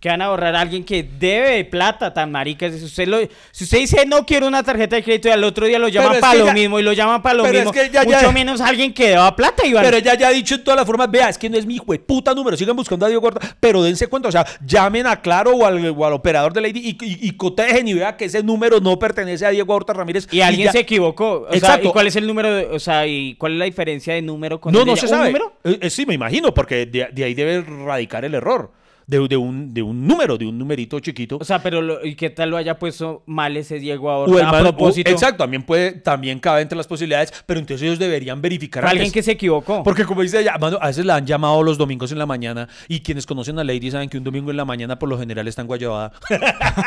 que 0.00 0.08
van 0.08 0.22
a 0.22 0.30
borrar 0.30 0.56
a 0.56 0.60
alguien 0.62 0.82
que 0.82 1.02
debe 1.02 1.62
plata 1.66 2.14
tan 2.14 2.32
marica. 2.32 2.70
Si 2.70 2.82
usted, 2.82 3.06
lo- 3.06 3.18
si 3.50 3.64
usted 3.64 3.78
dice 3.80 4.06
no 4.06 4.24
quiero 4.24 4.46
una 4.46 4.62
tarjeta 4.62 4.96
de 4.96 5.02
crédito 5.02 5.28
y 5.28 5.32
al 5.32 5.44
otro 5.44 5.66
día 5.66 5.78
lo 5.78 5.88
llaman 5.88 6.14
es 6.14 6.20
para 6.22 6.34
lo 6.38 6.46
ya- 6.46 6.54
mismo 6.54 6.80
y 6.80 6.82
lo 6.82 6.94
llaman 6.94 7.20
para 7.20 7.34
lo 7.34 7.42
pero 7.42 7.58
es 7.58 7.64
mismo, 7.66 7.72
que 7.72 7.90
ya- 7.90 8.04
mucho 8.04 8.18
ya- 8.22 8.32
menos 8.32 8.62
alguien 8.62 8.94
que 8.94 9.10
deba 9.10 9.36
plata, 9.36 9.66
Iván. 9.66 9.84
Pero 9.84 9.98
ella 9.98 10.14
ya 10.14 10.28
ha 10.28 10.30
dicho 10.30 10.54
en 10.54 10.64
todas 10.64 10.78
las 10.78 10.86
formas, 10.86 11.10
vea, 11.10 11.28
es 11.28 11.36
que 11.36 11.50
no 11.50 11.58
es 11.58 11.66
mi 11.66 11.74
hijo 11.74 11.92
de 11.92 11.98
puta 11.98 12.32
número, 12.32 12.56
sigan 12.56 12.74
buscando 12.74 13.04
a 13.04 13.10
Diego 13.10 13.26
Horta, 13.26 13.56
pero 13.60 13.82
dense 13.82 14.06
cuenta, 14.06 14.30
o 14.30 14.32
sea, 14.32 14.46
llamen 14.64 15.06
a 15.06 15.20
Claro 15.20 15.50
o 15.50 15.66
al, 15.66 15.86
o 15.94 16.06
al 16.06 16.12
operador 16.14 16.54
de 16.54 16.62
Lady 16.62 16.80
y, 16.80 16.90
y, 17.04 17.28
y 17.28 17.32
cotejen 17.36 17.86
y 17.86 17.92
vea 17.92 18.16
que 18.16 18.24
ese 18.24 18.42
número 18.42 18.80
no 18.80 18.98
pertenece 18.98 19.44
a 19.44 19.50
Diego 19.50 19.74
Horta 19.74 19.92
Ramírez. 19.92 20.26
y 20.30 20.40
alguien 20.40 20.72
se 20.72 20.78
equivocó. 20.80 21.42
O 21.42 21.48
sea, 21.48 21.56
Exacto. 21.58 21.88
¿y 21.88 21.92
cuál 21.92 22.06
es 22.06 22.16
el 22.16 22.26
número? 22.26 22.50
de- 22.54 22.64
o 22.64 22.78
sea, 22.78 23.06
¿y 23.06 23.34
cuál 23.34 23.52
es 23.52 23.58
la 23.58 23.64
diferencia 23.66 24.14
de 24.14 24.22
número 24.22 24.60
con 24.62 24.72
No, 24.72 24.80
el 24.80 24.86
no 24.86 24.96
se 24.96 25.04
¿Un 25.04 25.10
sabe. 25.10 25.34
Eh, 25.64 25.78
eh, 25.82 25.90
sí, 25.90 26.06
me 26.06 26.14
imagino, 26.14 26.54
porque 26.54 26.86
de, 26.86 27.08
de 27.12 27.24
ahí 27.24 27.34
debe 27.34 27.62
radicar 27.84 28.24
el 28.24 28.34
error. 28.34 28.72
De, 29.10 29.26
de 29.28 29.36
un, 29.36 29.74
de 29.74 29.82
un 29.82 30.06
número, 30.06 30.38
de 30.38 30.46
un 30.46 30.56
numerito 30.56 31.00
chiquito. 31.00 31.38
O 31.40 31.44
sea, 31.44 31.60
pero 31.60 31.82
lo- 31.82 32.06
¿y 32.06 32.14
qué 32.14 32.30
tal 32.30 32.50
lo 32.50 32.56
haya 32.56 32.78
puesto 32.78 33.22
mal 33.26 33.56
ese 33.56 33.80
Diego 33.80 34.06
O 34.06 34.10
ahora 34.10 34.32
el 34.40 34.46
a 34.46 34.52
man- 34.52 34.60
o- 34.60 34.68
propósito? 34.68 35.10
exacto, 35.10 35.38
también 35.42 35.64
puede, 35.64 35.92
también 35.92 36.38
cabe 36.38 36.62
entre 36.62 36.76
las 36.76 36.86
posibilidades, 36.86 37.32
pero 37.44 37.58
entonces 37.58 37.84
ellos 37.84 37.98
deberían 37.98 38.40
verificar 38.40 38.84
Alguien 38.84 39.02
antes. 39.06 39.12
que 39.12 39.22
se 39.24 39.32
equivocó. 39.32 39.82
Porque 39.82 40.04
como 40.04 40.22
dice 40.22 40.40
ella, 40.40 40.56
mano, 40.60 40.78
a 40.80 40.86
veces 40.86 41.04
la 41.04 41.16
han 41.16 41.26
llamado 41.26 41.60
los 41.64 41.76
domingos 41.76 42.12
en 42.12 42.18
la 42.18 42.26
mañana 42.26 42.68
y 42.86 43.00
quienes 43.00 43.26
conocen 43.26 43.58
a 43.58 43.64
Lady 43.64 43.90
saben 43.90 44.08
que 44.08 44.16
un 44.16 44.22
domingo 44.22 44.52
en 44.52 44.56
la 44.56 44.64
mañana 44.64 44.96
por 44.98 45.08
lo 45.08 45.18
general 45.18 45.48
está 45.48 45.62
en 45.62 45.66
Guayabada. 45.66 46.12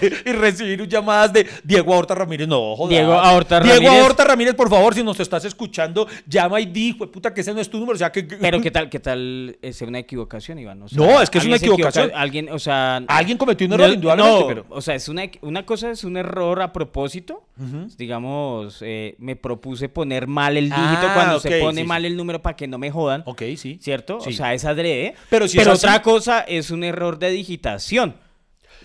y 0.00 0.32
recibir 0.32 0.86
llamadas 0.88 1.32
de 1.32 1.46
Diego 1.62 1.96
Horta 1.96 2.14
Ramírez, 2.14 2.48
no, 2.48 2.76
joder. 2.76 2.98
Diego 2.98 3.12
Ahorta 3.14 3.60
Diego 3.60 3.76
Ramírez. 3.80 4.04
Horta 4.04 4.24
Ramírez, 4.24 4.54
por 4.54 4.68
favor, 4.70 4.94
si 4.94 5.02
nos 5.02 5.18
estás 5.20 5.44
escuchando, 5.44 6.06
llama 6.26 6.60
y 6.60 6.66
di, 6.66 6.94
"Jue 6.96 7.08
puta, 7.10 7.32
que 7.32 7.40
ese 7.40 7.52
no 7.54 7.60
es 7.60 7.68
tu 7.68 7.78
número. 7.78 7.94
O 7.94 7.98
sea, 7.98 8.10
que... 8.12 8.22
Pero 8.22 8.60
qué 8.60 8.70
tal, 8.70 8.88
qué 8.88 9.00
tal 9.00 9.56
es 9.62 9.80
una 9.82 9.98
equivocación, 9.98 10.58
Iván. 10.58 10.82
O 10.82 10.88
sea, 10.88 10.98
No, 10.98 11.20
es 11.24 11.30
que 11.30 11.38
es 11.38 11.44
una 11.46 11.56
equivocación. 11.56 12.10
alguien, 12.14 12.48
o 12.50 12.58
sea, 12.58 12.96
Alguien 13.08 13.36
cometió 13.36 13.66
un 13.66 13.72
error, 13.74 13.88
no, 13.88 13.94
indudablemente, 13.94 14.40
no, 14.40 14.46
pero- 14.46 14.64
o 14.68 14.80
sea, 14.80 14.94
es 14.94 15.08
una, 15.08 15.22
una 15.42 15.66
cosa 15.66 15.90
es 15.90 16.04
un 16.04 16.16
error 16.16 16.62
a 16.62 16.72
propósito. 16.72 17.42
Digamos, 17.98 18.78
eh, 18.82 19.14
me 19.18 19.36
propuse 19.36 19.88
poner 19.88 20.26
mal 20.26 20.56
el 20.56 20.64
dígito 20.70 20.82
Ah, 21.08 21.12
cuando 21.14 21.40
se 21.40 21.60
pone 21.60 21.82
sí, 21.82 21.86
mal 21.86 22.02
sí. 22.02 22.06
el 22.08 22.16
número 22.16 22.42
para 22.42 22.56
que 22.56 22.66
no 22.66 22.78
me 22.78 22.90
jodan. 22.90 23.22
Ok, 23.26 23.42
sí. 23.56 23.78
¿Cierto? 23.80 24.20
Sí. 24.20 24.30
O 24.30 24.32
sea, 24.32 24.54
es 24.54 24.64
adrede. 24.64 25.14
Pero 25.30 25.48
si 25.48 25.58
es 25.58 25.66
otra 25.66 26.02
cosa 26.02 26.40
es 26.40 26.70
un 26.70 26.84
error 26.84 27.18
de 27.18 27.30
digitación. 27.30 28.16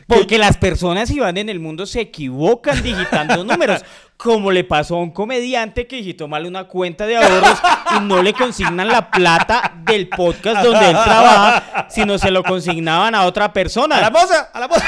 Porque 0.09 0.39
las 0.39 0.57
personas, 0.57 1.11
Iván, 1.11 1.37
en 1.37 1.49
el 1.49 1.59
mundo 1.59 1.85
se 1.85 2.01
equivocan 2.01 2.81
digitando 2.81 3.43
números. 3.43 3.85
Como 4.17 4.51
le 4.51 4.65
pasó 4.65 4.95
a 4.95 4.99
un 4.99 5.11
comediante 5.11 5.87
que 5.87 5.95
digitó 5.97 6.27
mal 6.27 6.45
una 6.45 6.65
cuenta 6.65 7.05
de 7.05 7.15
ahorros 7.15 7.57
y 7.95 8.01
no 8.01 8.21
le 8.21 8.33
consignan 8.33 8.89
la 8.89 9.09
plata 9.09 9.71
del 9.85 10.09
podcast 10.09 10.61
donde 10.65 10.89
él 10.89 10.97
trabaja, 11.05 11.87
sino 11.89 12.17
se 12.17 12.29
lo 12.29 12.43
consignaban 12.43 13.15
a 13.15 13.23
otra 13.23 13.45
¡A 13.45 13.47
la 13.47 13.53
persona. 13.53 14.09
moza! 14.09 14.49
¡A 14.51 14.59
la 14.59 14.67
moza! 14.67 14.85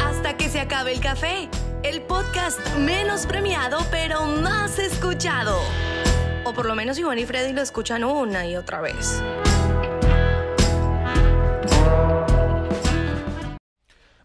Hasta 0.00 0.36
que 0.38 0.48
se 0.48 0.60
acabe 0.60 0.92
el 0.94 1.00
café. 1.00 1.50
El 1.82 2.00
podcast 2.02 2.58
menos 2.78 3.26
premiado, 3.26 3.84
pero 3.90 4.24
más 4.24 4.78
escuchado. 4.78 5.60
O 6.44 6.54
por 6.54 6.64
lo 6.64 6.74
menos 6.76 6.98
Iván 6.98 7.18
y 7.18 7.26
Freddy 7.26 7.52
lo 7.52 7.60
escuchan 7.60 8.04
una 8.04 8.46
y 8.46 8.56
otra 8.56 8.80
vez. 8.80 9.22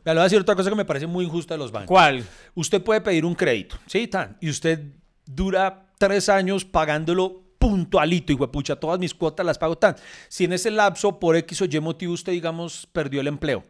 Me 0.05 0.11
voy 0.11 0.19
a 0.19 0.23
decir 0.23 0.39
otra 0.39 0.55
cosa 0.55 0.69
que 0.69 0.75
me 0.75 0.85
parece 0.85 1.07
muy 1.07 1.23
injusta 1.25 1.53
de 1.53 1.59
los 1.59 1.71
bancos. 1.71 1.87
¿Cuál? 1.87 2.25
Usted 2.55 2.83
puede 2.83 3.01
pedir 3.01 3.25
un 3.25 3.35
crédito, 3.35 3.77
¿sí? 3.87 4.07
Tan, 4.07 4.37
y 4.41 4.49
usted 4.49 4.81
dura 5.25 5.93
tres 5.97 6.27
años 6.27 6.65
pagándolo 6.65 7.41
puntualito, 7.57 8.33
y 8.33 8.35
pucha, 8.35 8.75
todas 8.75 8.99
mis 8.99 9.13
cuotas 9.13 9.45
las 9.45 9.57
pago 9.57 9.77
tan. 9.77 9.95
Si 10.27 10.43
en 10.43 10.51
ese 10.51 10.69
lapso, 10.69 11.17
por 11.19 11.37
X 11.37 11.61
o 11.61 11.65
Y 11.65 11.79
motivo, 11.79 12.11
usted, 12.11 12.33
digamos, 12.33 12.85
perdió 12.91 13.21
el 13.21 13.27
empleo, 13.27 13.63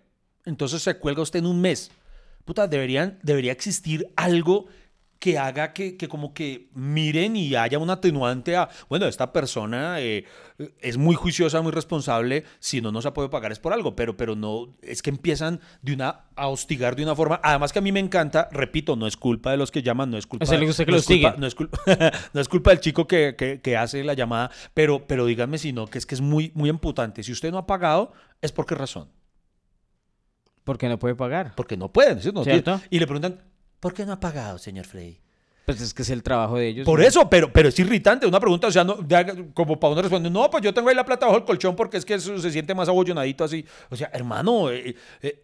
entonces 0.46 0.82
se 0.82 0.98
cuelga 0.98 1.22
usted 1.22 1.40
en 1.40 1.46
un 1.46 1.62
mes. 1.62 1.92
Puta, 2.44 2.68
deberían, 2.68 3.20
debería 3.22 3.52
existir 3.52 4.12
algo 4.16 4.66
que 5.24 5.38
haga 5.40 5.72
que, 5.72 5.96
que 5.96 6.10
como 6.10 6.34
que 6.34 6.68
miren 6.74 7.38
y 7.38 7.56
haya 7.56 7.80
un 7.80 7.90
atenuante 7.90 8.58
a, 8.58 8.68
bueno, 8.90 9.06
esta 9.06 9.32
persona 9.32 10.02
eh, 10.02 10.26
es 10.82 10.98
muy 10.98 11.16
juiciosa, 11.16 11.62
muy 11.62 11.72
responsable, 11.72 12.44
si 12.60 12.82
no 12.82 12.92
nos 12.92 13.06
ha 13.06 13.14
podido 13.14 13.30
pagar 13.30 13.54
es 13.54 13.60
por 13.60 13.72
algo, 13.72 13.96
pero, 13.96 14.18
pero 14.18 14.36
no, 14.36 14.76
es 14.82 15.02
que 15.02 15.12
empiezan 15.12 15.62
de 15.82 15.94
una, 15.94 16.26
a 16.36 16.50
hostigar 16.50 16.98
de 16.98 17.04
una 17.04 17.16
forma, 17.16 17.40
además 17.42 17.72
que 17.72 17.80
a 17.80 17.82
mí 17.82 17.94
me 17.94 18.02
encanta, 18.02 18.50
repito, 18.52 18.98
no 18.98 19.08
es 19.08 19.16
culpa 19.16 19.52
de 19.52 19.56
los 19.56 19.72
que 19.72 19.82
llaman, 19.82 20.12
no 20.12 20.18
es 20.18 20.28
culpa, 20.28 20.44
gusta 20.66 20.84
que 20.84 20.92
no 20.92 20.98
es 20.98 21.06
culpa- 21.06 21.30
hostiguen. 21.30 21.40
no 21.40 21.48
es 21.48 21.56
culpa, 21.56 21.80
no 22.34 22.42
es 22.42 22.50
culpa 22.50 22.70
del 22.72 22.82
chico 22.82 23.08
que, 23.08 23.36
que- 23.38 23.62
que 23.62 23.78
hace 23.78 24.04
la 24.04 24.16
llamada, 24.16 24.52
pero, 24.74 25.08
pero 25.08 25.26
díganme 25.26 25.58
si 25.58 25.72
no, 25.72 25.88
que 25.88 26.00
es 26.00 26.06
que 26.06 26.16
es 26.16 26.22
muy, 26.22 26.52
muy 26.54 26.68
emputante, 26.70 27.24
si 27.24 27.32
usted 27.32 27.50
no 27.50 27.58
ha 27.60 27.66
pagado, 27.66 28.12
es 28.42 28.52
por 28.52 28.66
qué 28.66 28.76
razón. 28.76 29.08
Porque 30.66 30.90
no 30.90 31.00
puede 31.00 31.16
pagar. 31.16 31.54
Porque 31.56 31.78
no 31.78 31.94
pueden. 31.94 32.22
¿sí? 32.22 32.30
Y 32.90 33.00
le 33.00 33.06
preguntan, 33.08 33.40
¿por 33.84 33.94
qué 33.94 34.06
no 34.06 34.14
ha 34.14 34.20
pagado, 34.20 34.58
señor 34.58 34.86
Freddy? 34.86 35.18
Pues 35.66 35.82
es 35.82 35.94
que 35.94 36.02
es 36.04 36.10
el 36.10 36.24
trabajo 36.24 36.58
de 36.58 36.70
ellos. 36.70 36.86
Por 36.86 37.00
¿no? 37.02 37.06
eso, 37.06 37.30
pero, 37.30 37.52
pero 37.52 37.68
es 37.68 37.78
irritante 37.80 38.26
una 38.26 38.40
pregunta, 38.40 38.68
o 38.68 38.72
sea, 38.72 38.84
no, 38.86 38.96
de- 38.96 39.50
como 39.54 39.78
para 39.78 39.92
uno 39.94 40.02
responder, 40.02 40.32
no, 40.32 40.50
pues 40.50 40.64
yo 40.64 40.74
tengo 40.74 40.88
ahí 40.88 40.96
la 40.96 41.06
plata 41.06 41.26
bajo 41.26 41.38
el 41.40 41.44
colchón 41.44 41.76
porque 41.76 41.98
es 41.98 42.06
que 42.06 42.14
eso 42.14 42.38
se 42.40 42.50
siente 42.52 42.74
más 42.74 42.88
abollonadito 42.88 43.44
así. 43.44 43.66
O 43.90 43.96
sea, 43.98 44.10
hermano, 44.14 44.70
eh, 44.72 44.96
eh, 45.22 45.44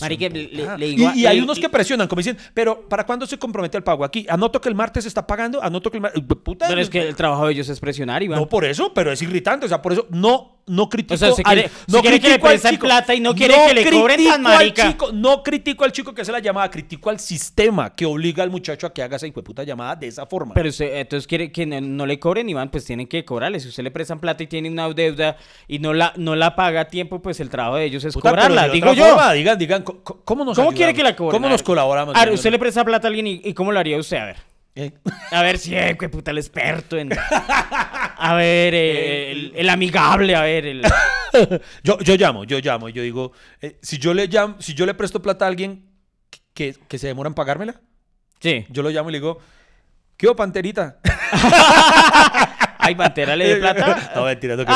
no 0.00 0.76
le- 0.78 0.86
digo 0.86 1.10
y, 1.14 1.20
y 1.20 1.26
hay 1.26 1.36
le- 1.38 1.42
unos 1.42 1.58
y- 1.58 1.60
que 1.62 1.68
presionan, 1.68 2.08
como 2.08 2.20
dicen, 2.20 2.36
pero 2.54 2.88
¿para 2.88 3.06
cuándo 3.06 3.26
se 3.26 3.38
compromete 3.38 3.76
el 3.78 3.82
pago? 3.84 4.04
Aquí, 4.04 4.26
anoto 4.28 4.60
que 4.60 4.68
el 4.68 4.74
martes 4.74 5.04
se 5.04 5.08
está 5.08 5.26
pagando, 5.26 5.62
anoto 5.62 5.90
que 5.90 5.98
el 5.98 6.02
martes... 6.02 6.22
Puta, 6.42 6.66
Pero 6.68 6.80
es 6.80 6.90
que 6.90 7.00
el 7.08 7.14
trabajo 7.14 7.46
de 7.46 7.52
ellos 7.52 7.68
es 7.68 7.78
presionar, 7.80 8.22
Iván. 8.22 8.38
No 8.40 8.48
por 8.48 8.64
eso, 8.64 8.92
pero 8.92 9.12
es 9.12 9.22
irritante, 9.22 9.66
o 9.66 9.68
sea, 9.68 9.80
por 9.80 9.92
eso 9.92 10.06
no, 10.10 10.59
no 10.66 10.88
critico 10.88 11.14
O 11.14 11.16
sea, 11.16 11.32
se 11.32 11.42
al- 11.44 11.70
no 11.88 11.96
se 11.96 12.00
quiere 12.02 12.20
que 12.20 12.28
le 12.28 12.34
al 12.48 12.60
chico. 12.60 12.86
plata 12.86 13.14
y 13.14 13.20
no 13.20 13.34
quiere 13.34 13.54
que 13.68 13.74
le 13.74 13.90
cobren 13.90 14.24
tan 14.24 14.46
al 14.46 14.52
marica. 14.54 14.88
chico, 14.88 15.10
no 15.12 15.42
critico 15.42 15.84
al 15.84 15.92
chico 15.92 16.14
que 16.14 16.22
hace 16.22 16.32
la 16.32 16.38
llamada, 16.38 16.70
critico 16.70 17.10
al 17.10 17.18
sistema 17.18 17.94
que 17.94 18.06
obliga 18.06 18.42
al 18.42 18.50
muchacho 18.50 18.86
a 18.86 18.92
que 18.92 19.02
haga 19.02 19.16
esa 19.16 19.26
hijueputa 19.26 19.64
llamada 19.64 19.96
de 19.96 20.06
esa 20.08 20.26
forma. 20.26 20.54
Pero 20.54 20.68
usted, 20.68 20.94
entonces 20.96 21.26
quiere 21.26 21.50
que 21.50 21.66
no, 21.66 21.80
no 21.80 22.06
le 22.06 22.18
cobren, 22.18 22.48
Iván, 22.48 22.70
pues 22.70 22.84
tienen 22.84 23.06
que 23.06 23.24
cobrarle. 23.24 23.60
Si 23.60 23.68
usted 23.68 23.82
le 23.82 23.90
prestan 23.90 24.20
plata 24.20 24.42
y 24.42 24.46
tiene 24.46 24.70
una 24.70 24.88
deuda 24.90 25.36
y 25.66 25.78
no 25.78 25.92
la, 25.92 26.12
no 26.16 26.36
la 26.36 26.54
paga 26.56 26.82
a 26.82 26.84
tiempo, 26.86 27.20
pues 27.20 27.40
el 27.40 27.50
trabajo 27.50 27.76
de 27.76 27.84
ellos 27.86 28.04
es 28.04 28.14
Puta, 28.14 28.30
cobrarla. 28.30 28.68
Digo 28.68 28.92
yo. 28.92 29.06
forma, 29.08 29.32
digan, 29.32 29.58
digan, 29.58 29.82
¿cómo 29.82 30.44
nos 30.44 30.56
¿Cómo 30.56 30.72
quiere 30.72 30.94
que 30.94 31.02
la 31.02 31.16
cobren? 31.16 31.32
¿Cómo 31.32 31.48
nos 31.48 31.62
colaboramos? 31.62 32.14
A 32.16 32.24
ver, 32.24 32.34
usted 32.34 32.50
le 32.50 32.58
presta 32.58 32.84
plata 32.84 33.06
a 33.06 33.08
alguien 33.08 33.26
y, 33.26 33.40
y 33.44 33.54
¿cómo 33.54 33.72
lo 33.72 33.78
haría 33.80 33.98
usted? 33.98 34.16
A 34.18 34.24
ver. 34.26 34.49
Eh, 34.74 34.92
A 35.32 35.42
ver 35.42 35.58
si, 35.58 35.74
eh, 35.76 35.96
qué 35.98 36.08
puta 36.08 36.30
el 36.30 36.38
experto 36.38 36.96
en... 36.96 37.10
A 37.12 38.34
ver, 38.34 38.74
eh, 38.74 39.32
el, 39.32 39.52
el 39.56 39.68
amigable, 39.68 40.36
a 40.36 40.42
ver, 40.42 40.66
el... 40.66 40.82
yo, 41.82 41.98
yo 42.00 42.14
llamo, 42.16 42.44
yo 42.44 42.58
llamo 42.60 42.88
y 42.88 42.92
yo 42.92 43.02
digo, 43.02 43.32
eh, 43.60 43.78
si 43.82 43.98
yo 43.98 44.14
le 44.14 44.26
llamo, 44.26 44.56
si 44.60 44.74
yo 44.74 44.86
le 44.86 44.94
presto 44.94 45.20
plata 45.22 45.44
a 45.44 45.48
alguien 45.48 45.86
que, 46.54 46.74
que 46.88 46.98
se 46.98 47.06
demora 47.08 47.28
en 47.28 47.34
pagármela, 47.34 47.80
Sí. 48.40 48.64
yo 48.70 48.82
lo 48.82 48.90
llamo 48.90 49.10
y 49.10 49.12
le 49.12 49.18
digo, 49.18 49.38
¿qué 50.16 50.26
hubo, 50.26 50.36
panterita? 50.36 50.98
Ay, 52.78 52.94
Pantera 52.94 53.36
le 53.36 53.48
de 53.48 53.56
plata. 53.56 54.12
no, 54.16 54.24
mentira, 54.24 54.56
no 54.56 54.64
que 54.64 54.72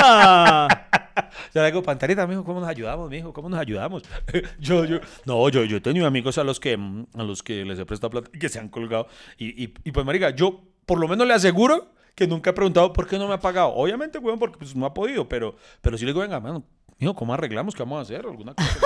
¡Ah! 0.00 0.77
Yo 1.54 1.60
le 1.62 1.66
digo, 1.66 1.82
panterita, 1.82 2.26
mijo, 2.26 2.44
¿cómo 2.44 2.60
nos 2.60 2.68
ayudamos, 2.68 3.08
mijo? 3.10 3.32
¿Cómo 3.32 3.48
nos 3.48 3.58
ayudamos? 3.60 4.02
yo, 4.60 4.84
yo, 4.84 4.98
no, 5.26 5.48
yo, 5.48 5.64
yo 5.64 5.76
he 5.78 5.80
tenido 5.80 6.06
amigos 6.06 6.38
a 6.38 6.44
los 6.44 6.60
que, 6.60 6.76
mm, 6.76 7.06
a 7.14 7.22
los 7.22 7.42
que 7.42 7.64
les 7.64 7.78
he 7.78 7.86
prestado 7.86 8.10
plata 8.10 8.30
y 8.32 8.38
que 8.38 8.48
se 8.48 8.58
han 8.58 8.68
colgado. 8.68 9.06
Y, 9.38 9.64
y, 9.64 9.74
y 9.84 9.92
pues, 9.92 10.04
marica, 10.06 10.30
yo 10.30 10.62
por 10.86 10.98
lo 10.98 11.08
menos 11.08 11.26
le 11.26 11.34
aseguro 11.34 11.92
que 12.14 12.26
nunca 12.26 12.50
he 12.50 12.52
preguntado 12.52 12.92
por 12.92 13.06
qué 13.06 13.18
no 13.18 13.28
me 13.28 13.34
ha 13.34 13.40
pagado. 13.40 13.68
Obviamente, 13.74 14.18
weón, 14.18 14.38
porque 14.38 14.58
pues, 14.58 14.74
no 14.74 14.86
ha 14.86 14.94
podido, 14.94 15.28
pero, 15.28 15.56
pero 15.80 15.96
sí 15.98 16.04
le 16.04 16.10
digo, 16.12 16.20
venga, 16.20 16.40
mano, 16.40 16.64
mijo, 16.98 17.14
¿cómo 17.14 17.32
arreglamos? 17.34 17.74
¿Qué 17.74 17.82
vamos 17.82 17.98
a 17.98 18.02
hacer? 18.02 18.24
¿Alguna 18.26 18.54
cosa? 18.54 18.78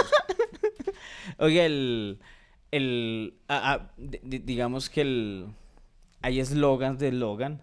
Oye, 1.38 1.64
el... 1.64 2.18
el 2.70 3.34
di- 3.96 4.20
di- 4.22 4.38
digamos 4.40 4.90
que 4.90 5.00
el... 5.02 5.46
Hay 6.22 6.38
eslogans 6.40 6.98
de 6.98 7.10
Logan, 7.12 7.62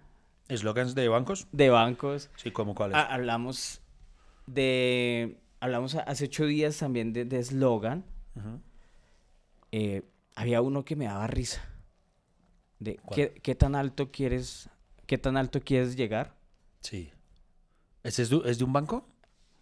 ¿Eslogans 0.50 0.96
de 0.96 1.08
bancos? 1.08 1.48
de 1.52 1.70
bancos. 1.70 2.30
Sí, 2.36 2.52
¿cómo 2.52 2.74
cuáles? 2.76 2.98
Hablamos 2.98 3.82
de... 4.54 5.38
Hablamos 5.60 5.96
hace 5.96 6.26
ocho 6.26 6.46
días 6.46 6.78
también 6.78 7.12
de 7.12 7.26
de 7.26 7.40
eslogan. 7.40 8.06
Eh, 9.72 10.04
había 10.36 10.62
uno 10.62 10.86
que 10.86 10.96
me 10.96 11.06
daba 11.06 11.28
risa. 11.28 11.62
De. 12.80 13.00
¿qué, 13.14 13.34
qué 13.44 13.56
tan 13.56 13.76
alto 13.76 14.12
quieres... 14.12 14.70
¿Qué 15.06 15.18
tan 15.18 15.38
alto 15.38 15.60
quieres 15.60 15.96
llegar? 15.96 16.36
Sí. 16.82 17.12
¿Ese 18.04 18.22
es 18.24 18.30
de, 18.30 18.42
es 18.46 18.58
de 18.60 18.64
un 18.64 18.74
banco? 18.74 19.06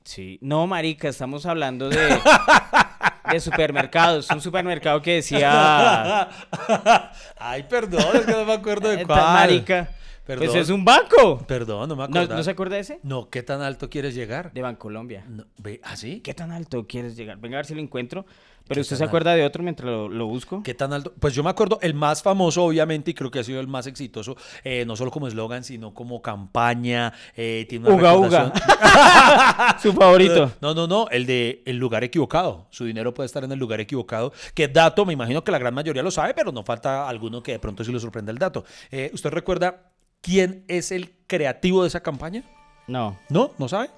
Sí. 0.03 0.37
No, 0.41 0.67
marica, 0.67 1.09
estamos 1.09 1.45
hablando 1.45 1.89
de... 1.89 1.97
de 3.31 3.39
supermercados. 3.39 4.29
Un 4.29 4.41
supermercado 4.41 5.01
que 5.01 5.15
decía... 5.15 6.29
Ay, 7.37 7.63
perdón, 7.63 8.05
es 8.13 8.25
que 8.25 8.31
no 8.31 8.45
me 8.45 8.53
acuerdo 8.53 8.89
de 8.89 9.01
eh, 9.01 9.05
cuál. 9.05 9.21
Marica. 9.21 9.89
Perdón. 10.27 10.47
Pues 10.47 10.55
es 10.61 10.69
un 10.69 10.83
banco. 10.83 11.39
Perdón, 11.47 11.87
no 11.89 11.95
me 11.95 11.99
¿No, 12.01 12.03
acuerdo. 12.03 12.35
¿No 12.35 12.43
se 12.43 12.51
acuerda 12.51 12.75
de 12.75 12.81
ese? 12.81 12.99
No, 13.01 13.29
¿qué 13.29 13.43
tan 13.43 13.61
alto 13.61 13.89
quieres 13.89 14.13
llegar? 14.13 14.51
De 14.51 14.61
Bancolombia. 14.61 15.23
No, 15.27 15.45
¿Ah, 15.83 15.95
sí? 15.95 16.19
¿Qué 16.19 16.33
tan 16.33 16.51
alto 16.51 16.85
quieres 16.85 17.15
llegar? 17.15 17.37
Venga 17.39 17.55
a 17.55 17.59
ver 17.59 17.65
si 17.65 17.73
lo 17.73 17.81
encuentro. 17.81 18.25
Pero 18.67 18.75
¿Qué 18.79 18.81
usted 18.81 18.97
se 18.97 19.05
acuerda 19.05 19.33
de 19.33 19.45
otro 19.45 19.63
mientras 19.63 19.89
lo, 19.89 20.09
lo 20.09 20.25
busco. 20.27 20.61
¿Qué 20.61 20.73
tan 20.73 20.91
alto? 20.91 21.13
Pues 21.17 21.33
yo 21.33 21.41
me 21.41 21.49
acuerdo, 21.49 21.79
el 21.81 21.93
más 21.93 22.21
famoso, 22.21 22.65
obviamente, 22.65 23.11
y 23.11 23.13
creo 23.13 23.31
que 23.31 23.39
ha 23.39 23.43
sido 23.45 23.61
el 23.61 23.67
más 23.67 23.87
exitoso, 23.87 24.35
eh, 24.65 24.83
no 24.85 24.97
solo 24.97 25.09
como 25.09 25.29
eslogan, 25.29 25.63
sino 25.63 25.93
como 25.93 26.21
campaña. 26.21 27.13
eh, 27.37 27.65
tiene 27.69 27.87
una 27.87 27.95
Uga, 28.13 28.17
uga. 28.17 29.77
Su 29.81 29.93
favorito. 29.93 30.51
No, 30.61 30.73
no, 30.73 30.85
no, 30.85 31.07
el 31.11 31.25
de 31.25 31.63
el 31.65 31.77
lugar 31.77 32.03
equivocado. 32.03 32.67
Su 32.69 32.83
dinero 32.83 33.13
puede 33.13 33.27
estar 33.27 33.45
en 33.45 33.51
el 33.53 33.59
lugar 33.59 33.79
equivocado. 33.79 34.33
Que 34.53 34.67
dato, 34.67 35.05
me 35.05 35.13
imagino 35.13 35.45
que 35.45 35.51
la 35.53 35.59
gran 35.59 35.73
mayoría 35.73 36.03
lo 36.03 36.11
sabe, 36.11 36.33
pero 36.33 36.51
no 36.51 36.63
falta 36.63 37.07
alguno 37.07 37.41
que 37.41 37.53
de 37.53 37.59
pronto 37.59 37.85
sí 37.85 37.93
le 37.93 37.99
sorprenda 38.01 38.33
el 38.33 38.37
dato. 38.37 38.65
Eh, 38.91 39.11
¿Usted 39.13 39.29
recuerda 39.29 39.91
quién 40.27 40.65
es 40.67 40.91
el 40.91 41.15
creativo 41.25 41.83
de 41.83 41.87
esa 41.87 42.01
campaña? 42.01 42.43
No. 42.87 43.17
¿No? 43.29 43.51
¿No 43.57 43.69
sabe? 43.69 43.89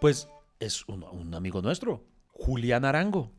Pues 0.00 0.28
es 0.58 0.84
un, 0.88 1.04
un 1.04 1.32
amigo 1.36 1.62
nuestro, 1.62 2.04
Julián 2.32 2.84
Arango. 2.84 3.30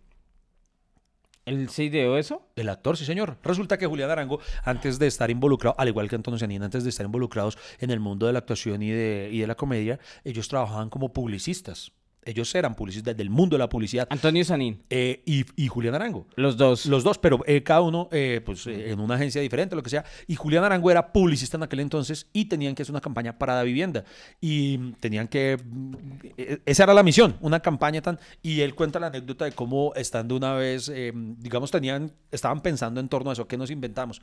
¿Él 1.43 1.67
se 1.67 1.83
ideó 1.83 2.17
eso? 2.17 2.47
El 2.55 2.69
actor, 2.69 2.95
sí, 2.95 3.03
señor. 3.03 3.37
Resulta 3.43 3.77
que 3.77 3.87
Julián 3.87 4.09
Arango, 4.09 4.39
antes 4.63 4.99
de 4.99 5.07
estar 5.07 5.29
involucrado, 5.29 5.75
al 5.77 5.89
igual 5.89 6.07
que 6.07 6.15
Antonio 6.15 6.39
Zanina, 6.39 6.63
antes 6.63 6.85
de 6.85 6.91
estar 6.91 7.05
involucrados 7.05 7.57
en 7.79 7.89
el 7.89 7.99
mundo 7.99 8.27
de 8.27 8.33
la 8.33 8.39
actuación 8.39 8.83
y 8.83 8.91
de, 8.91 9.29
y 9.33 9.39
de 9.39 9.47
la 9.47 9.55
comedia, 9.55 9.99
ellos 10.23 10.47
trabajaban 10.47 10.89
como 10.89 11.11
publicistas. 11.11 11.91
Ellos 12.29 12.53
eran 12.55 12.75
publicistas 12.75 13.17
del 13.17 13.29
mundo 13.29 13.55
de 13.55 13.59
la 13.59 13.69
publicidad. 13.69 14.07
Antonio 14.09 14.43
Sanín. 14.45 14.83
Eh, 14.89 15.21
y, 15.25 15.45
y 15.55 15.67
Julián 15.67 15.95
Arango. 15.95 16.27
Los 16.35 16.57
dos. 16.57 16.85
Los 16.85 17.03
dos, 17.03 17.17
pero 17.17 17.39
eh, 17.45 17.63
cada 17.63 17.81
uno 17.81 18.07
eh, 18.11 18.41
pues, 18.45 18.67
eh, 18.67 18.91
en 18.91 18.99
una 18.99 19.15
agencia 19.15 19.41
diferente, 19.41 19.75
lo 19.75 19.83
que 19.83 19.89
sea. 19.89 20.05
Y 20.27 20.35
Julián 20.35 20.63
Arango 20.63 20.91
era 20.91 21.11
publicista 21.11 21.57
en 21.57 21.63
aquel 21.63 21.79
entonces 21.79 22.27
y 22.33 22.45
tenían 22.45 22.75
que 22.75 22.83
hacer 22.83 22.93
una 22.93 23.01
campaña 23.01 23.37
para 23.37 23.55
la 23.55 23.63
vivienda. 23.63 24.03
Y 24.39 24.91
tenían 24.99 25.27
que... 25.27 25.57
Esa 26.65 26.83
era 26.83 26.93
la 26.93 27.03
misión, 27.03 27.37
una 27.41 27.59
campaña 27.59 28.01
tan... 28.01 28.19
Y 28.41 28.61
él 28.61 28.75
cuenta 28.75 28.99
la 28.99 29.07
anécdota 29.07 29.45
de 29.45 29.51
cómo 29.51 29.93
estando 29.95 30.35
una 30.35 30.53
vez, 30.53 30.91
digamos, 31.37 31.71
tenían, 31.71 32.11
estaban 32.31 32.61
pensando 32.61 32.99
en 32.99 33.09
torno 33.09 33.29
a 33.29 33.33
eso, 33.33 33.47
¿qué 33.47 33.57
nos 33.57 33.71
inventamos? 33.71 34.21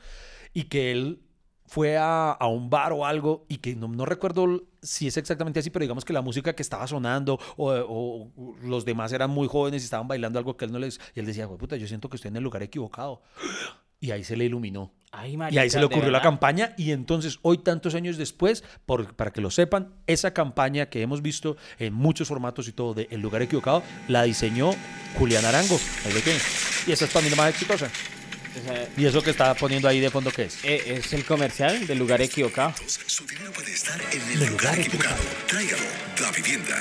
Y 0.54 0.64
que 0.64 0.92
él 0.92 1.20
fue 1.66 1.96
a, 1.96 2.32
a 2.32 2.46
un 2.46 2.70
bar 2.70 2.92
o 2.92 3.04
algo 3.06 3.44
y 3.48 3.58
que 3.58 3.74
no, 3.76 3.88
no 3.88 4.04
recuerdo 4.06 4.64
si 4.82 5.06
es 5.08 5.16
exactamente 5.16 5.60
así, 5.60 5.70
pero 5.70 5.82
digamos 5.82 6.04
que 6.04 6.12
la 6.12 6.22
música 6.22 6.54
que 6.54 6.62
estaba 6.62 6.86
sonando 6.86 7.38
o, 7.56 7.70
o- 7.72 8.30
o 8.36 8.56
los 8.62 8.84
demás 8.84 9.12
eran 9.12 9.30
muy 9.30 9.48
jóvenes 9.48 9.82
y 9.82 9.84
estaban 9.86 10.06
bailando 10.08 10.38
algo 10.38 10.56
que 10.56 10.64
él 10.64 10.72
no 10.72 10.78
les... 10.78 11.00
Y 11.14 11.20
él 11.20 11.26
decía, 11.26 11.46
"Güey, 11.46 11.58
puta, 11.58 11.76
yo 11.76 11.86
siento 11.88 12.08
que 12.08 12.16
estoy 12.16 12.28
en 12.30 12.36
el 12.36 12.42
lugar 12.44 12.62
equivocado. 12.62 13.22
Y 13.98 14.10
ahí 14.10 14.22
se 14.24 14.36
le 14.36 14.44
iluminó. 14.44 14.92
Ay, 15.10 15.38
Y 15.50 15.56
ahí 15.58 15.70
se 15.70 15.78
le 15.78 15.80
¿de 15.88 15.94
ocurrió 15.94 16.10
la 16.10 16.20
campaña 16.20 16.74
y 16.76 16.90
entonces 16.92 17.38
hoy 17.40 17.58
tantos 17.58 17.94
años 17.94 18.18
después, 18.18 18.62
por, 18.84 19.14
para 19.16 19.32
que 19.32 19.40
lo 19.40 19.50
sepan, 19.50 19.94
esa 20.06 20.34
campaña 20.34 20.86
que 20.90 21.00
hemos 21.00 21.22
visto 21.22 21.56
en 21.78 21.94
muchos 21.94 22.28
formatos 22.28 22.68
y 22.68 22.72
todo 22.72 22.92
de 22.92 23.08
El 23.10 23.22
lugar 23.22 23.40
equivocado, 23.40 23.82
la 24.08 24.22
diseñó 24.24 24.70
Julián 25.18 25.46
Arango. 25.46 25.78
Ahí 26.04 26.12
lo 26.12 26.20
tienen. 26.20 26.42
Y 26.86 26.92
esa 26.92 27.06
es 27.06 27.10
para 27.10 27.24
mí 27.24 27.30
la 27.30 27.36
más 27.36 27.48
exitosa. 27.50 27.88
Y 28.96 29.04
eso 29.06 29.22
que 29.22 29.30
está 29.30 29.54
poniendo 29.54 29.88
ahí 29.88 30.00
de 30.00 30.10
fondo, 30.10 30.30
¿qué 30.30 30.44
es? 30.44 30.58
eh, 30.64 30.82
es 30.98 31.12
el 31.12 31.24
comercial 31.24 31.86
del 31.86 31.98
lugar 31.98 32.22
equivocado. 32.22 32.74
Su 33.06 33.26
dinero 33.26 33.52
puede 33.52 33.72
estar 33.72 34.00
en 34.12 34.42
el 34.42 34.50
lugar 34.50 34.78
equivocado. 34.78 35.16
Tráigalo. 35.46 35.82
La 36.20 36.30
vivienda. 36.32 36.76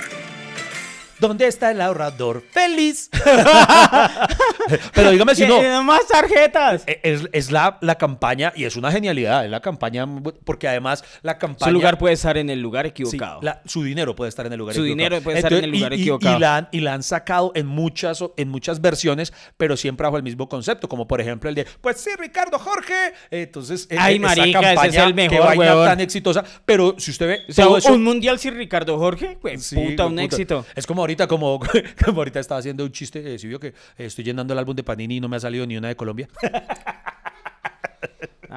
¿Dónde 1.28 1.48
está 1.48 1.72
el 1.72 1.82
ahorrador 1.82 2.44
feliz? 2.52 3.10
Pero 4.94 5.12
dígame 5.12 5.36
si 5.36 5.46
no. 5.46 5.60
¡Tiene 5.60 5.82
más 5.82 6.08
tarjetas! 6.08 6.84
Eh, 6.88 7.00
Es, 7.04 7.22
es 7.32 7.52
la, 7.52 7.78
la 7.82 7.96
campaña, 7.96 8.52
y 8.56 8.66
es 8.66 8.76
una 8.76 8.92
genialidad, 8.92 9.46
es 9.46 9.52
la 9.52 9.60
campaña, 9.62 10.06
porque 10.44 10.68
además 10.68 11.04
la 11.22 11.38
campaña... 11.38 11.70
Su 11.70 11.74
lugar 11.74 11.98
puede 11.98 12.14
estar 12.14 12.38
en 12.38 12.50
el 12.50 12.62
lugar 12.62 12.86
Sí, 12.86 12.90
equivocado. 12.92 13.40
la- 13.42 13.62
su 13.66 13.84
dinero 13.84 14.16
puede 14.16 14.30
estar 14.30 14.46
en 14.46 14.54
el 14.54 14.60
lugar 14.60 14.76
Su 14.76 14.82
equivocado. 14.82 14.96
dinero 15.10 15.24
puede 15.24 15.38
estar 15.38 15.54
en 15.54 15.64
el 15.64 15.72
lugar 15.72 15.94
y- 15.94 16.02
equivocado. 16.02 16.38
Y, 16.38 16.40
la 16.40 16.56
han, 16.58 16.68
y 16.72 16.80
la 16.82 16.94
han 16.94 17.04
sacado 17.04 17.52
en 17.56 17.68
muchas, 17.68 18.24
en 18.38 18.50
muchas 18.50 18.82
versiones, 18.82 19.34
pero 19.58 19.78
siempre 19.78 20.04
bajo 20.06 20.18
el 20.18 20.24
mismo 20.24 20.48
concepto, 20.50 20.88
como 20.90 21.08
por 21.08 21.22
ejemplo 21.22 21.50
el 21.50 21.56
de, 21.56 21.66
pues 21.82 21.98
sí, 21.98 22.10
Ricardo 22.18 22.58
Jorge. 22.60 23.14
Entonces, 23.32 23.88
eh, 23.90 23.98
Ay, 24.00 24.16
esa 24.18 24.28
marica, 24.28 24.60
ese 24.60 24.70
es 24.70 24.76
campaña, 24.76 25.04
el 25.06 25.14
mejor, 25.14 25.38
qué 25.52 25.58
vaina 25.58 25.86
tan 25.86 26.00
exitosa, 26.02 26.44
pero 26.66 26.96
si 26.98 27.12
usted 27.12 27.28
ve 27.28 27.42
O 27.50 27.54
sea, 27.54 27.66
todo 27.66 27.78
eso- 27.78 27.94
un 27.94 28.04
mundial 28.04 28.40
sin 28.40 28.56
Ricardo 28.56 28.98
Jorge, 28.98 29.38
pues, 29.42 29.66
Sí, 29.66 29.76
puta, 29.76 30.06
un 30.06 30.14
puta. 30.14 30.24
éxito. 30.24 30.66
Es 30.76 30.86
como 30.86 31.02
ahorita, 31.02 31.15
como, 31.28 31.60
como 32.06 32.20
ahorita 32.22 32.40
estaba 32.40 32.60
haciendo 32.60 32.84
un 32.84 32.92
chiste, 32.92 33.34
eh, 33.34 33.40
si 33.40 33.48
vio 33.48 33.60
que 33.60 33.74
estoy 33.98 34.24
llenando 34.24 34.54
el 34.54 34.60
álbum 34.60 34.76
de 34.76 34.84
Panini 34.84 35.18
y 35.18 35.20
no 35.22 35.28
me 35.30 35.38
ha 35.38 35.40
salido 35.40 35.66
ni 35.66 35.78
una 35.78 35.88
de 35.88 35.96
Colombia. 35.96 36.28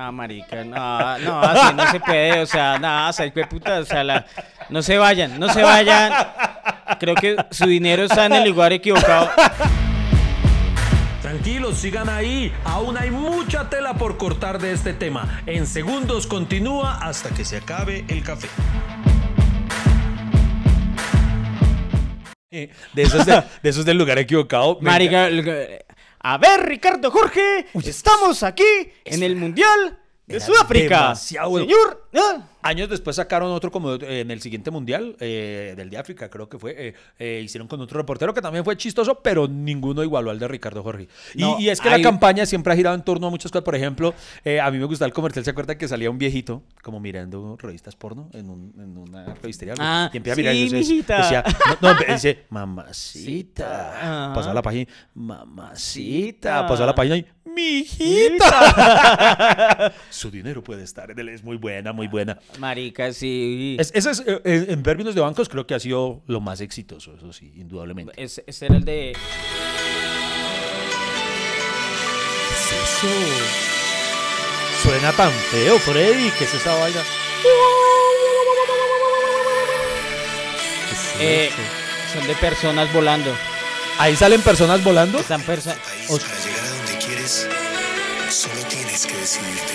Ah, 0.01 0.13
marica, 0.13 0.63
no, 0.63 1.19
no, 1.19 1.41
así 1.43 1.75
no 1.75 1.91
se 1.91 1.99
puede, 1.99 2.43
o 2.43 2.47
sea, 2.47 2.79
nada, 2.79 3.09
o 3.09 3.13
sea, 3.13 3.33
puta, 3.49 3.81
o 3.81 3.85
sea, 3.85 4.05
la- 4.05 4.27
no 4.69 4.81
se 4.81 4.97
vayan, 4.97 5.41
no 5.41 5.53
se 5.53 5.61
vayan. 5.61 6.13
Creo 7.01 7.17
que 7.17 7.35
su 7.51 7.67
dinero 7.67 8.05
está 8.05 8.27
en 8.27 8.35
el 8.35 8.49
lugar 8.49 8.73
equivocado. 8.73 9.29
Tranquilos, 11.21 11.79
sigan 11.79 12.09
ahí. 12.09 12.53
Aún 12.65 12.97
hay 12.97 13.11
mucha 13.11 13.69
tela 13.69 13.95
por 13.95 14.19
cortar 14.19 14.61
de 14.61 14.73
este 14.73 14.93
tema. 14.93 15.43
En 15.47 15.67
segundos 15.67 16.29
continúa 16.29 16.99
hasta 17.03 17.31
que 17.31 17.45
se 17.45 17.57
acabe 17.57 18.05
el 18.09 18.23
café. 18.23 18.49
De, 22.51 22.71
esos 22.97 23.27
de, 23.27 23.43
de 23.63 23.69
esos 23.71 23.85
del 23.85 23.99
lugar 23.99 24.19
equivocado. 24.19 24.79
Marica, 24.81 25.27
el- 25.27 25.85
a 26.21 26.39
ver, 26.39 26.67
Ricardo 26.67 27.11
Jorge, 27.11 27.67
estamos 27.85 28.43
aquí 28.43 28.65
en 29.05 29.23
el 29.23 29.37
Mundial 29.37 29.98
de 30.29 30.41
Sudáfrica. 30.41 31.14
Señor, 31.14 32.07
ah, 32.14 32.43
Años 32.61 32.89
después 32.91 33.14
sacaron 33.16 33.51
otro 33.53 33.70
como 33.70 33.95
eh, 33.95 34.20
en 34.20 34.31
el 34.33 34.41
siguiente 34.43 34.70
mundial 34.70 35.16
eh, 35.20 35.74
del 35.76 35.89
de 35.91 35.97
África, 35.97 36.29
creo 36.29 36.49
que 36.49 36.59
fue. 36.59 36.74
eh, 36.89 36.95
eh, 37.18 37.41
hicieron 37.45 37.68
con 37.68 37.81
otro 37.81 37.97
reportero 37.99 38.35
que 38.35 38.43
también 38.43 38.64
fue 38.64 38.76
chistoso, 38.76 39.20
pero 39.22 39.47
ninguno 39.49 40.03
igualó 40.03 40.31
al 40.31 40.39
de 40.39 40.49
Ricardo 40.49 40.83
Jorge. 40.83 41.09
Y, 41.35 41.41
No, 41.43 41.59
y 41.61 41.68
es 41.68 41.81
que 41.81 41.89
hay- 41.89 42.03
la 42.03 42.09
campaña 42.11 42.45
siempre 42.47 42.72
ha 42.72 42.76
girado 42.76 42.97
en 42.97 43.03
torno 43.03 43.29
a 43.29 43.31
muchas 43.31 43.51
cosas. 43.53 43.64
Por 43.64 43.74
ejemplo, 43.76 44.12
a 44.62 44.70
mí 44.70 44.79
me 44.79 44.85
gusta 44.85 45.05
el 45.05 45.12
comercial. 45.12 45.45
¿Se 45.45 45.51
acuerda 45.53 45.79
que 45.79 45.87
salía 45.89 46.11
un 46.11 46.18
viejito 46.18 46.62
como 46.83 46.99
mirando 47.01 47.57
revistas 47.59 47.95
porno 47.97 48.29
en, 48.33 48.51
un- 48.51 48.74
en 48.76 48.99
una 48.99 49.35
revistería? 49.35 49.74
Ah, 49.79 50.11
y 50.12 50.16
empieza 50.16 50.35
a 50.35 50.37
mirar 50.39 50.55
y 50.55 50.68
sí, 50.85 51.05
decía, 51.07 51.45
no, 51.81 51.95
no, 51.95 51.99
dice, 52.09 52.45
mamacita. 52.51 54.26
Ajá. 54.26 54.35
Pasaba 54.35 54.55
la 54.55 54.62
página, 54.62 54.91
mamacita. 55.14 56.66
Pasaba 56.66 56.87
la 56.87 56.95
página 56.95 57.16
y, 57.16 57.26
mijita. 57.59 58.53
Su 60.11 60.31
dinero 60.31 60.63
puede 60.63 60.85
estar 60.85 61.11
en 61.11 61.19
él. 61.19 61.29
Es 61.31 61.43
muy 61.43 61.57
buena, 61.57 61.93
muy 61.93 62.07
buena. 62.07 62.39
Marica, 62.59 63.13
sí. 63.13 63.77
Es- 63.79 63.91
ese 63.95 64.11
es, 64.11 64.23
eh, 64.27 64.67
en, 64.69 64.83
términos 64.83 65.15
de 65.15 65.21
bancos, 65.21 65.49
creo 65.49 65.67
que 65.67 65.75
ha 65.75 65.81
sido 65.81 66.23
lo 66.27 66.41
más 66.41 66.61
exitoso, 66.61 67.15
eso 67.17 67.33
sí, 67.33 67.53
indudablemente. 67.57 68.13
Ese, 68.17 68.45
ese 68.47 68.67
era 68.67 68.77
el 68.77 68.85
de. 68.85 69.13
¿Qué 72.49 72.55
es 72.55 72.73
eso? 72.83 73.09
Suena 74.83 75.13
tan 75.13 75.33
feo, 75.33 75.79
Freddy. 75.81 76.31
¿Qué 76.39 76.45
es 76.45 76.55
esa 76.55 76.75
vaina? 76.79 77.01
¿Qué 80.89 80.95
es 80.95 81.21
eh, 81.21 81.47
eso? 81.49 82.19
son 82.19 82.27
de 82.27 82.35
personas 82.37 82.93
volando. 82.93 83.35
Ahí 83.99 84.15
salen 84.17 84.41
personas 84.43 84.83
volando. 84.85 85.19
Están 85.19 85.43
perso- 85.43 85.75
Quieres, 87.29 87.47
solo 88.35 88.62
tienes 88.70 89.07
que 89.07 89.14
decidirte. 89.18 89.74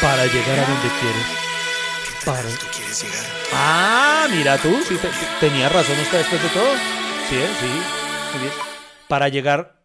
Para 0.00 0.24
llegar 0.26 0.58
a 0.60 0.64
donde 0.66 0.88
quieres. 1.00 1.26
¿Qué 2.06 2.24
tan 2.24 2.34
Para- 2.36 2.48
alto 2.48 2.66
quieres 2.74 3.02
llegar? 3.02 3.24
Ah, 3.52 4.28
mira 4.30 4.56
tú. 4.58 4.68
Sí, 4.86 4.96
te- 4.96 5.08
te- 5.08 5.48
tenía 5.48 5.68
razón 5.68 5.98
usted 6.00 6.18
después 6.18 6.42
de 6.42 6.48
todo. 6.50 6.72
Sí, 7.28 7.36
eh, 7.36 7.48
sí. 7.60 7.66
Muy 8.32 8.42
bien. 8.42 8.52
Para 9.08 9.28
llegar 9.28 9.80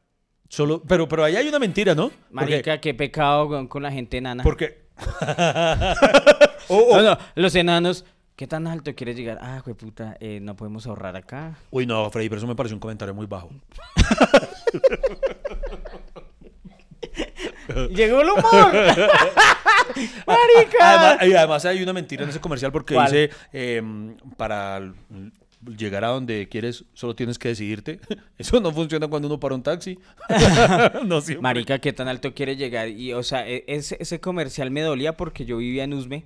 solo. 0.50 0.84
Pero, 0.88 1.08
pero 1.08 1.24
ahí 1.24 1.36
hay 1.36 1.48
una 1.48 1.58
mentira, 1.60 1.96
¿no? 1.96 2.10
Porque- 2.10 2.24
Marica, 2.32 2.80
qué 2.80 2.94
pecado 2.94 3.48
con, 3.48 3.68
con 3.68 3.82
la 3.82 3.92
gente 3.92 4.18
enana. 4.18 4.44
Porque. 4.44 4.84
Oh, 6.70 6.78
oh. 6.92 6.96
No, 6.96 7.02
no, 7.04 7.18
los 7.36 7.54
enanos, 7.56 8.06
¿qué 8.44 8.48
tan 8.48 8.68
alto 8.68 8.94
quieres 8.94 9.16
llegar? 9.16 9.38
Ah, 9.40 9.62
güey, 9.64 9.74
puta, 9.74 10.18
eh, 10.20 10.42
no 10.42 10.58
podemos 10.58 10.86
ahorrar 10.86 11.16
acá. 11.16 11.56
Uy, 11.72 11.86
no, 11.86 12.12
Freddy, 12.12 12.28
pero 12.28 12.40
eso 12.40 12.48
me 12.48 12.58
pareció 12.58 12.76
un 12.76 12.82
comentario 12.82 13.14
muy 13.14 13.26
bajo. 13.26 13.50
Llegó 17.96 18.20
el 18.20 18.32
humor. 18.32 18.44
Marica. 20.28 20.78
Además, 20.82 21.18
y 21.26 21.34
además 21.34 21.64
hay 21.64 21.82
una 21.82 21.94
mentira 21.94 22.24
en 22.24 22.30
ese 22.32 22.42
comercial 22.42 22.74
porque 22.74 22.96
¿Cuál? 22.96 23.10
dice, 23.10 23.30
em, 23.54 24.18
para 24.36 24.92
llegar 25.78 26.04
a 26.04 26.10
donde 26.10 26.50
quieres, 26.50 26.84
solo 26.94 27.16
tienes 27.16 27.40
que 27.40 27.48
decidirte. 27.48 28.02
Eso 28.38 28.60
no 28.60 28.74
funciona 28.74 29.08
cuando 29.08 29.30
uno 29.30 29.40
para 29.40 29.56
un 29.56 29.64
taxi. 29.64 29.98
no 31.06 31.22
siempre. 31.22 31.42
Marica, 31.42 31.80
¿qué 31.80 31.94
tan 31.94 32.10
alto 32.10 32.34
quiere 32.34 32.58
llegar? 32.58 32.90
Y, 32.90 33.14
o 33.14 33.24
sea, 33.24 33.48
e- 33.48 33.64
ese, 33.68 33.96
ese 34.02 34.20
comercial 34.20 34.70
me 34.70 34.82
dolía 34.82 35.16
porque 35.16 35.46
yo 35.46 35.56
vivía 35.56 35.86
en 35.86 35.94
Usme. 35.94 36.26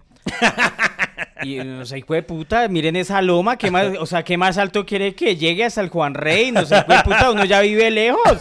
Y, 1.43 1.59
o 1.59 1.85
sea, 1.85 1.97
hijo 1.97 2.13
de 2.13 2.23
puta, 2.23 2.67
miren 2.67 2.95
esa 2.95 3.21
loma, 3.21 3.57
¿qué 3.57 3.71
más, 3.71 3.87
o 3.99 4.05
sea, 4.05 4.23
¿qué 4.23 4.37
más 4.37 4.57
alto 4.57 4.85
quiere 4.85 5.15
que 5.15 5.35
llegue 5.35 5.63
hasta 5.63 5.81
el 5.81 5.89
Juan 5.89 6.13
Rey? 6.13 6.51
No 6.51 6.65
sé, 6.65 6.77
hijo 6.77 6.91
de 6.93 7.03
puta, 7.03 7.31
uno 7.31 7.45
ya 7.45 7.61
vive 7.61 7.89
lejos. 7.91 8.37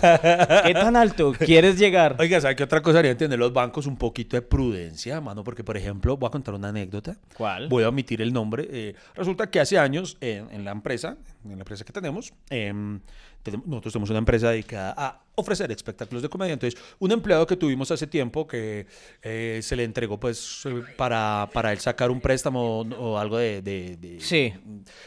¿Qué 0.65 0.73
tan 0.75 0.97
alto 0.97 1.33
quieres 1.33 1.79
llegar? 1.79 2.17
Oiga, 2.19 2.41
¿sabe 2.41 2.57
qué 2.57 2.63
otra 2.65 2.83
cosa 2.83 2.99
haría 3.01 3.11
entender 3.13 3.39
los 3.39 3.53
bancos? 3.53 3.87
Un 3.87 3.97
poquito 3.97 4.37
de 4.37 4.43
prudencia, 4.43 5.21
mano, 5.21 5.45
porque, 5.45 5.63
por 5.65 5.77
ejemplo, 5.77 6.17
voy 6.17 6.29
a 6.29 6.31
contar 6.31 6.55
una 6.55 6.69
anécdota. 6.69 7.17
¿Cuál? 7.37 7.69
Voy 7.69 7.85
a 7.85 7.89
omitir 7.89 8.23
el 8.23 8.33
nombre. 8.33 8.67
eh, 8.71 8.95
resulta 9.15 9.51
que 9.51 9.61
hace 9.61 9.79
años, 9.79 10.17
en, 10.21 10.49
en 10.51 10.65
la 10.65 10.71
empresa, 10.73 11.17
en 11.45 11.51
la 11.53 11.59
empresa 11.59 11.85
que 11.85 11.93
tenemos, 11.93 12.33
em, 12.51 13.01
tenemos- 13.43 13.67
nosotros 13.67 13.93
tenemos 13.93 14.11
una 14.11 14.19
empresa 14.19 14.51
dedicada 14.51 14.95
a 14.97 15.21
ofrecer 15.37 15.71
espectáculos 15.71 16.23
de 16.23 16.29
comedia. 16.31 16.55
Entonces, 16.55 16.81
un 16.99 17.13
empleado 17.13 17.47
que 17.47 17.57
tuvimos 17.57 17.91
hace 17.91 18.07
tiempo 18.07 18.47
que 18.47 18.87
eh, 19.23 19.61
se 19.63 19.77
le 19.77 19.85
entregó, 19.85 20.19
pues, 20.19 20.63
eh, 20.65 20.83
para, 20.97 21.49
para 21.53 21.73
él 21.73 21.79
sacar 21.79 22.11
un 22.11 22.21
préstamo 22.23 22.86
o 22.99 23.19
algo 23.19 23.39
de... 23.39 23.63
de- 23.63 23.97
de- 23.97 24.21
Sí. 24.21 24.53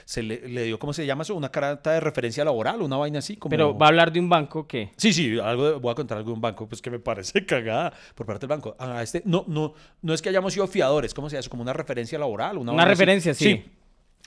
Se 0.06 0.24
le, 0.24 0.48
le 0.50 0.64
dio, 0.64 0.80
¿cómo 0.80 0.94
se 0.94 1.06
llama 1.06 1.24
eso? 1.24 1.36
Una 1.36 1.50
carta 1.50 1.92
de 1.92 2.00
referencia 2.00 2.44
laboral, 2.46 2.82
una 2.82 2.98
vaina 2.98 3.20
así. 3.20 3.38
Como... 3.38 3.50
Pero 3.50 3.78
va 3.78 3.88
a 3.88 3.90
hablar 3.90 4.12
de 4.12 4.20
un 4.20 4.30
banco 4.30 4.68
que... 4.68 4.92
Sí, 4.98 5.14
sí, 5.14 5.38
algo 5.40 5.70
de- 5.72 5.76
voy 5.80 5.92
a 5.92 5.96
contar 5.96 6.18
algo 6.18 6.30
de 6.32 6.34
un 6.36 6.42
banco, 6.42 6.68
pues 6.68 6.82
que 6.82 6.90
me 6.90 7.00
parece 7.00 7.46
cagada 7.46 7.94
por 8.16 8.26
parte 8.26 8.48
del 8.48 8.50
banco. 8.50 8.76
Ah, 8.80 9.02
este, 9.04 9.22
no, 9.26 9.44
no, 9.48 9.74
no 10.02 10.14
es 10.14 10.22
que 10.22 10.30
hayamos 10.30 10.54
sido 10.54 10.68
fiadores, 10.68 11.14
¿cómo 11.14 11.30
se 11.30 11.36
llama 11.36 11.40
eso? 11.42 11.50
Como 11.50 11.62
una 11.64 11.74
referencia 11.74 12.18
laboral. 12.20 12.58
Una, 12.58 12.72
Una 12.74 12.84
así. 12.84 12.90
referencia, 12.90 13.34
sí. 13.34 13.64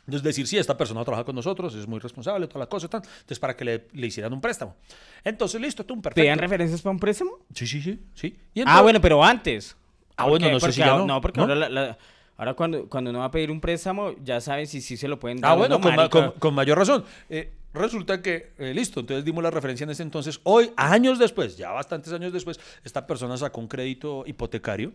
Entonces 0.05 0.23
decir, 0.25 0.49
sí, 0.49 0.59
esta 0.59 0.77
persona 0.77 1.05
trabaja 1.05 1.23
con 1.25 1.37
nosotros, 1.37 1.77
es 1.77 1.87
muy 1.87 2.01
responsable, 2.01 2.49
toda 2.49 2.61
la 2.61 2.67
cosa, 2.69 2.89
tal. 2.89 3.03
Entonces 3.05 3.39
para 3.39 3.57
que 3.57 3.65
le, 3.65 3.87
le 3.93 4.07
hicieran 4.09 4.33
un 4.33 4.41
préstamo. 4.41 4.75
Entonces, 5.23 5.61
listo, 5.61 5.85
tú, 5.87 5.95
perfecto. 5.95 6.23
¿Pedían 6.23 6.41
referencias 6.41 6.83
para 6.83 6.91
un 6.91 6.99
préstamo? 6.99 7.31
Sí, 7.55 7.69
sí, 7.69 7.81
sí, 7.81 8.01
sí. 8.15 8.37
Y 8.53 8.63
Ah, 8.67 8.81
bueno, 8.83 9.01
pero 9.01 9.23
antes. 9.23 9.77
Ah, 10.17 10.27
bueno, 10.29 10.51
no 10.51 10.59
sé 10.59 10.73
si 10.73 10.81
ya 10.81 10.97
no. 10.99 11.21
porque 11.21 11.39
¿No? 11.39 11.45
ahora, 11.45 11.55
la- 11.55 11.69
la- 11.69 11.99
ahora 12.43 12.55
cuando, 12.55 12.89
cuando 12.89 13.11
uno 13.11 13.21
va 13.21 13.27
a 13.27 13.31
pedir 13.31 13.51
un 13.53 13.61
préstamo, 13.61 14.15
ya 14.25 14.41
saben 14.41 14.67
si 14.67 14.81
sí 14.81 14.97
se 14.97 15.07
lo 15.07 15.19
pueden 15.19 15.41
dar 15.41 15.53
Ah, 15.53 15.55
bueno, 15.55 15.77
no, 15.77 15.81
con, 15.81 15.95
ma- 15.95 16.09
con- 16.09 16.33
con 16.33 16.55
mayor 16.55 16.77
razón. 16.77 17.05
Eh, 17.29 17.53
resulta 17.73 18.21
que, 18.21 18.53
eh, 18.59 18.75
listo, 18.75 19.01
entonces 19.01 19.25
dimos 19.25 19.43
la 19.45 19.51
referencia 19.51 19.85
en 19.85 19.91
ese 19.91 20.03
entonces. 20.03 20.41
Hoy, 20.43 20.73
años 20.77 21.19
después, 21.21 21.57
ya 21.57 21.71
bastantes 21.71 22.13
años 22.13 22.33
después, 22.33 22.59
esta 22.85 23.07
persona 23.07 23.37
sacó 23.37 23.61
un 23.61 23.69
crédito 23.69 24.25
hipotecario, 24.27 24.93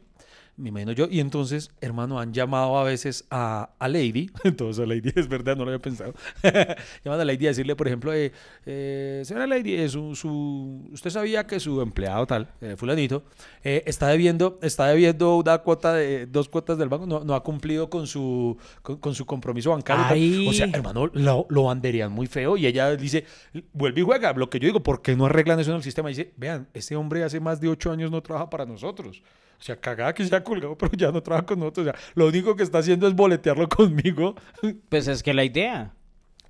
me 0.57 0.69
imagino 0.69 0.91
yo, 0.91 1.07
y 1.09 1.19
entonces, 1.19 1.69
hermano, 1.81 2.19
han 2.19 2.33
llamado 2.33 2.77
a 2.79 2.83
veces 2.83 3.25
a, 3.29 3.69
a 3.77 3.87
Lady, 3.87 4.29
entonces 4.43 4.83
a 4.83 4.87
Lady 4.87 5.11
es 5.15 5.27
verdad, 5.27 5.55
no 5.55 5.63
lo 5.65 5.69
había 5.71 5.81
pensado, 5.81 6.13
llaman 7.05 7.21
a 7.21 7.25
Lady 7.25 7.45
a 7.45 7.49
decirle, 7.49 7.75
por 7.75 7.87
ejemplo, 7.87 8.13
eh, 8.13 8.31
eh, 8.65 9.21
señora 9.23 9.45
Lady, 9.47 9.75
eh, 9.75 9.87
su, 9.87 10.15
su- 10.15 10.89
usted 10.91 11.09
sabía 11.11 11.45
que 11.45 11.59
su 11.59 11.79
empleado 11.81 12.25
tal, 12.25 12.49
eh, 12.61 12.75
fulanito, 12.75 13.23
está 13.63 14.07
debiendo, 14.07 14.57
está 14.61 14.87
debiendo 14.87 15.37
una 15.37 15.59
cuota 15.59 15.93
de, 15.93 16.25
dos 16.25 16.49
cuotas 16.49 16.77
del 16.77 16.89
banco, 16.89 17.05
no, 17.05 17.23
no 17.23 17.35
ha 17.35 17.43
cumplido 17.43 17.89
con 17.89 18.07
su, 18.07 18.57
con, 18.81 18.97
con 18.97 19.13
su 19.13 19.25
compromiso 19.25 19.71
bancario. 19.71 20.03
tal". 20.05 20.13
Ay. 20.13 20.47
O 20.47 20.53
sea, 20.53 20.67
hermano, 20.73 21.07
lo, 21.13 21.45
lo 21.49 21.63
banderían 21.63 22.11
muy 22.11 22.27
feo 22.27 22.57
y 22.57 22.65
ella 22.65 22.95
dice, 22.95 23.25
vuelve 23.73 24.01
y 24.01 24.03
juega. 24.03 24.33
Lo 24.33 24.49
que 24.49 24.59
yo 24.59 24.65
digo, 24.67 24.81
¿por 24.81 25.01
qué 25.01 25.15
no 25.15 25.25
arreglan 25.25 25.59
eso 25.59 25.69
en 25.71 25.77
el 25.77 25.83
sistema? 25.83 26.09
Y 26.09 26.13
dice, 26.15 26.33
vean, 26.37 26.67
este 26.73 26.95
hombre 26.95 27.23
hace 27.23 27.39
más 27.39 27.61
de 27.61 27.67
ocho 27.67 27.91
años 27.91 28.09
no 28.09 28.21
trabaja 28.23 28.49
para 28.49 28.65
nosotros. 28.65 29.21
O 29.59 29.63
sea, 29.63 29.75
cagada 29.79 30.13
que 30.13 30.23
se 30.25 30.35
ha 30.35 30.43
colgado, 30.43 30.77
pero 30.77 30.91
ya 30.95 31.11
no 31.11 31.21
trabaja 31.23 31.45
con 31.45 31.59
nosotros. 31.59 31.87
O 31.87 31.91
sea, 31.91 31.99
lo 32.15 32.27
único 32.27 32.55
que 32.55 32.63
está 32.63 32.77
haciendo 32.79 33.07
es 33.07 33.15
boletearlo 33.15 33.67
conmigo. 33.77 34.35
Pues 34.89 35.07
es 35.07 35.23
que 35.23 35.33
la 35.33 35.43
idea. 35.43 35.93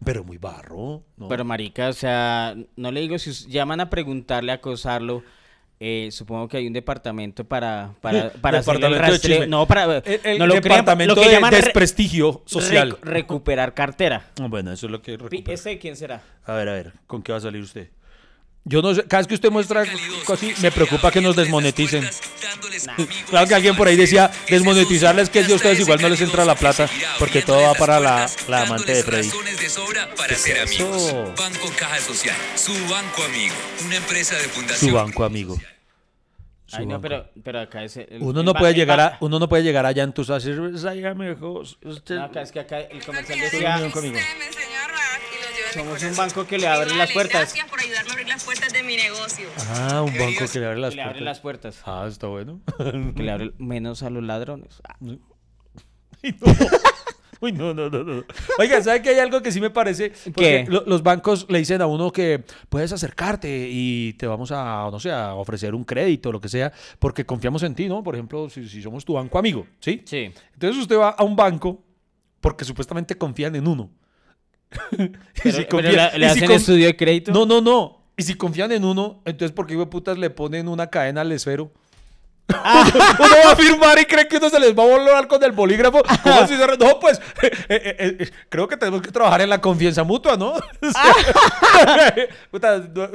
Pero 0.04 0.24
muy 0.24 0.38
barro. 0.38 1.04
¿no? 1.16 1.28
Pero 1.28 1.44
marica, 1.46 1.90
o 1.90 1.94
sea, 1.94 2.56
no 2.76 2.92
le 2.92 3.02
digo 3.02 3.18
si 3.18 3.32
llaman 3.50 3.80
a 3.80 3.90
preguntarle, 3.90 4.52
a 4.52 4.56
acosarlo. 4.56 5.24
eh, 5.80 6.10
supongo 6.12 6.48
que 6.48 6.58
hay 6.58 6.68
un 6.68 6.74
departamento 6.74 7.46
para 7.46 7.94
para 8.02 8.30
para 8.42 8.60
hacer 8.60 8.76
el 8.76 8.82
Departamento 8.82 9.06
de 9.06 9.12
rastreo. 9.12 9.48
No, 9.48 9.66
para 9.68 9.98
el, 9.98 10.20
el 10.24 10.38
no 10.40 10.46
lo 10.48 10.54
crean, 10.56 10.64
departamento 10.64 11.16
lo 11.16 11.22
que 11.22 11.28
de 11.30 11.34
llaman 11.34 11.52
desprestigio 11.52 12.42
social. 12.46 12.92
rec- 13.00 13.04
recuperar 13.04 13.74
cartera. 13.74 14.26
Bueno, 14.50 14.72
eso 14.72 14.86
es 14.88 14.92
lo 14.92 15.02
que 15.02 15.18
recupera. 15.18 15.54
¿Ese 15.54 15.78
quién 15.80 15.96
será? 15.96 16.22
A 16.46 16.54
ver, 16.54 16.70
a 16.70 16.74
ver, 16.74 16.94
¿con 17.08 17.22
qué 17.24 17.32
va 17.32 17.38
a 17.40 17.42
salir 17.42 17.62
usted? 17.62 17.90
Yo 18.70 18.82
no 18.82 18.94
sé, 18.94 19.04
cada 19.06 19.20
vez 19.22 19.28
que 19.28 19.36
usted 19.36 19.50
muestra 19.50 19.82
algo 19.82 20.34
así, 20.34 20.54
me 20.62 20.72
preocupa 20.72 21.10
que 21.10 21.22
nos 21.22 21.36
desmoneticen. 21.38 22.08
Claro 23.30 23.48
que 23.48 23.56
alguien 23.56 23.76
por 23.78 23.88
ahí 23.88 23.96
decía, 23.96 24.30
desmonetizarles 24.50 25.30
que 25.30 25.40
es 25.40 25.48
de 25.48 25.54
ustedes 25.54 25.80
igual 25.80 26.02
no 26.02 26.10
les 26.10 26.20
entra 26.22 26.44
la 26.44 26.56
plata, 26.56 26.90
porque 27.18 27.42
todo 27.42 27.62
va 27.62 27.74
para 27.76 28.00
la, 28.00 28.30
la 28.50 28.64
amante 28.64 28.94
de 28.94 29.04
Freddy. 29.04 29.30
razones 29.30 29.60
de 29.60 29.70
sobra 29.70 30.14
para 30.16 30.28
¿Qué 30.28 30.34
es 30.34 30.42
ser 30.42 30.60
amigos. 30.60 31.02
eso? 31.04 31.34
Banco 31.38 31.72
Caja 31.78 32.00
Social, 32.00 32.36
su 32.56 32.74
banco 32.90 33.24
amigo, 33.24 33.56
una 33.86 33.96
empresa 33.96 34.36
de 34.36 34.44
fundación. 34.50 34.90
Su 34.90 34.96
banco 34.96 35.24
amigo. 35.24 35.58
Su 36.66 36.76
Ay, 36.78 36.86
no, 36.86 37.00
pero, 37.00 37.30
pero 37.42 37.62
acá 37.62 37.86
es 37.86 37.96
el- 37.96 38.08
Uno 38.20 38.44
no 38.44 38.54
puede 38.54 38.72
el 38.74 38.78
llegar 38.78 39.00
a, 39.00 39.18
uno 39.22 39.40
no 39.40 39.48
puede 39.48 39.64
llegar 39.64 39.86
allá 39.86 40.04
entonces 40.04 40.32
a 40.32 40.36
decir, 40.46 40.78
"Sáigame, 40.78 41.32
hijo, 41.32 41.64
usted. 41.84 42.16
No, 42.16 42.26
acá 42.26 42.42
es 42.42 42.52
que 42.52 42.60
acá 42.60 42.80
el 42.82 43.02
comercial 43.06 43.40
decía, 43.40 43.90
conmigo. 43.94 44.18
En 44.18 45.84
somos 45.86 46.02
un 46.04 46.16
banco 46.16 46.48
que 46.48 46.58
le 46.58 46.68
abre 46.68 46.94
las 46.96 47.12
puertas. 47.12 47.54
Gracias 47.54 47.70
por 47.70 47.80
ayudarme 47.80 48.17
las 48.38 48.44
puertas 48.46 48.72
de 48.72 48.84
mi 48.84 48.96
negocio. 48.96 49.48
Ah, 49.72 50.04
un 50.04 50.16
banco 50.16 50.46
que 50.52 50.60
le 50.60 50.66
abre 50.68 50.80
las 50.80 50.92
Que 50.92 50.96
le 50.98 51.02
abre 51.02 51.22
las 51.22 51.40
puertas. 51.40 51.78
puertas. 51.78 52.04
Ah, 52.04 52.08
está 52.08 52.28
bueno. 52.28 52.62
Que 53.16 53.24
le 53.24 53.32
abre 53.32 53.52
menos 53.58 54.04
a 54.04 54.10
los 54.12 54.24
ladrones. 54.24 54.80
Ah, 54.88 54.96
Uy, 57.40 57.52
no, 57.52 57.72
no, 57.74 57.88
no, 57.90 58.04
no. 58.04 58.24
Oiga, 58.58 58.82
¿sabe 58.82 59.02
que 59.04 59.10
hay 59.10 59.20
algo 59.20 59.42
que 59.44 59.52
sí 59.52 59.62
me 59.62 59.70
parece? 59.70 60.12
Porque 60.34 60.66
¿Qué? 60.66 60.72
lo- 60.72 60.84
los 60.88 61.04
bancos 61.04 61.46
le 61.50 61.60
dicen 61.60 61.82
a 61.84 61.86
uno 61.86 62.12
que 62.12 62.44
puedes 62.70 62.92
acercarte 62.92 63.68
y 63.72 64.14
te 64.14 64.26
vamos 64.26 64.52
a, 64.52 64.90
no 64.92 65.00
sé, 65.00 65.12
a 65.12 65.36
ofrecer 65.36 65.76
un 65.76 65.84
crédito, 65.84 66.32
lo 66.32 66.42
que 66.42 66.50
sea, 66.50 66.74
porque 66.98 67.26
confiamos 67.28 67.62
en 67.62 67.76
ti, 67.76 67.88
¿no? 67.88 68.04
Por 68.04 68.16
ejemplo, 68.16 68.50
si, 68.50 68.68
si 68.68 68.82
somos 68.82 69.06
tu 69.06 69.14
banco 69.14 69.38
amigo, 69.38 69.68
¿sí? 69.80 70.02
Sí. 70.06 70.32
Entonces 70.54 70.82
usted 70.82 70.98
va 70.98 71.10
a 71.12 71.24
un 71.24 71.36
banco 71.36 71.84
porque 72.42 72.66
supuestamente 72.66 73.16
confían 73.16 73.56
en 73.56 73.68
uno. 73.68 73.92
Y 74.98 74.98
Pero, 74.98 75.58
si 75.58 75.64
pero 75.66 75.70
confía- 75.70 76.12
le, 76.18 76.30
si 76.30 76.40
hacen 76.40 76.50
conf- 76.50 76.56
estudio 76.56 76.86
de 76.88 76.96
crédito. 76.98 77.32
No, 77.32 77.46
no, 77.46 77.62
no. 77.62 77.97
Y 78.18 78.24
si 78.24 78.34
confían 78.34 78.72
en 78.72 78.84
uno, 78.84 79.22
entonces 79.26 79.52
¿por 79.56 79.68
qué 79.68 79.74
hijo 79.74 79.86
de 79.86 79.92
putas 79.92 80.18
le 80.18 80.30
ponen 80.32 80.68
una 80.68 80.88
cadena 80.88 81.22
al 81.22 81.32
esfero? 81.32 81.72
Ah. 82.54 82.90
uno 83.20 83.36
va 83.46 83.52
a 83.52 83.56
firmar 83.56 84.00
y 84.00 84.06
cree 84.06 84.28
que 84.28 84.38
uno 84.38 84.50
se 84.50 84.60
les 84.60 84.74
va 84.74 84.84
a 84.84 84.88
volar 84.88 85.28
con 85.28 85.44
el 85.44 85.52
bolígrafo. 85.52 86.02
¿Cómo 86.24 86.36
así 86.36 86.56
se 86.56 86.66
re- 86.66 86.78
No, 86.78 87.00
pues 87.00 87.20
eh, 87.44 87.52
eh, 87.70 88.18
eh, 88.20 88.30
creo 88.50 88.68
que 88.68 88.78
tenemos 88.78 89.02
que 89.02 89.12
trabajar 89.12 89.42
en 89.42 89.50
la 89.50 89.60
confianza 89.62 90.04
mutua, 90.04 90.36
¿no? 90.38 90.54
Puta, 92.52 92.80
no, 92.80 93.10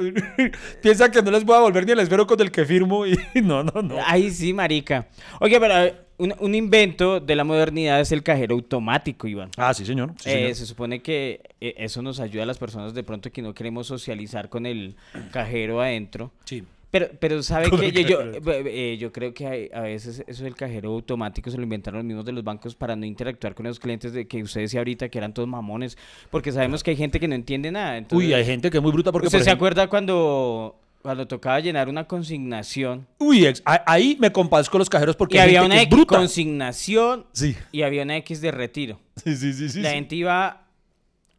piensan 0.81 1.11
que 1.11 1.21
no 1.21 1.31
les 1.31 1.43
voy 1.43 1.55
a 1.57 1.59
volver 1.61 1.85
ni 1.85 1.91
el 1.93 1.99
esfero 1.99 2.25
con 2.27 2.39
el 2.39 2.51
que 2.51 2.63
firmo 2.65 3.05
y 3.05 3.17
no, 3.41 3.63
no, 3.63 3.81
no. 3.81 3.95
Ay, 4.05 4.31
sí, 4.31 4.53
marica. 4.53 5.07
Oye, 5.39 5.59
pero 5.59 5.95
un, 6.17 6.33
un 6.39 6.55
invento 6.55 7.19
de 7.19 7.35
la 7.35 7.43
modernidad 7.43 7.99
es 7.99 8.11
el 8.11 8.23
cajero 8.23 8.55
automático, 8.55 9.27
Iván. 9.27 9.49
Ah, 9.57 9.73
sí, 9.73 9.85
señor. 9.85 10.13
sí, 10.17 10.29
Eh, 10.29 10.53
se 10.55 10.65
supone 10.65 11.01
que 11.01 11.41
eh, 11.61 11.73
eso 11.77 12.01
nos 12.01 12.19
ayuda 12.19 12.43
a 12.43 12.45
las 12.45 12.57
personas 12.57 12.93
de 12.93 13.03
pronto 13.03 13.31
que 13.31 13.41
no 13.41 13.53
queremos 13.53 13.87
socializar 13.87 14.49
con 14.49 14.65
el 14.65 14.95
cajero 15.31 15.81
adentro. 15.81 16.31
Sí. 16.45 16.63
Pero, 16.91 17.07
pero 17.19 17.41
sabe 17.41 17.71
que 17.71 17.91
yo, 17.91 18.01
yo, 18.01 18.17
cajero. 18.19 18.67
eh, 18.67 18.97
yo 18.99 19.11
creo 19.11 19.33
que 19.33 19.47
hay- 19.47 19.69
a 19.73 19.81
veces 19.81 20.23
eso 20.27 20.43
del 20.43 20.53
cajero 20.55 20.91
automático 20.91 21.49
se 21.49 21.57
lo 21.57 21.63
inventaron 21.63 21.97
los 21.97 22.05
mismos 22.05 22.23
de 22.23 22.31
los 22.33 22.43
bancos 22.43 22.75
para 22.75 22.95
no 22.95 23.03
interactuar 23.03 23.55
con 23.55 23.65
los 23.65 23.79
clientes 23.79 24.13
de 24.13 24.27
que 24.27 24.43
usted 24.43 24.61
decía 24.61 24.79
ahorita 24.79 25.09
que 25.09 25.17
eran 25.17 25.33
todos 25.33 25.49
mamones, 25.49 25.97
porque 26.29 26.51
sabemos 26.51 26.83
que 26.83 26.91
hay 26.91 26.97
gente 26.97 27.19
que 27.19 27.27
no 27.27 27.33
entiende 27.33 27.71
nada. 27.71 27.97
entonces- 27.97 28.27
Uy, 28.27 28.33
hay 28.35 28.45
gente 28.45 28.69
que 28.69 28.77
es 28.77 28.83
muy 28.83 28.91
bruta 28.91 29.11
porque 29.11 29.25
¿Usted 29.25 29.39
por 29.39 29.43
se 29.43 29.49
ejemplo- 29.49 29.65
acuerda 29.65 29.87
cuando, 29.89 30.75
cuando 31.03 31.27
tocaba 31.27 31.59
llenar 31.59 31.87
una 31.89 32.05
consignación 32.07 33.05
Uy, 33.19 33.45
ex- 33.45 33.61
ahí 33.65 34.17
me 34.19 34.31
compadezco 34.31 34.77
los 34.79 34.89
cajeros 34.89 35.15
porque 35.15 35.37
y 35.37 35.39
había 35.39 35.59
gente 35.61 35.75
una 35.75 35.75
que 35.75 35.83
es 35.83 35.89
bruta. 35.89 36.17
consignación 36.17 37.25
Sí. 37.33 37.55
y 37.71 37.83
había 37.83 38.01
una 38.03 38.17
X 38.17 38.41
de 38.41 38.51
retiro? 38.51 38.99
Sí, 39.23 39.35
sí, 39.35 39.53
sí, 39.53 39.69
sí. 39.69 39.81
la 39.81 39.89
sí. 39.89 39.95
gente 39.95 40.15
iba 40.15 40.63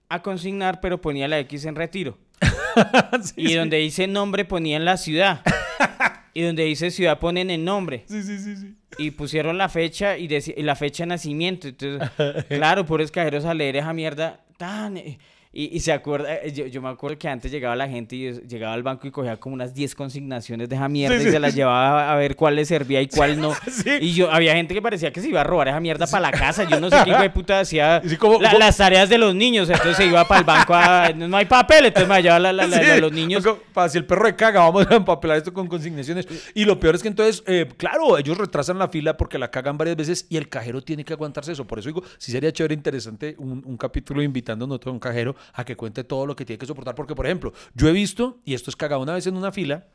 a 0.09 0.23
consignar, 0.23 0.81
pero 0.81 1.01
ponía 1.01 1.27
la 1.27 1.41
X 1.41 1.65
en 1.65 1.75
retiro. 1.75 2.17
Y 3.37 3.55
donde 3.55 3.79
dice 3.79 4.07
nombre 4.07 4.45
ponían 4.45 4.85
la 4.85 4.97
ciudad. 4.97 5.41
y 6.35 6.43
donde 6.43 6.65
dice 6.65 6.91
ciudad 6.91 7.19
ponen 7.19 7.51
el 7.51 7.65
nombre. 7.65 8.05
Sí, 8.09 8.23
sí, 8.23 8.39
sí, 8.39 8.57
sí. 8.57 8.75
Y 8.99 9.13
pusieron 9.13 9.57
la 9.59 9.69
fecha 9.69 10.17
y 10.19 10.29
la 10.63 10.77
fecha 10.77 11.05
de 11.05 11.09
nacimiento. 11.09 11.69
Entonces, 11.69 12.11
claro, 12.49 12.85
pobres 12.87 13.11
cajeros 13.11 13.45
a 13.45 13.55
leer 13.55 13.77
esa 13.77 13.93
mierda. 13.93 14.41
Tan, 14.57 14.97
eh, 14.97 15.19
y, 15.55 15.77
y 15.77 15.81
se 15.81 15.93
acuerda, 15.93 16.35
eh, 16.35 16.53
yo, 16.53 16.67
yo 16.67 16.83
me 16.83 16.89
acuerdo 16.89 17.17
que 17.19 17.29
antes 17.29 17.51
llegaba 17.53 17.77
la 17.77 17.89
gente 17.89 18.17
y 18.17 18.33
llegaba 18.47 18.75
al 18.75 18.83
banco 18.83 19.07
y 19.07 19.11
cogía 19.13 19.37
como 19.39 19.55
unas 19.55 19.73
10 19.73 19.95
consignaciones 19.95 20.69
de 20.69 20.75
esa 20.75 20.89
mierda 20.89 21.17
Sí, 21.17 21.23
y 21.23 21.27
sí, 21.27 21.31
se 21.31 21.39
las 21.39 21.55
llevaba 21.55 22.13
a 22.13 22.17
ver 22.17 22.35
cuál 22.37 22.57
le 22.57 22.65
servía 22.65 23.01
y 23.01 23.07
cuál 23.09 23.41
no. 23.41 23.53
Sí. 23.71 23.91
Y 24.01 24.13
yo, 24.15 24.31
había 24.33 24.55
gente 24.55 24.75
que 24.75 24.83
parecía 24.83 25.13
que 25.13 25.21
se 25.21 25.29
iba 25.29 25.41
a 25.41 25.45
robar 25.45 25.69
esa 25.69 25.81
mierda 25.81 26.07
para 26.07 26.23
la 26.23 26.31
casa. 26.33 26.65
Yo 26.65 26.81
no 26.81 26.91
sé 26.91 26.97
qué 27.05 27.11
hijo 27.11 27.23
de 27.23 27.31
puta 27.31 27.61
hacía 27.61 28.03
Sí, 28.07 28.17
como- 28.17 28.41
la- 28.41 28.51
como- 28.51 28.59
las 28.59 28.77
tareas 28.77 29.09
de 29.09 29.17
los 29.19 29.35
niños. 29.35 29.69
Entonces 29.71 29.97
se 29.97 30.07
iba 30.07 30.27
para 30.27 30.41
el 30.41 30.45
banco 30.47 30.75
a, 30.75 31.11
no 31.15 31.37
hay 31.37 31.45
papel, 31.47 31.87
entonces 31.87 32.09
me 32.09 32.21
llevaba 32.23 32.41
la, 32.41 32.53
la- 32.53 32.67
la- 32.67 32.83
la- 32.83 32.97
los 32.99 33.13
niños. 33.13 33.45
Para 33.73 33.89
si 33.89 33.99
el 33.99 34.07
perro 34.07 34.27
de 34.27 34.35
caga, 34.37 34.61
vamos 34.61 34.87
a 34.91 34.97
empapelar 34.97 35.37
esto 35.39 35.53
con 35.53 35.67
consignaciones. 35.69 36.27
Y 36.55 36.65
lo 36.65 36.81
peor 36.81 36.95
es 36.97 37.03
que 37.03 37.09
entonces, 37.09 37.43
eh, 37.47 37.69
claro, 37.77 38.19
ellos 38.19 38.37
retrasan 38.39 38.79
la 38.79 38.89
fila 38.89 39.17
porque 39.17 39.39
la 39.39 39.51
cagan 39.51 39.79
varias 39.79 39.97
veces 39.97 40.27
y 40.29 40.37
el 40.37 40.49
cajero 40.49 40.83
tiene 40.83 41.05
que 41.05 41.13
aguantarse 41.13 41.53
eso. 41.53 41.67
Por 41.67 41.79
eso 41.79 41.89
digo, 41.89 42.03
sí 42.19 42.33
sería 42.33 42.53
chévere, 42.53 42.75
interesante 42.75 43.35
un, 43.39 43.63
un 43.65 43.77
capítulo 43.77 44.23
invitando 44.23 44.65
a 44.65 44.91
un 44.91 44.99
cajero 44.99 45.37
a 45.53 45.65
que 45.65 45.77
cuente 45.77 46.05
todo 46.05 46.27
lo 46.27 46.37
que 46.37 46.45
tiene 46.45 46.59
que 46.59 46.67
soportar. 46.67 46.95
Porque, 46.95 47.15
por 47.15 47.27
ejemplo, 47.27 47.53
yo 47.75 47.89
he 47.89 47.93
visto, 47.93 48.39
y 48.45 48.55
esto 48.55 48.71
es 48.71 48.77
cagado 48.77 49.03
una 49.03 49.15
vez 49.15 49.27
en 49.27 49.37
una 49.37 49.53
fila, 49.53 49.87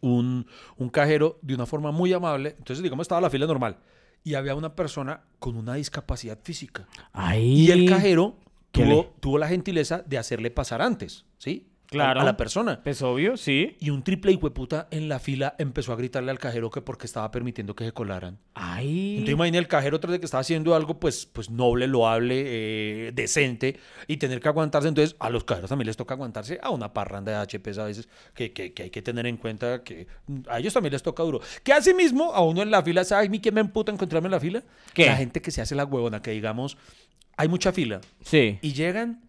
un, 0.00 0.46
un 0.76 0.88
cajero 0.90 1.38
de 1.42 1.54
una 1.54 1.66
forma 1.66 1.90
muy 1.90 2.12
amable. 2.12 2.54
Entonces, 2.58 2.82
digamos, 2.82 3.04
estaba 3.04 3.20
la 3.20 3.30
fila 3.30 3.46
normal 3.46 3.78
y 4.24 4.34
había 4.34 4.54
una 4.54 4.74
persona 4.74 5.22
con 5.38 5.56
una 5.56 5.74
discapacidad 5.74 6.38
física. 6.42 6.86
Ahí. 7.12 7.66
Y 7.66 7.70
el 7.70 7.88
cajero 7.88 8.36
¿Qué 8.72 8.84
tuvo, 8.84 9.14
tuvo 9.20 9.38
la 9.38 9.48
gentileza 9.48 10.02
de 10.06 10.18
hacerle 10.18 10.50
pasar 10.50 10.82
antes, 10.82 11.24
¿sí? 11.38 11.68
Claro. 11.90 12.20
A, 12.20 12.24
la 12.24 12.36
persona. 12.36 12.80
Pues 12.82 13.00
obvio, 13.02 13.36
sí. 13.36 13.76
Y 13.80 13.90
un 13.90 14.02
triple 14.04 14.32
hijueputa 14.32 14.88
en 14.90 15.08
la 15.08 15.18
fila 15.18 15.54
empezó 15.58 15.92
a 15.92 15.96
gritarle 15.96 16.30
al 16.30 16.38
cajero 16.38 16.70
que 16.70 16.82
porque 16.82 17.06
estaba 17.06 17.30
permitiendo 17.30 17.74
que 17.74 17.84
se 17.84 17.92
colaran. 17.92 18.38
Ay. 18.54 19.12
Entonces 19.12 19.32
imagina 19.34 19.58
el 19.58 19.68
cajero 19.68 19.98
tras 19.98 20.12
de 20.12 20.18
que 20.20 20.26
estaba 20.26 20.42
haciendo 20.42 20.74
algo 20.74 21.00
pues, 21.00 21.24
pues 21.26 21.48
noble, 21.50 21.86
loable, 21.86 22.42
eh, 22.46 23.12
decente 23.14 23.78
y 24.06 24.18
tener 24.18 24.40
que 24.40 24.48
aguantarse. 24.48 24.88
Entonces 24.88 25.16
a 25.18 25.30
los 25.30 25.44
cajeros 25.44 25.70
también 25.70 25.86
les 25.86 25.96
toca 25.96 26.14
aguantarse 26.14 26.58
a 26.62 26.70
una 26.70 26.92
parranda 26.92 27.32
de 27.32 27.38
HPs 27.58 27.78
a 27.78 27.84
veces 27.84 28.08
que, 28.34 28.52
que- 28.52 28.72
que 28.74 28.82
hay 28.84 28.90
que 28.90 29.00
tener 29.02 29.26
en 29.26 29.38
cuenta 29.38 29.82
que 29.82 30.06
mm, 30.26 30.40
a 30.48 30.58
ellos 30.58 30.74
también 30.74 30.92
les 30.92 31.02
toca 31.02 31.22
duro. 31.22 31.40
Que 31.62 31.72
así 31.72 31.94
mismo 31.94 32.32
a 32.34 32.42
uno 32.44 32.60
en 32.62 32.70
la 32.70 32.82
fila, 32.82 33.02
¿sabes 33.04 33.30
mí 33.30 33.40
quién 33.40 33.54
me 33.54 33.60
emputa 33.62 33.90
encontrarme 33.92 34.26
en 34.26 34.32
la 34.32 34.40
fila? 34.40 34.62
¿Qué? 34.92 35.06
La 35.06 35.16
gente 35.16 35.40
que 35.40 35.50
se 35.50 35.62
hace 35.62 35.74
la 35.74 35.84
huevona, 35.86 36.20
que 36.20 36.32
digamos, 36.32 36.76
hay 37.36 37.48
mucha 37.48 37.72
fila 37.72 38.00
Sí. 38.22 38.58
y 38.60 38.72
llegan 38.74 39.22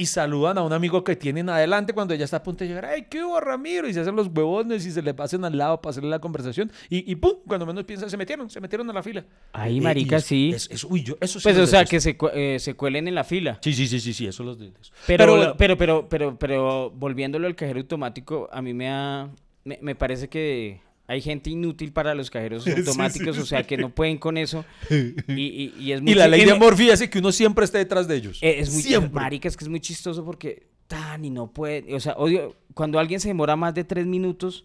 y 0.00 0.06
saludan 0.06 0.56
a 0.58 0.62
un 0.62 0.72
amigo 0.72 1.04
que 1.04 1.14
tienen 1.14 1.48
adelante 1.50 1.92
cuando 1.92 2.14
ya 2.14 2.24
está 2.24 2.38
a 2.38 2.42
punto 2.42 2.64
de 2.64 2.68
llegar. 2.68 2.86
¡Ay, 2.86 3.06
qué 3.10 3.22
hubo, 3.22 3.38
Ramiro! 3.38 3.86
Y 3.86 3.92
se 3.94 4.00
hacen 4.00 4.16
los 4.16 4.28
huevones 4.28 4.84
y 4.86 4.90
se 4.90 5.02
le 5.02 5.12
pasan 5.14 5.44
al 5.44 5.56
lado 5.56 5.80
para 5.80 5.90
hacerle 5.90 6.10
la 6.10 6.18
conversación. 6.18 6.72
Y, 6.88 7.10
y 7.10 7.14
¡pum! 7.16 7.34
Cuando 7.46 7.66
menos 7.66 7.84
piensan, 7.84 8.08
se 8.10 8.16
metieron, 8.16 8.48
se 8.50 8.60
metieron 8.60 8.88
a 8.90 8.92
la 8.92 9.02
fila. 9.02 9.24
Ay, 9.52 9.74
Eh, 9.74 9.76
y 9.76 9.80
marica, 9.80 10.16
es- 10.16 10.24
sí. 10.24 10.50
es- 10.54 10.70
es- 10.70 10.84
uy, 10.84 11.02
yo, 11.02 11.16
eso 11.20 11.38
sí 11.38 11.44
Pues 11.44 11.58
o 11.58 11.66
sea, 11.66 11.84
que 11.84 12.00
se, 12.00 12.16
eh, 12.34 12.56
se 12.58 12.74
cuelen 12.74 13.06
en 13.08 13.14
la 13.14 13.24
fila. 13.24 13.58
Sí, 13.62 13.72
sí, 13.74 13.86
sí, 13.86 14.00
sí, 14.00 14.12
sí, 14.14 14.26
eso 14.26 14.42
los 14.42 14.58
detesto. 14.58 14.96
Pero, 15.06 15.54
pero, 15.56 15.76
pero, 15.76 16.08
pero, 16.08 16.38
pero, 16.38 16.90
volviéndolo 16.90 17.46
al 17.46 17.54
cajero 17.54 17.80
automático, 17.80 18.48
a 18.50 18.62
mí 18.62 18.72
me 18.72 18.88
ha, 18.90 19.28
me, 19.64 19.78
me 19.82 19.94
parece 19.94 20.28
que 20.28 20.80
hay 21.10 21.20
gente 21.20 21.50
inútil 21.50 21.92
para 21.92 22.14
los 22.14 22.30
cajeros 22.30 22.64
sí, 22.64 22.70
automáticos, 22.70 23.36
sí, 23.36 23.42
o 23.42 23.46
sea, 23.46 23.64
que 23.64 23.76
no 23.76 23.90
pueden 23.90 24.16
con 24.18 24.36
eso. 24.38 24.64
Y, 24.90 25.32
y, 25.34 25.74
y 25.78 25.92
es 25.92 26.00
y 26.00 26.02
muy 26.02 26.14
la 26.14 26.24
chi- 26.26 26.30
ley 26.30 26.40
y 26.42 26.44
de 26.44 26.54
Morphy 26.54 26.90
hace 26.90 27.10
que 27.10 27.18
uno 27.18 27.32
siempre 27.32 27.64
esté 27.64 27.78
detrás 27.78 28.06
de 28.08 28.16
ellos. 28.16 28.38
eh, 28.42 28.56
Es 28.58 28.72
muy 28.72 28.82
siempre. 28.82 29.10
marica, 29.10 29.48
es 29.48 29.56
que 29.56 29.64
es 29.64 29.68
muy 29.68 29.80
chistoso 29.80 30.24
porque 30.24 30.66
tan 30.86 31.24
y 31.24 31.30
no 31.30 31.52
puede, 31.52 31.94
o 31.94 32.00
sea, 32.00 32.14
odio 32.14 32.56
cuando 32.74 32.98
alguien 32.98 33.20
se 33.20 33.28
demora 33.28 33.54
más 33.56 33.74
de 33.74 33.84
tres 33.84 34.06
minutos 34.06 34.64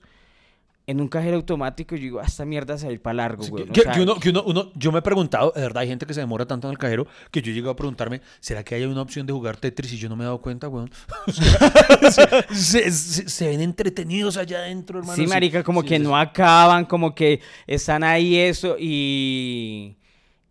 en 0.88 1.02
un 1.02 1.08
cajero 1.08 1.38
automático, 1.38 1.96
yo 1.96 2.02
digo, 2.02 2.20
"Ah, 2.20 2.26
esta 2.28 2.46
mierda 2.46 2.78
se 2.78 2.86
va 2.86 2.92
a 2.92 2.94
ir 2.94 3.02
para 3.02 3.16
largo, 3.16 3.44
Sí, 3.44 3.50
güey. 3.50 3.66
que, 3.68 3.82
que 3.82 4.02
uno, 4.02 4.20
que 4.20 4.30
uno, 4.30 4.44
uno- 4.46 4.72
yo 4.76 4.92
me 4.92 5.00
he 5.00 5.02
preguntado, 5.02 5.52
de 5.56 5.62
verdad, 5.62 5.82
hay 5.82 5.88
gente 5.88 6.06
que 6.06 6.14
se 6.14 6.20
demora 6.20 6.46
tanto 6.46 6.68
en 6.68 6.74
el 6.74 6.78
cajero 6.78 7.08
que 7.32 7.42
yo 7.42 7.52
llego 7.52 7.70
a 7.72 7.76
preguntarme, 7.76 8.22
¿será 8.40 8.64
que 8.64 8.76
hay 8.76 8.84
una 8.86 9.02
opción 9.02 9.26
de 9.26 9.34
jugar 9.34 9.58
Tetris 9.58 9.94
y 9.94 9.98
yo 9.98 10.10
no 10.10 10.16
me 10.16 10.24
he 10.24 10.26
dado 10.26 10.40
cuenta? 10.42 10.68
O 10.70 10.88
sea, 12.12 12.46
se, 12.54 12.92
se- 12.92 13.30
se 13.30 13.48
ven 13.48 13.62
entretenidos 13.62 14.38
allá 14.38 14.60
adentro, 14.60 15.00
hermano. 15.00 15.16
Sí, 15.16 15.26
marica, 15.28 15.64
como 15.64 15.82
sí, 15.82 15.88
que 15.88 15.98
sí, 15.98 16.04
no 16.04 16.16
acaban, 16.18 16.86
como 16.86 17.16
que 17.16 17.42
están 17.68 18.04
ahí 18.04 18.36
eso 18.36 18.76
y, 18.80 19.96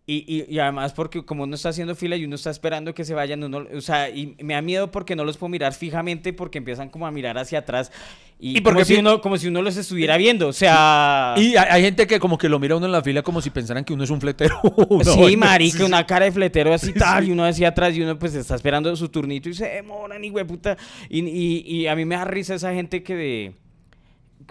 y, 0.07 0.17
y- 0.27 0.53
y 0.55 0.59
además 0.59 0.93
porque 0.93 1.25
como 1.25 1.43
uno 1.43 1.55
está 1.55 1.69
haciendo 1.69 1.95
fila 1.95 2.15
y 2.15 2.25
uno 2.25 2.35
está 2.35 2.51
esperando 2.51 2.93
que 2.93 3.03
se 3.03 3.15
vayan, 3.15 3.43
uno, 3.43 3.65
o 3.75 3.81
sea, 3.81 4.09
y 4.09 4.35
me 4.43 4.53
da 4.53 4.61
miedo 4.61 4.91
porque 4.91 5.15
no 5.15 5.25
los 5.25 5.37
puedo 5.37 5.49
mirar 5.49 5.73
fijamente 5.73 6.31
porque 6.31 6.59
empiezan 6.59 6.89
como 6.89 7.07
a 7.07 7.11
mirar 7.11 7.37
hacia 7.39 7.59
atrás 7.59 7.91
y, 8.39 8.57
Y 8.57 8.61
porque 8.61 8.75
como, 8.81 8.85
si 8.85 8.95
uno, 8.97 9.21
como 9.21 9.37
si 9.37 9.47
uno 9.47 9.61
los 9.63 9.77
estuviera 9.77 10.17
viendo, 10.17 10.47
o 10.47 10.53
sea... 10.53 11.33
Y 11.37 11.55
hay, 11.55 11.67
hay 11.71 11.81
gente 11.83 12.05
que 12.05 12.19
como 12.19 12.37
que 12.37 12.49
lo 12.49 12.59
mira 12.59 12.75
uno 12.75 12.85
en 12.85 12.91
la 12.91 13.01
fila 13.01 13.23
como 13.23 13.41
si 13.41 13.49
pensaran 13.49 13.83
que 13.83 13.93
uno 13.93 14.03
es 14.03 14.09
un 14.11 14.21
fletero. 14.21 14.59
Sí, 15.03 15.37
marica, 15.37 15.85
una 15.85 16.05
cara 16.05 16.25
de 16.25 16.31
fletero 16.31 16.73
así 16.73 16.93
tal, 16.93 17.27
y 17.27 17.31
uno 17.31 17.45
decía 17.45 17.69
atrás, 17.69 17.95
y 17.95 18.01
uno 18.01 18.19
pues 18.19 18.35
está 18.35 18.55
esperando 18.55 18.95
su 18.95 19.09
turnito 19.09 19.49
y 19.49 19.53
se 19.53 19.67
demoran, 19.67 20.23
y 20.23 20.31
puta. 20.31 20.77
Y, 21.09 21.21
y, 21.27 21.61
y 21.65 21.87
a 21.87 21.95
mí 21.95 22.05
me 22.05 22.15
da 22.15 22.25
risa 22.25 22.55
esa 22.55 22.73
gente 22.73 23.01
que 23.01 23.15
de. 23.15 23.55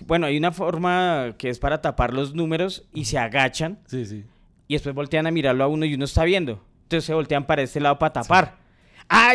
Bueno, 0.07 0.27
hay 0.27 0.37
una 0.37 0.51
forma 0.51 1.37
que 1.39 1.49
es 1.51 1.59
para 1.61 1.81
tapar 1.81 2.13
los 2.13 2.35
números 2.35 2.85
y 2.93 3.05
se 3.05 3.19
agachan 3.19 3.79
Sí, 3.87 4.05
sí. 4.07 4.25
Y 4.69 4.75
después 4.75 4.95
voltean 4.95 5.27
a 5.27 5.31
mirarlo 5.31 5.65
a 5.65 5.69
uno 5.69 5.85
y 5.85 5.95
uno 5.95 6.05
está 6.05 6.25
viendo. 6.25 6.63
Entonces 6.83 7.05
se 7.05 7.15
voltean 7.15 7.47
para 7.47 7.63
este 7.63 7.81
lado 7.81 7.99
para 7.99 8.13
tapar. 8.13 8.65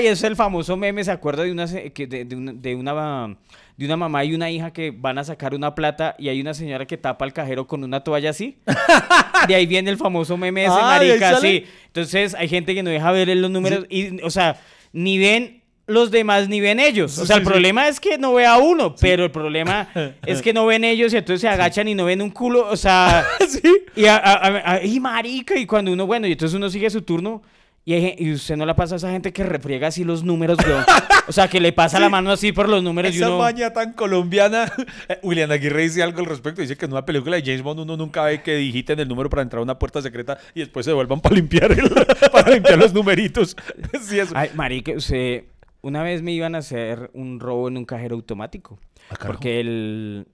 Y 0.02 0.04
ese 0.04 0.12
es 0.12 0.24
el 0.24 0.36
famoso 0.36 0.76
meme, 0.78 1.04
¿se 1.04 1.12
acuerda 1.12 1.44
de 1.44 1.52
una, 1.52 1.68
que 1.68 2.08
de, 2.08 2.26
de 2.26 2.36
una, 2.36 2.54
de, 2.54 2.76
una, 2.76 3.38
de 3.78 3.86
una 3.86 3.98
mamá 3.98 4.24
y 4.24 4.34
una 4.34 4.50
hija 4.50 4.72
que 4.72 4.92
van 4.92 5.18
a 5.18 5.24
sacar 5.24 5.54
una 5.54 5.76
plata 5.76 6.16
y 6.18 6.30
hay 6.30 6.42
una 6.42 6.54
señora 6.54 6.86
que 6.86 6.98
tapa 6.98 7.26
al 7.26 7.34
cajero 7.34 7.68
con 7.68 7.84
una 7.84 8.04
toalla 8.04 8.32
así? 8.32 8.58
De 9.48 9.56
ahí 9.56 9.66
viene 9.66 9.90
el 9.90 9.98
famoso 9.98 10.36
meme 10.38 10.66
ese, 10.66 10.74
Ah, 10.74 11.00
¿de 11.00 11.10
marica, 11.10 11.38
sí. 11.38 11.66
Entonces 11.88 12.36
hay 12.36 12.50
gente 12.50 12.74
que 12.74 12.84
no 12.84 12.90
deja 12.90 13.12
ver 13.12 13.30
los 13.38 13.52
números 13.52 13.86
y, 13.90 14.22
o 14.22 14.30
sea, 14.30 14.60
ni 14.92 15.18
ven 15.18 15.59
los 15.90 16.12
demás 16.12 16.48
ni 16.48 16.62
ven 16.62 16.80
ellos. 16.80 17.18
O 17.18 17.26
sea, 17.26 17.36
el 17.38 17.42
Sí, 17.42 17.46
sí. 17.48 17.52
problema 17.52 17.88
es 17.88 18.00
que 18.00 18.18
no 18.18 18.34
vea 18.34 18.58
uno, 18.58 18.96
pero 18.96 19.26
el 19.26 19.32
problema 19.32 19.90
es 20.26 20.42
que 20.42 20.54
no 20.54 20.66
ven 20.66 20.84
ellos 20.84 21.14
y 21.14 21.18
entonces 21.18 21.42
se 21.42 21.48
agachan 21.50 21.88
y 21.88 21.96
no 21.96 22.06
ven 22.06 22.22
un 22.22 22.30
culo, 22.30 22.68
o 22.70 22.78
sea... 22.78 23.26
Y, 23.96 24.06
a- 24.06 24.16
a- 24.18 24.34
a- 24.48 24.72
a- 24.76 24.84
y 24.84 25.00
marica, 25.00 25.58
y 25.58 25.66
cuando 25.66 25.92
uno, 25.92 26.06
bueno, 26.08 26.26
y 26.28 26.32
entonces 26.34 26.56
uno 26.56 26.70
sigue 26.70 26.90
su 26.90 27.02
turno 27.02 27.42
Y, 27.86 27.94
hay 27.94 28.16
y 28.20 28.32
usted 28.34 28.56
no 28.56 28.66
la 28.66 28.76
pasa 28.76 28.96
a 28.96 28.98
esa 28.98 29.10
gente 29.12 29.34
que 29.34 29.44
refriega 29.44 29.88
así 29.88 30.04
los 30.04 30.24
números, 30.24 30.58
weón. 30.66 30.84
O 31.28 31.32
sea, 31.32 31.48
que 31.48 31.60
le 31.60 31.72
pasa 31.74 32.00
la 32.00 32.08
mano 32.10 32.32
así 32.32 32.52
por 32.52 32.70
los 32.70 32.84
números 32.84 33.14
y 33.14 33.18
Esa 33.18 33.28
uno... 33.30 33.40
maña 33.40 33.72
tan 33.74 33.94
colombiana. 33.94 34.72
Eh, 35.10 35.18
William 35.24 35.50
Aguirre 35.52 35.84
dice 35.84 36.04
algo 36.04 36.20
al 36.20 36.26
respecto. 36.28 36.62
Dice 36.62 36.76
que 36.78 36.86
en 36.86 36.92
una 36.92 37.04
película 37.06 37.36
de 37.38 37.42
James 37.44 37.62
Bond 37.64 37.80
uno 37.82 37.98
nunca 37.98 38.24
ve 38.24 38.42
que 38.44 38.56
digiten 38.58 39.00
el 39.00 39.08
número 39.08 39.30
para 39.30 39.42
entrar 39.42 39.60
a 39.60 39.64
una 39.64 39.80
puerta 39.80 40.02
secreta 40.02 40.38
y 40.54 40.60
después 40.60 40.86
se 40.86 40.92
devuelvan 40.92 41.20
para 41.20 41.36
limpiar, 41.36 41.72
el- 41.72 41.90
para 42.32 42.52
limpiar 42.52 42.78
los 42.78 42.94
numeritos. 42.94 43.56
Sí, 44.04 44.20
eso. 44.20 44.34
Ay, 44.36 44.52
marica, 44.56 44.92
usted... 44.94 45.44
Una 45.82 46.04
vez 46.04 46.22
me 46.22 46.32
iban 46.34 46.56
a 46.56 46.60
hacer 46.60 47.10
un 47.14 47.40
robo 47.40 47.68
en 47.70 47.78
un 47.78 47.86
cajero 47.86 48.16
automático. 48.16 48.80
Ah, 49.10 49.16
porque 49.26 49.60
el... 49.60 50.28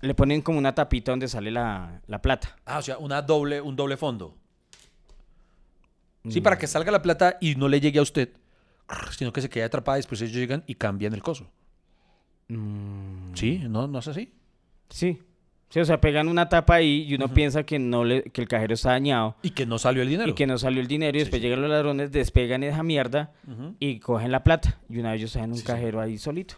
Le 0.00 0.14
ponen 0.14 0.40
como 0.42 0.58
una 0.58 0.74
tapita 0.74 1.12
donde 1.12 1.28
sale 1.28 1.50
la, 1.50 2.00
la 2.06 2.20
plata. 2.22 2.56
Ah, 2.64 2.78
o 2.78 2.82
sea, 2.82 2.98
una 2.98 3.22
doble, 3.22 3.60
un 3.60 3.76
doble 3.76 3.96
fondo. 3.96 4.36
Sí, 6.28 6.40
Mm. 6.40 6.42
para 6.44 6.56
que 6.58 6.66
salga 6.68 6.90
la 6.92 7.02
plata 7.02 7.36
y 7.40 7.56
no 7.56 7.68
le 7.68 7.80
llegue 7.80 7.98
a 7.98 8.02
usted, 8.02 8.30
sino 9.10 9.32
que 9.32 9.40
se 9.42 9.50
quede 9.50 9.64
atrapada 9.64 9.98
y 9.98 10.00
después 10.00 10.20
ellos 10.22 10.34
llegan 10.34 10.62
y 10.68 10.76
cambian 10.76 11.12
el 11.14 11.22
coso. 11.22 11.50
Mm, 12.48 13.34
¿Sí? 13.34 13.58
¿No, 13.68 13.86
no 13.88 13.98
es 13.98 14.08
así? 14.08 14.32
Sí. 14.88 15.20
Sí, 15.72 15.80
o 15.80 15.84
sea, 15.86 16.00
pegan 16.02 16.28
una 16.28 16.50
tapa 16.50 16.74
ahí 16.74 17.06
y 17.08 17.14
uno 17.14 17.32
piensa 17.32 17.62
que 17.62 17.78
no 17.78 18.04
le, 18.04 18.24
que 18.24 18.42
el 18.42 18.48
cajero 18.48 18.74
está 18.74 18.90
dañado 18.90 19.36
Y 19.42 19.50
que 19.52 19.64
no 19.64 19.78
salió 19.78 20.02
el 20.02 20.08
dinero. 20.10 20.28
y 20.30 20.34
que 20.34 20.46
no 20.46 20.58
salió 20.58 20.82
el 20.82 20.86
dinero 20.86 21.16
y 21.16 21.20
Sí, 21.20 21.24
después 21.24 21.40
sí. 21.40 21.44
llegan 21.46 21.62
los 21.62 21.70
ladrones, 21.70 22.12
despegan 22.12 22.62
esa 22.62 22.82
mierda 22.82 23.32
y 23.80 23.98
cogen 24.00 24.30
la 24.32 24.44
plata. 24.44 24.78
Y 24.90 24.98
una 24.98 25.12
vez 25.12 25.22
estaba 25.22 25.46
en 25.46 25.52
un 25.52 25.56
Sí, 25.58 25.64
cajero 25.64 26.00
ahí 26.00 26.18
solito. 26.18 26.56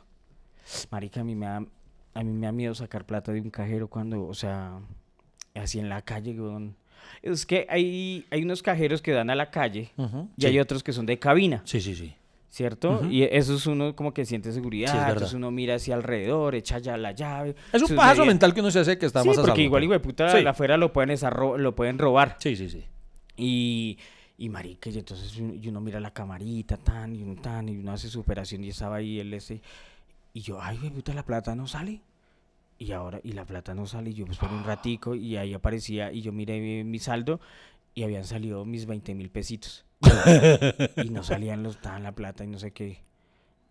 Marica, 0.90 1.20
a 1.20 1.24
mí 1.24 1.36
me 1.36 1.46
da, 1.46 1.56
a 2.14 2.22
mí 2.24 2.32
me 2.32 2.46
da 2.46 2.52
miedo 2.52 2.74
sacar 2.74 3.04
plata 3.06 3.30
de 3.32 3.40
un 3.40 3.50
cajero 3.50 3.86
cuando, 3.88 4.26
o 4.26 4.34
sea, 4.34 4.80
así 5.54 5.78
en 5.78 5.88
la 5.88 6.02
calle, 6.02 6.32
weón. 6.40 6.74
Es 7.22 7.46
que 7.46 7.66
hay, 7.70 8.24
hay 8.30 8.42
unos 8.42 8.62
cajeros 8.62 9.00
que 9.00 9.12
dan 9.12 9.30
a 9.30 9.34
la 9.36 9.50
calle 9.50 9.92
y 10.36 10.46
hay 10.46 10.58
otros 10.58 10.82
que 10.82 10.92
son 10.92 11.06
de 11.06 11.18
cabina. 11.20 11.62
Sí, 11.64 11.80
sí, 11.80 11.94
sí. 11.94 12.14
¿Cierto? 12.54 13.04
Y 13.10 13.24
eso 13.24 13.56
es 13.56 13.66
uno 13.66 13.96
como 13.96 14.14
que 14.14 14.24
siente 14.24 14.52
seguridad, 14.52 14.86
Sí, 14.92 14.96
es 14.96 15.00
verdad. 15.00 15.12
entonces 15.14 15.34
uno 15.34 15.50
mira 15.50 15.74
hacia 15.74 15.96
alrededor, 15.96 16.54
echa 16.54 16.78
ya 16.78 16.96
la 16.96 17.10
llave. 17.10 17.56
Es 17.72 17.82
un 17.82 17.96
medidas- 17.96 18.18
mental 18.24 18.54
que 18.54 18.60
uno 18.60 18.70
se 18.70 18.78
hace 18.78 18.96
que 18.96 19.06
está 19.06 19.22
Sí, 19.22 19.28
más 19.28 19.38
a 19.38 19.40
porque 19.40 19.50
salvo, 19.54 19.62
igual, 19.64 19.82
hijo 19.82 19.92
de 19.94 19.98
puta, 20.00 20.28
Sí. 20.30 20.46
afuera 20.46 20.76
lo 20.76 20.92
pueden, 20.92 21.18
lo 21.58 21.74
pueden 21.74 21.98
robar. 21.98 22.36
Sí, 22.38 22.54
sí, 22.54 22.68
sí. 22.70 22.84
Y, 23.36 23.98
y 24.38 24.48
marica, 24.50 24.88
y 24.88 24.98
entonces 24.98 25.36
uno- 25.36 25.54
y 25.54 25.66
uno 25.66 25.80
mira 25.80 25.98
la 25.98 26.12
camarita, 26.12 26.76
tan, 26.76 27.16
y 27.16 27.22
uno 27.24 27.34
tan, 27.42 27.68
y 27.68 27.76
uno 27.76 27.90
hace 27.90 28.08
su 28.08 28.20
operación 28.20 28.62
y 28.62 28.68
estaba 28.68 28.96
ahí 28.96 29.18
el 29.18 29.34
ese. 29.34 29.60
Y 30.32 30.40
yo, 30.42 30.62
ay, 30.62 30.76
hijo 30.76 30.84
de 30.84 30.90
puta, 30.92 31.12
la 31.12 31.24
plata 31.24 31.56
no 31.56 31.66
sale. 31.66 32.02
Y 32.78 32.92
ahora, 32.92 33.18
y 33.24 33.32
la 33.32 33.44
plata 33.44 33.74
no 33.74 33.86
sale, 33.86 34.10
y 34.10 34.14
yo 34.14 34.26
espero 34.30 34.52
un 34.54 34.62
ratico, 34.62 35.16
y 35.16 35.36
ahí 35.36 35.54
aparecía, 35.54 36.12
y 36.12 36.22
yo 36.22 36.30
miré 36.30 36.84
mi 36.84 36.98
saldo, 37.00 37.40
y 37.96 38.04
habían 38.04 38.24
salido 38.24 38.64
mis 38.64 38.86
20 38.86 39.12
mil 39.16 39.28
pesitos. 39.30 39.83
Y 41.02 41.10
no 41.10 41.22
salían 41.22 41.62
los, 41.62 41.76
estaban 41.76 42.02
la 42.02 42.12
plata 42.12 42.44
y 42.44 42.46
no 42.48 42.58
sé 42.58 42.72
qué. 42.72 43.02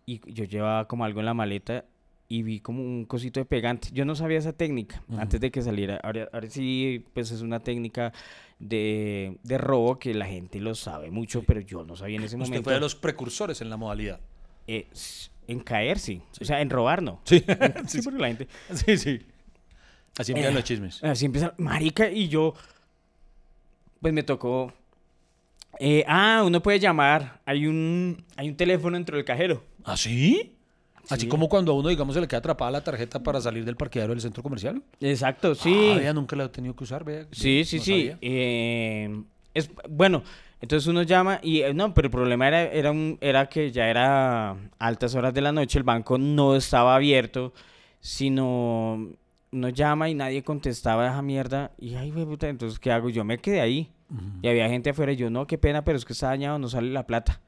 Y 0.06 0.20
yo 0.32 0.44
llevaba 0.44 0.86
como 0.88 1.04
algo 1.04 1.20
en 1.20 1.26
la 1.26 1.34
maleta 1.34 1.84
y 2.28 2.42
vi 2.42 2.60
como 2.60 2.82
un 2.82 3.04
cosito 3.04 3.40
de 3.40 3.46
pegante. 3.46 3.88
Yo 3.92 4.04
no 4.04 4.14
sabía 4.14 4.38
esa 4.38 4.52
técnica 4.52 5.02
antes 5.18 5.40
de 5.40 5.50
que 5.50 5.62
saliera. 5.62 6.00
Ahora, 6.02 6.28
ahora 6.32 6.48
sí, 6.50 7.04
pues 7.14 7.30
es 7.30 7.40
una 7.42 7.60
técnica 7.60 8.12
de, 8.58 9.38
de 9.42 9.58
robo 9.58 9.98
que 9.98 10.14
la 10.14 10.26
gente 10.26 10.60
lo 10.60 10.74
sabe 10.74 11.10
mucho, 11.10 11.42
pero 11.44 11.60
yo 11.60 11.84
no 11.84 11.96
sabía 11.96 12.16
en 12.16 12.24
ese 12.24 12.36
Usted 12.36 12.46
momento. 12.48 12.64
fue 12.64 12.74
de 12.74 12.80
los 12.80 12.94
precursores 12.94 13.60
en 13.60 13.70
la 13.70 13.76
modalidad. 13.76 14.20
Eh, 14.66 14.88
en 15.46 15.60
caer, 15.60 15.98
sí. 15.98 16.22
O 16.40 16.44
sea, 16.44 16.60
en 16.60 16.70
robar, 16.70 17.02
no. 17.02 17.20
Sí, 17.24 17.44
Sí, 17.86 18.00
porque 18.02 18.18
la 18.20 18.28
gente... 18.28 18.48
sí, 18.72 18.96
sí. 18.96 19.20
Así 20.16 20.32
empiezan 20.32 20.52
Eh, 20.52 20.54
los 20.56 20.64
chismes. 20.64 21.02
Así 21.04 21.26
empieza, 21.26 21.54
marica, 21.58 22.08
y 22.10 22.28
yo, 22.28 22.54
pues 24.00 24.12
me 24.14 24.22
tocó. 24.22 24.72
Eh, 25.80 26.04
ah, 26.06 26.42
uno 26.46 26.62
puede 26.62 26.78
llamar. 26.78 27.40
Hay 27.44 27.66
un, 27.66 28.24
hay 28.36 28.48
un 28.48 28.56
teléfono 28.56 28.96
dentro 28.96 29.16
del 29.16 29.24
cajero. 29.24 29.62
¿Ah, 29.84 29.96
sí? 29.96 30.50
Así 31.10 31.22
Sí. 31.22 31.28
como 31.28 31.48
cuando 31.50 31.72
a 31.72 31.74
uno, 31.74 31.90
digamos, 31.90 32.14
se 32.14 32.20
le 32.20 32.26
queda 32.26 32.38
atrapada 32.38 32.70
la 32.70 32.82
tarjeta 32.82 33.22
para 33.22 33.38
salir 33.40 33.64
del 33.66 33.76
parqueadero 33.76 34.14
del 34.14 34.22
centro 34.22 34.42
comercial. 34.42 34.82
Exacto, 35.00 35.54
sí. 35.54 35.90
Ah, 35.94 35.98
vea, 35.98 36.12
nunca 36.14 36.34
la 36.34 36.44
he 36.44 36.48
tenido 36.48 36.74
que 36.74 36.84
usar, 36.84 37.04
vea. 37.04 37.26
Sí, 37.30 37.64
sí, 37.66 37.76
no 37.76 37.82
sí. 37.84 38.10
eh, 38.22 39.22
es, 39.52 39.70
bueno, 39.90 40.22
entonces 40.62 40.86
uno 40.88 41.02
llama 41.02 41.40
y 41.42 41.60
eh, 41.60 41.74
no, 41.74 41.92
pero 41.92 42.06
el 42.06 42.10
problema 42.10 42.48
era, 42.48 42.62
era, 42.62 42.90
un, 42.90 43.18
era 43.20 43.50
que 43.50 43.70
ya 43.70 43.88
era 43.88 44.56
altas 44.78 45.14
horas 45.14 45.34
de 45.34 45.42
la 45.42 45.52
noche, 45.52 45.76
el 45.78 45.84
banco 45.84 46.16
no 46.16 46.56
estaba 46.56 46.94
abierto, 46.96 47.52
sino 48.00 49.10
uno 49.52 49.68
llama 49.68 50.08
y 50.08 50.14
nadie 50.14 50.42
contestaba 50.42 51.06
esa 51.06 51.20
mierda. 51.22 51.72
Y 51.78 51.94
ay, 51.94 52.12
puta, 52.12 52.48
entonces, 52.48 52.78
¿qué 52.78 52.90
hago? 52.92 53.10
Yo 53.10 53.24
me 53.24 53.38
quedé 53.38 53.60
ahí. 53.60 53.90
Y 54.42 54.48
había 54.48 54.68
gente 54.68 54.90
afuera 54.90 55.12
y 55.12 55.16
yo, 55.16 55.30
no, 55.30 55.46
qué 55.46 55.58
pena, 55.58 55.82
pero 55.84 55.96
es 55.98 56.04
que 56.04 56.12
está 56.12 56.28
dañado, 56.28 56.58
no 56.58 56.68
sale 56.68 56.90
la 56.90 57.06
plata. 57.06 57.40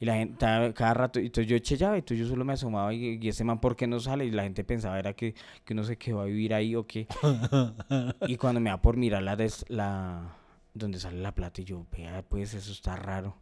Y 0.00 0.04
la 0.04 0.14
gente, 0.16 0.36
cada, 0.74 0.94
rato, 0.94 1.20
y 1.20 1.26
entonces 1.26 1.48
yo 1.48 1.54
eché 1.56 1.76
llave, 1.76 1.98
entonces 1.98 2.26
yo 2.26 2.30
solo 2.30 2.44
me 2.44 2.54
asomaba 2.54 2.92
y, 2.92 3.18
y 3.22 3.28
ese 3.28 3.44
man, 3.44 3.60
¿por 3.60 3.76
qué 3.76 3.86
no 3.86 4.00
sale? 4.00 4.24
Y 4.24 4.30
la 4.32 4.42
gente 4.42 4.64
pensaba, 4.64 4.98
era 4.98 5.12
que, 5.12 5.34
que 5.64 5.74
uno 5.74 5.84
se 5.84 5.96
quedó 5.96 6.20
a 6.22 6.24
vivir 6.24 6.54
ahí 6.54 6.74
o 6.74 6.86
qué. 6.86 7.06
y 8.26 8.36
cuando 8.36 8.60
me 8.60 8.70
da 8.70 8.82
por 8.82 8.96
mirar 8.96 9.22
la, 9.22 9.36
des- 9.36 9.64
la, 9.68 10.34
donde 10.74 10.98
sale 10.98 11.20
la 11.20 11.32
plata, 11.34 11.60
y 11.60 11.64
yo, 11.64 11.86
vea, 11.96 12.22
pues 12.28 12.54
eso 12.54 12.72
está 12.72 12.96
raro. 12.96 13.36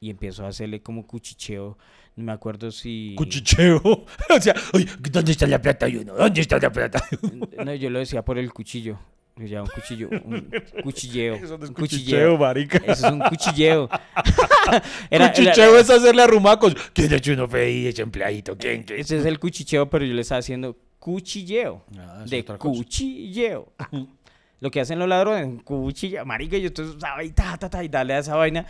Y 0.00 0.08
empiezo 0.10 0.44
a 0.44 0.48
hacerle 0.48 0.80
como 0.82 1.06
cuchicheo, 1.06 1.76
no 2.16 2.24
me 2.24 2.32
acuerdo 2.32 2.70
si... 2.70 3.14
Cuchicheo. 3.16 3.80
o 3.84 4.40
sea, 4.40 4.54
¿dónde 5.10 5.32
está 5.32 5.46
la 5.46 5.60
plata? 5.60 5.88
Y 5.88 5.96
uno, 5.96 6.14
¿dónde 6.14 6.40
está 6.40 6.58
la 6.58 6.70
plata? 6.70 7.02
No, 7.64 7.74
yo 7.74 7.90
lo 7.90 7.98
decía 7.98 8.24
por 8.24 8.38
el 8.38 8.52
cuchillo. 8.52 8.98
Ya 9.36 9.62
un 9.62 9.68
cuchillo, 9.68 10.08
un 10.08 10.50
cuchilleo. 10.82 11.34
Eso 11.34 11.58
no 11.58 11.64
es 11.64 11.70
un 11.70 11.74
cuchicheo, 11.74 12.38
marica. 12.38 12.78
Eso 12.78 13.06
es 13.06 13.12
un 13.12 13.20
cuchilleo. 13.20 13.88
Era- 14.66 14.82
era- 15.10 15.32
Cuchicheo 15.32 15.78
es 15.78 15.90
hacerle 15.90 16.22
arrumacos. 16.22 16.74
¿Quién 16.92 17.12
ha 17.12 17.16
hecho 17.16 17.32
uno 17.32 17.46
feliz, 17.46 17.88
ese 17.88 18.02
empleadito? 18.02 18.56
¿Quién? 18.56 18.82
¿Quién? 18.82 19.00
Ese 19.00 19.18
es 19.18 19.24
el 19.26 19.38
cuchicheo, 19.38 19.88
pero 19.88 20.04
yo 20.04 20.14
le 20.14 20.22
estaba 20.22 20.38
haciendo 20.40 20.76
cuchilleo. 20.98 21.84
Ah, 21.98 22.24
de 22.26 22.44
cuchilleo. 22.44 23.72
Lo 24.60 24.70
que 24.70 24.80
hacen 24.80 24.98
los 24.98 25.06
ladrones, 25.06 25.62
cuchilla, 25.64 26.24
marica, 26.24 26.56
yo 26.56 26.70
usaba 26.82 27.22
y 27.22 27.30
ta, 27.30 27.58
ta, 27.58 27.68
ta, 27.68 27.84
y 27.84 27.88
dale 27.88 28.14
a 28.14 28.18
esa 28.20 28.36
vaina. 28.36 28.66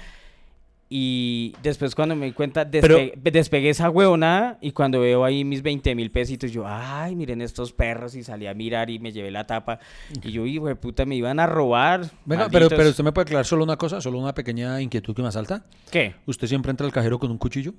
Y 0.88 1.52
después 1.64 1.96
cuando 1.96 2.14
me 2.14 2.26
di 2.26 2.32
cuenta, 2.32 2.68
Pero- 2.70 2.98
despegué 3.20 3.70
esa 3.70 3.90
huevonada 3.90 4.56
y 4.60 4.70
cuando 4.70 5.00
veo 5.00 5.24
ahí 5.24 5.42
mis 5.44 5.60
20 5.62 5.94
mil 5.96 6.12
pesitos, 6.12 6.52
yo, 6.52 6.62
ay, 6.64 7.16
miren 7.16 7.42
estos 7.42 7.72
perros 7.72 8.14
y 8.14 8.22
salí 8.22 8.46
a 8.46 8.54
mirar 8.54 8.88
y 8.88 9.00
me 9.00 9.10
llevé 9.10 9.32
la 9.32 9.44
tapa. 9.48 9.80
Y 10.22 10.30
yo, 10.30 10.46
hijo 10.46 10.68
de 10.68 10.76
puta, 10.76 11.04
me 11.04 11.16
iban 11.16 11.40
a 11.40 11.46
robar. 11.46 12.02
Venga, 12.24 12.46
pero, 12.48 12.66
malditos". 12.66 12.78
pero 12.78 12.90
usted 12.90 13.02
me 13.02 13.10
puede 13.10 13.24
aclarar 13.24 13.46
solo 13.46 13.64
una 13.64 13.76
cosa, 13.76 14.00
solo 14.00 14.18
una 14.20 14.32
pequeña 14.32 14.80
inquietud 14.80 15.12
que 15.14 15.22
me 15.22 15.28
asalta. 15.28 15.64
¿Qué? 15.90 16.14
¿Usted 16.24 16.46
siempre 16.46 16.70
entra 16.70 16.86
al 16.86 16.92
cajero 16.92 17.18
con 17.18 17.32
un 17.32 17.38
cuchillo? 17.38 17.74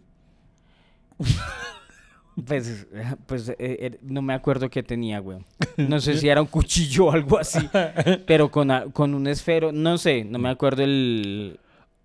Pues, 2.46 2.86
pues 3.26 3.50
eh, 3.50 3.56
eh, 3.60 3.98
no 4.04 4.22
me 4.22 4.34
acuerdo 4.36 4.70
qué 4.70 4.84
tenía, 4.84 5.18
güey. 5.20 5.40
No 5.78 6.00
sé 6.00 6.18
si 6.18 6.30
era 6.30 6.40
un 6.40 6.48
cuchillo 6.48 7.06
o 7.06 7.12
algo 7.12 7.40
así, 7.40 7.68
pero 8.28 8.52
con, 8.52 8.70
con 8.92 9.16
un 9.16 9.26
esfero, 9.28 9.72
no 9.72 9.98
sé, 9.98 10.24
no 10.24 10.38
me 10.38 10.50
acuerdo 10.50 10.84
el, 10.84 11.60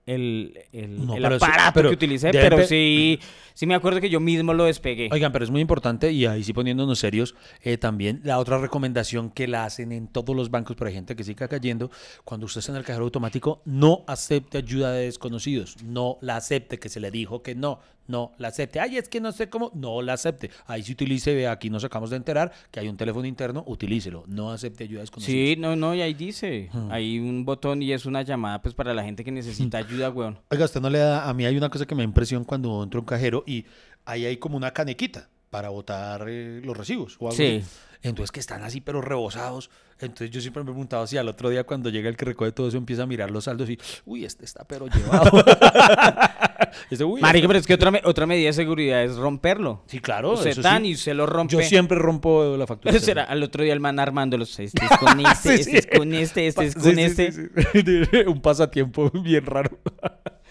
el, 0.07 0.59
el, 0.73 1.07
No, 1.07 1.17
el 1.17 1.25
aparato 1.25 1.73
pero 1.75 1.89
que 1.91 1.95
utilicé, 1.95 2.31
pero 2.33 2.57
pe- 2.57 2.67
sí, 2.67 3.21
sí 3.55 3.67
me 3.67 3.75
acuerdo 3.75 4.01
que 4.01 4.11
yo 4.11 4.19
mismo 4.21 4.53
lo 4.53 4.65
despegué. 4.65 5.09
Oigan, 5.13 5.31
pero 5.33 5.45
es 5.45 5.51
muy 5.51 5.61
importante 5.61 6.11
y 6.13 6.27
ahí 6.27 6.43
sí 6.43 6.53
poniéndonos 6.53 6.99
serios, 6.99 7.35
eh, 7.63 7.79
también 7.79 8.21
la 8.25 8.39
otra 8.39 8.59
recomendación 8.59 9.31
que 9.31 9.47
la 9.47 9.65
hacen 9.65 9.93
en 9.93 10.09
todos 10.09 10.35
los 10.35 10.51
bancos, 10.51 10.77
hay 10.81 10.93
gente 10.95 11.15
que 11.15 11.23
siga 11.25 11.47
cayendo, 11.49 11.91
cuando 12.25 12.47
usted 12.47 12.59
está 12.59 12.73
en 12.73 12.79
el 12.79 12.85
cajero 12.85 13.05
automático, 13.05 13.63
no 13.65 14.05
acepte 14.09 14.59
ayuda 14.59 14.93
de 14.93 15.05
desconocidos, 15.05 15.77
no 15.85 16.19
la 16.21 16.37
acepte, 16.37 16.79
que 16.79 16.89
se 16.89 16.99
le 16.99 17.11
dijo 17.11 17.43
que 17.43 17.55
no, 17.55 17.79
no 18.07 18.33
la 18.39 18.49
acepte. 18.49 18.81
Ay, 18.81 18.97
es 18.97 19.09
que 19.09 19.21
no 19.21 19.33
sé 19.33 19.49
cómo, 19.49 19.71
no 19.75 20.03
la 20.03 20.15
acepte. 20.15 20.51
Ahí 20.67 20.83
sí 20.83 20.93
utilice, 20.93 21.35
ve, 21.35 21.49
aquí 21.49 21.71
nos 21.71 21.85
acabamos 21.85 22.11
de 22.11 22.17
enterar 22.17 22.53
que 22.71 22.81
hay 22.81 22.89
un 22.89 22.97
teléfono 22.97 23.27
interno, 23.27 23.65
utilícelo, 23.67 24.25
no 24.27 24.51
acepte 24.51 24.85
ayuda 24.85 24.99
de 24.99 25.03
desconocidos. 25.03 25.49
Sí, 25.49 25.57
no, 25.59 25.77
no, 25.77 25.95
y 25.95 26.03
ahí 26.03 26.15
dice, 26.15 26.71
hay 26.91 27.19
un 27.19 27.45
botón 27.45 27.83
y 27.83 27.93
es 27.93 28.07
una 28.07 28.23
llamada 28.23 28.61
pues 28.61 28.75
para 28.75 28.95
la 28.95 29.05
gente 29.05 29.25
que 29.25 29.33
necesita 29.33 29.79
ayuda, 29.79 30.11
weón. 30.11 30.39
Oiga, 30.51 30.65
usted 30.65 30.81
no 30.81 30.91
le 30.91 30.99
da, 30.99 31.29
a 31.29 31.35
mí 31.35 31.45
hay 31.45 31.57
una 31.57 31.69
cosa 31.69 31.87
que 31.87 31.95
me 31.95 32.03
da 32.03 32.05
impresión 32.05 32.45
cuando 32.45 32.83
entro 32.83 32.99
a 32.99 33.03
un 33.03 33.07
cajero 33.07 33.45
y 33.47 33.65
ahí 34.05 34.27
hay 34.27 34.37
como 34.37 34.57
una 34.57 34.73
canequita 34.73 35.29
para 35.53 35.69
botar 35.69 36.25
eh, 36.31 36.63
los 36.65 36.75
recibos 36.75 37.17
o 37.21 37.27
algo 37.27 37.37
Sí. 37.37 37.61
así. 37.63 37.71
Entonces 38.05 38.33
que 38.33 38.41
están 38.41 38.63
así 38.65 38.81
pero 38.81 39.03
rebosados. 39.03 39.69
Entonces 40.01 40.31
yo 40.31 40.41
siempre 40.41 40.65
me 40.65 40.71
he 40.71 40.73
preguntado 40.73 41.07
si 41.07 41.19
al 41.19 41.29
otro 41.29 41.51
día 41.51 41.65
cuando 41.65 41.91
llega 41.91 42.09
el 42.09 42.17
que 42.17 42.25
recoge 42.25 42.51
todo 42.53 42.67
eso 42.69 42.79
empieza 42.79 43.03
a 43.03 43.07
mirar 43.07 43.31
los 43.31 43.45
saldos 43.45 43.69
y, 43.69 43.79
uy, 44.07 44.25
este 44.25 44.47
está 44.47 44.65
pero 44.65 44.87
llevado. 44.89 45.31
Ese, 46.91 47.05
"Uy, 47.05 47.21
Marica, 47.21 47.37
este-". 47.45 47.49
pero 47.49 47.59
es 47.59 47.67
que 47.67 47.75
otra, 47.75 47.93
otra 48.05 48.27
medida 48.27 48.47
de 48.47 48.53
seguridad 48.55 49.05
es 49.05 49.17
romperlo. 49.17 49.83
Sí, 49.87 50.01
claro. 50.01 50.33
Usted 50.33 50.51
eso 50.51 50.63
tan 50.63 50.83
sí. 50.85 50.89
y 50.89 50.97
se 50.97 51.13
lo 51.13 51.27
rompe. 51.27 51.53
Yo 51.53 51.61
siempre 51.61 51.99
rompo 51.99 52.57
la 52.57 52.67
factura. 52.67 52.99
Será 52.99 53.25
al 53.25 53.43
otro 53.43 53.63
día 53.63 53.75
el 53.75 53.81
man 53.81 54.01
armándolos. 54.01 54.59
Este 54.59 54.83
es 54.85 54.99
con 54.99 55.21
este, 55.27 55.59
Sí, 55.63 55.71
este 55.77 55.79
es 55.79 55.99
con 55.99 56.15
este, 56.15 56.47
este 56.47 56.65
es 56.65 56.75
con 56.75 56.99
este. 56.99 58.27
Un 58.27 58.41
pasatiempo 58.41 59.11
bien 59.11 59.45
raro. 59.45 59.79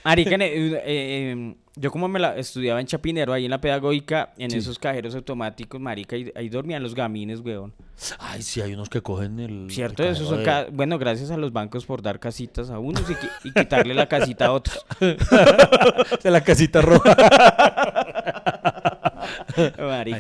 Marica, 0.06 0.36
eh, 0.36 0.82
eh, 0.86 1.56
Yo 1.82 1.90
como 1.92 2.08
me 2.08 2.20
la 2.20 2.38
estudiaba 2.38 2.80
en 2.80 2.86
Chapinero, 2.86 3.34
ahí 3.34 3.46
en 3.46 3.52
la 3.52 3.60
pedagógica, 3.60 4.34
en 4.38 4.54
esos 4.54 4.78
cajeros 4.78 5.16
automáticos, 5.16 5.82
marica, 5.82 6.16
ahí, 6.16 6.32
ahí 6.36 6.48
dormían 6.48 6.84
los 6.84 6.94
gamines, 6.94 7.40
weón. 7.40 7.74
Ay, 8.20 8.44
sí, 8.44 8.62
hay 8.62 8.74
unos 8.74 8.88
que 8.88 9.02
cogen 9.02 9.40
el. 9.40 9.68
Cierto, 9.72 10.04
el 10.04 10.10
esos 10.10 10.28
son, 10.30 10.44
ca- 10.44 10.68
bueno, 10.72 11.00
gracias 11.00 11.32
a 11.32 11.38
los 11.38 11.52
bancos 11.52 11.86
por 11.86 12.04
dar 12.04 12.20
casitas 12.20 12.70
a 12.70 12.78
unos 12.78 13.10
y, 13.10 13.14
qui- 13.14 13.30
y 13.46 13.52
quitarle 13.52 13.96
la 13.96 14.08
casita 14.08 14.46
a 14.46 14.52
otros. 14.54 14.86
de, 15.00 15.18
de 16.24 16.32
la 16.32 16.42
casita 16.42 16.82
roja. 16.82 17.16
Marica. 19.80 20.20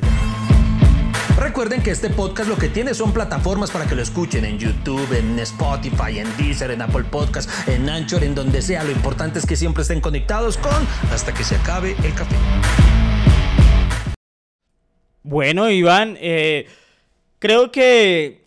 Recuerden 1.42 1.82
que 1.82 1.90
este 1.90 2.12
podcast 2.12 2.48
lo 2.48 2.56
que 2.56 2.70
tiene 2.70 2.94
son 2.94 3.14
plataformas 3.14 3.72
para 3.72 3.88
que 3.88 3.96
lo 3.96 4.04
escuchen 4.04 4.46
en 4.46 4.60
YouTube, 4.60 5.12
en 5.12 5.40
Spotify, 5.40 6.20
en 6.20 6.38
Deezer, 6.38 6.70
en 6.70 6.84
Apple 6.84 7.06
Podcast, 7.06 7.50
en 7.68 7.90
Anchor, 7.90 8.24
en 8.24 8.36
donde 8.36 8.62
sea. 8.62 8.84
Lo 8.84 8.92
importante 8.92 9.40
es 9.40 9.48
que 9.48 9.56
siempre 9.56 9.82
estén 9.82 10.02
conectados 10.02 10.58
con 10.58 10.72
hasta 11.12 11.34
que 11.34 11.44
se 11.44 11.56
acabe 11.56 11.96
el 12.04 12.14
café. 12.14 12.36
Bueno, 15.24 15.68
Iván, 15.72 16.16
eh, 16.22 16.68
creo 17.40 17.72
que 17.72 18.44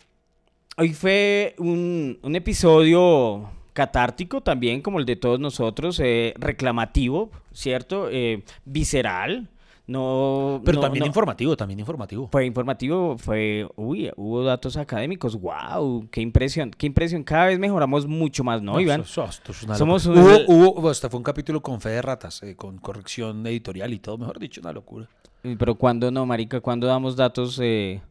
hoy 0.77 0.93
fue 0.93 1.53
un, 1.57 2.17
un 2.21 2.35
episodio 2.37 3.51
catártico 3.73 4.39
también, 4.39 4.81
como 4.81 4.99
el 4.99 5.05
de 5.05 5.17
todos 5.17 5.37
nosotros, 5.37 5.99
eh, 6.01 6.33
reclamativo, 6.37 7.29
¿cierto? 7.51 8.07
Eh, 8.09 8.45
visceral. 8.63 9.49
No, 9.87 10.61
Pero 10.65 10.77
no- 10.77 10.81
también 10.81 11.01
no- 11.01 11.05
informativo, 11.07 11.55
también 11.55 11.79
informativo. 11.79 12.27
Fue 12.31 12.43
informativo, 12.45 13.17
fue, 13.19 13.67
uy, 13.75 14.09
hubo 14.15 14.43
datos 14.43 14.77
académicos, 14.77 15.39
wow, 15.39 16.07
qué 16.09 16.21
impresión, 16.21 16.71
qué 16.71 16.87
impresión, 16.87 17.23
cada 17.23 17.45
vez 17.45 17.59
mejoramos 17.59 18.07
mucho 18.07 18.43
más, 18.43 18.63
¿no, 18.63 18.79
Iván? 18.79 19.01
eso- 19.01 19.25
esto 19.25 19.51
es 19.51 19.61
una 19.63 19.75
Somos 19.75 20.05
locura. 20.07 20.37
un- 20.47 20.55
Hubo, 20.55 20.79
hubo- 20.79 20.89
hasta 20.89 21.07
fue 21.09 21.19
un 21.19 21.23
capítulo 21.23 21.61
con 21.61 21.79
fe 21.81 21.89
de 21.89 22.01
ratas, 22.01 22.41
eh, 22.41 22.55
con 22.55 22.79
corrección 22.79 23.45
editorial 23.45 23.93
y 23.93 23.99
todo, 23.99 24.17
mejor 24.17 24.39
dicho, 24.39 24.59
una 24.61 24.73
locura. 24.73 25.07
Pero 25.43 25.75
cuando 25.75 26.09
no, 26.09 26.25
marica, 26.25 26.59
cuando 26.61 26.87
damos 26.87 27.15
datos 27.15 27.59
eh, 27.61 28.01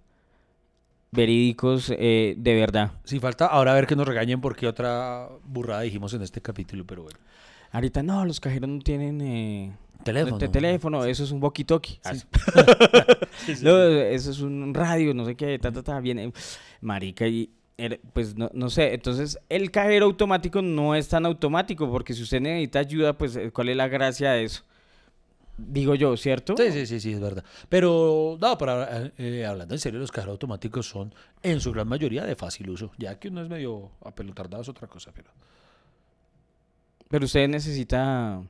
verídicos 1.11 1.93
eh, 1.97 2.35
de 2.37 2.55
verdad. 2.55 2.93
Si 3.05 3.18
falta 3.20 3.47
ahora 3.47 3.72
a 3.72 3.75
ver 3.75 3.87
que 3.87 3.97
nos 3.97 4.07
regañen 4.07 4.41
porque 4.41 4.66
otra 4.66 5.29
burrada 5.45 5.81
dijimos 5.83 6.12
en 6.14 6.22
este 6.22 6.41
capítulo, 6.41 6.85
pero 6.87 7.03
bueno. 7.03 7.18
Ahorita 7.72 8.03
no, 8.05 8.25
los 8.25 8.39
cajeros 8.41 8.68
no 8.68 8.79
tienen 8.81 9.20
eh, 9.20 9.72
Teléfono. 10.05 10.38
te- 10.38 10.48
teléfono, 10.48 11.05
eso 11.05 11.24
es 11.24 11.30
un 11.30 11.40
walkie-talkie. 11.40 11.98
Ah, 12.05 12.12
No, 13.62 13.78
eso 13.88 14.30
es 14.30 14.40
un 14.40 14.72
radio, 14.74 15.12
no 15.14 15.24
sé 15.24 15.34
qué, 15.34 15.59
ta, 15.59 15.72
ta, 15.72 15.82
ta, 15.82 16.00
viene. 16.00 16.32
Marica, 16.80 17.26
y 17.26 17.50
pues 18.12 18.36
no, 18.36 18.50
no 18.55 18.70
sé. 18.70 18.94
Entonces, 18.94 19.38
el 19.48 19.70
cajero 19.70 20.07
automático 20.07 20.62
no 20.62 20.94
es 20.94 21.09
tan 21.09 21.26
automático, 21.26 21.90
porque 21.90 22.14
si 22.14 22.22
usted 22.22 22.40
necesita 22.40 22.78
ayuda, 22.78 23.12
pues, 23.18 23.34
eh, 23.36 23.50
¿cuál 23.50 23.68
es 23.70 23.76
la 23.76 23.88
gracia 23.88 24.32
de 24.32 24.44
eso? 24.44 24.62
Digo 25.57 25.94
yo, 25.94 26.16
¿cierto? 26.16 26.57
Sí, 26.57 26.70
sí, 26.72 26.86
sí, 26.86 26.98
sí, 27.00 27.12
es 27.12 27.20
verdad. 27.20 27.44
Pero, 27.68 28.36
no, 28.40 28.59
para, 28.59 29.12
eh, 29.18 29.44
hablando 29.46 29.74
en 29.74 29.78
serio, 29.80 30.00
los 30.00 30.11
cajeros 30.11 30.32
automáticos 30.32 30.86
son 30.88 31.14
en 31.42 31.61
su 31.61 31.72
gran 31.72 31.86
mayoría 31.88 32.24
de 32.24 32.34
fácil 32.36 32.70
uso. 32.70 32.90
Ya 32.98 33.18
que 33.18 33.28
uno 33.28 33.42
es 33.42 33.48
medio 33.48 33.90
apelotardado 34.05 34.62
es 34.62 34.68
otra 34.68 34.88
cosa, 34.88 35.12
pero... 35.14 35.30
Pero 37.09 37.24
usted 37.26 37.48
necesita. 37.48 38.42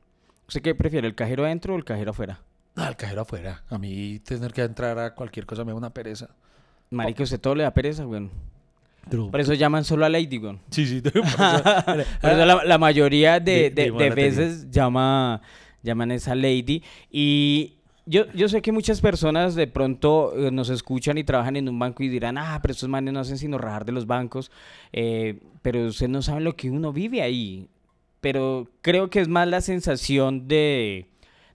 ¿Usted 0.49 0.62
qué 0.62 0.74
prefiere, 0.74 1.07
el 1.09 1.14
cajero 1.14 1.45
adentro 1.45 1.74
o 1.74 1.76
el 1.76 1.84
cajero 1.84 2.11
afuera? 2.11 2.40
No, 2.76 2.86
el 2.86 2.97
cajero 2.97 3.22
afuera. 3.22 3.62
A 3.70 3.78
mí 3.78 4.18
tener 4.20 4.53
que 4.53 4.62
entrar 4.62 4.99
a 4.99 5.14
cualquier 5.14 5.47
cosa 5.47 5.64
me 5.64 5.72
da 5.72 5.76
una 5.78 5.90
pereza. 5.90 6.28
Marica, 6.90 7.22
usted 7.22 7.40
todo 7.40 7.55
le 7.55 7.62
da 7.62 7.72
pereza, 7.72 8.05
güey. 8.05 8.28
Pero- 9.09 9.30
Por 9.30 9.40
eso 9.40 9.53
llaman 9.55 9.84
solo 9.84 10.05
a 10.05 10.09
Lady, 10.09 10.38
güey. 10.38 10.59
Sí, 10.70 10.86
sí. 10.86 11.01
por 11.03 11.16
eso- 11.16 11.30
Por 12.20 12.30
eso 12.30 12.45
la, 12.47 12.64
la 12.64 12.78
mayoría 12.78 13.40
de, 13.40 13.70
De- 13.70 13.90
veces 14.11 14.70
llama, 14.70 15.40
llaman 15.82 16.11
a 16.11 16.14
esa 16.14 16.34
lady. 16.34 16.82
Y 17.11 17.74
yo, 18.07 18.30
yo 18.32 18.49
sé 18.49 18.61
que 18.62 18.72
muchas 18.72 19.01
personas 19.01 19.55
de 19.55 19.66
pronto 19.66 20.32
eh, 20.36 20.51
nos 20.51 20.68
escuchan 20.68 21.16
y 21.18 21.24
trabajan 21.24 21.57
en 21.57 21.68
un 21.68 21.78
banco 21.78 22.03
y 22.03 22.09
dirán, 22.09 22.38
ah, 22.38 22.59
pero 22.62 22.72
estos 22.72 22.88
manes 22.88 23.12
no 23.14 23.20
hacen 23.20 23.38
sino 23.38 23.57
rajar 23.59 23.84
de 23.84 23.92
los 23.92 24.07
bancos. 24.07 24.51
eh, 24.92 25.38
pero 25.62 25.86
ustedes 25.86 26.11
no 26.11 26.20
saben 26.20 26.45
lo 26.45 26.57
que 26.57 26.70
uno 26.70 26.92
vive 26.92 27.22
ahí. 27.22 27.68
Pero 28.25 28.70
creo 28.81 29.11
que 29.11 29.20
es 29.20 29.29
más 29.29 29.47
la 29.47 29.61
sensación 29.61 30.49
de, 30.49 31.09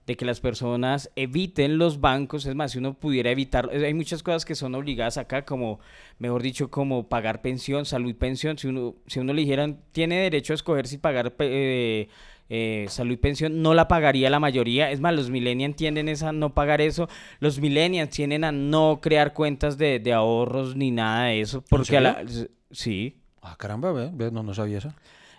de 0.06 0.16
que 0.16 0.24
las 0.24 0.38
personas 0.40 1.10
eviten 1.16 1.78
los 1.78 2.00
bancos. 2.00 2.46
Es 2.46 2.54
más, 2.54 2.70
si 2.70 2.78
uno 2.78 2.94
pudiera 2.94 3.28
evitar, 3.32 3.68
eh, 3.72 3.86
hay 3.86 3.92
muchas 3.92 4.22
cosas 4.22 4.44
que 4.44 4.54
son 4.54 4.76
obligadas 4.76 5.18
acá, 5.18 5.44
como, 5.44 5.80
mejor 6.20 6.42
dicho, 6.42 6.70
como 6.70 7.08
pagar 7.08 7.42
pensión, 7.42 7.86
salud 7.86 8.10
y 8.10 8.14
pensión. 8.14 8.56
Si 8.56 8.68
uno, 8.68 8.94
si 9.08 9.18
uno 9.18 9.32
le 9.32 9.40
dijeran, 9.40 9.80
tiene 9.90 10.20
derecho 10.20 10.52
a 10.52 10.54
escoger 10.54 10.86
si 10.86 10.98
pagar 10.98 11.34
eh, 11.40 12.06
eh, 12.48 12.86
salud 12.88 13.14
y 13.14 13.16
pensión, 13.16 13.62
no 13.62 13.74
la 13.74 13.88
pagaría 13.88 14.30
la 14.30 14.38
mayoría. 14.38 14.92
Es 14.92 15.00
más, 15.00 15.12
los 15.12 15.28
millennials 15.28 15.74
tienden 15.74 16.08
esa 16.08 16.30
no 16.30 16.54
pagar 16.54 16.80
eso. 16.80 17.08
Los 17.40 17.58
millennials 17.58 18.10
tienden 18.10 18.44
a 18.44 18.52
no 18.52 19.00
crear 19.02 19.32
cuentas 19.32 19.76
de, 19.76 19.98
de 19.98 20.12
ahorros 20.12 20.76
ni 20.76 20.92
nada 20.92 21.24
de 21.24 21.40
eso. 21.40 21.64
Porque 21.68 21.96
a 21.96 22.00
la, 22.00 22.24
sí 22.70 23.16
Ah, 23.42 23.56
caramba, 23.58 23.92
no, 23.92 24.42
no 24.42 24.54
sabía 24.54 24.78
eso. 24.78 24.92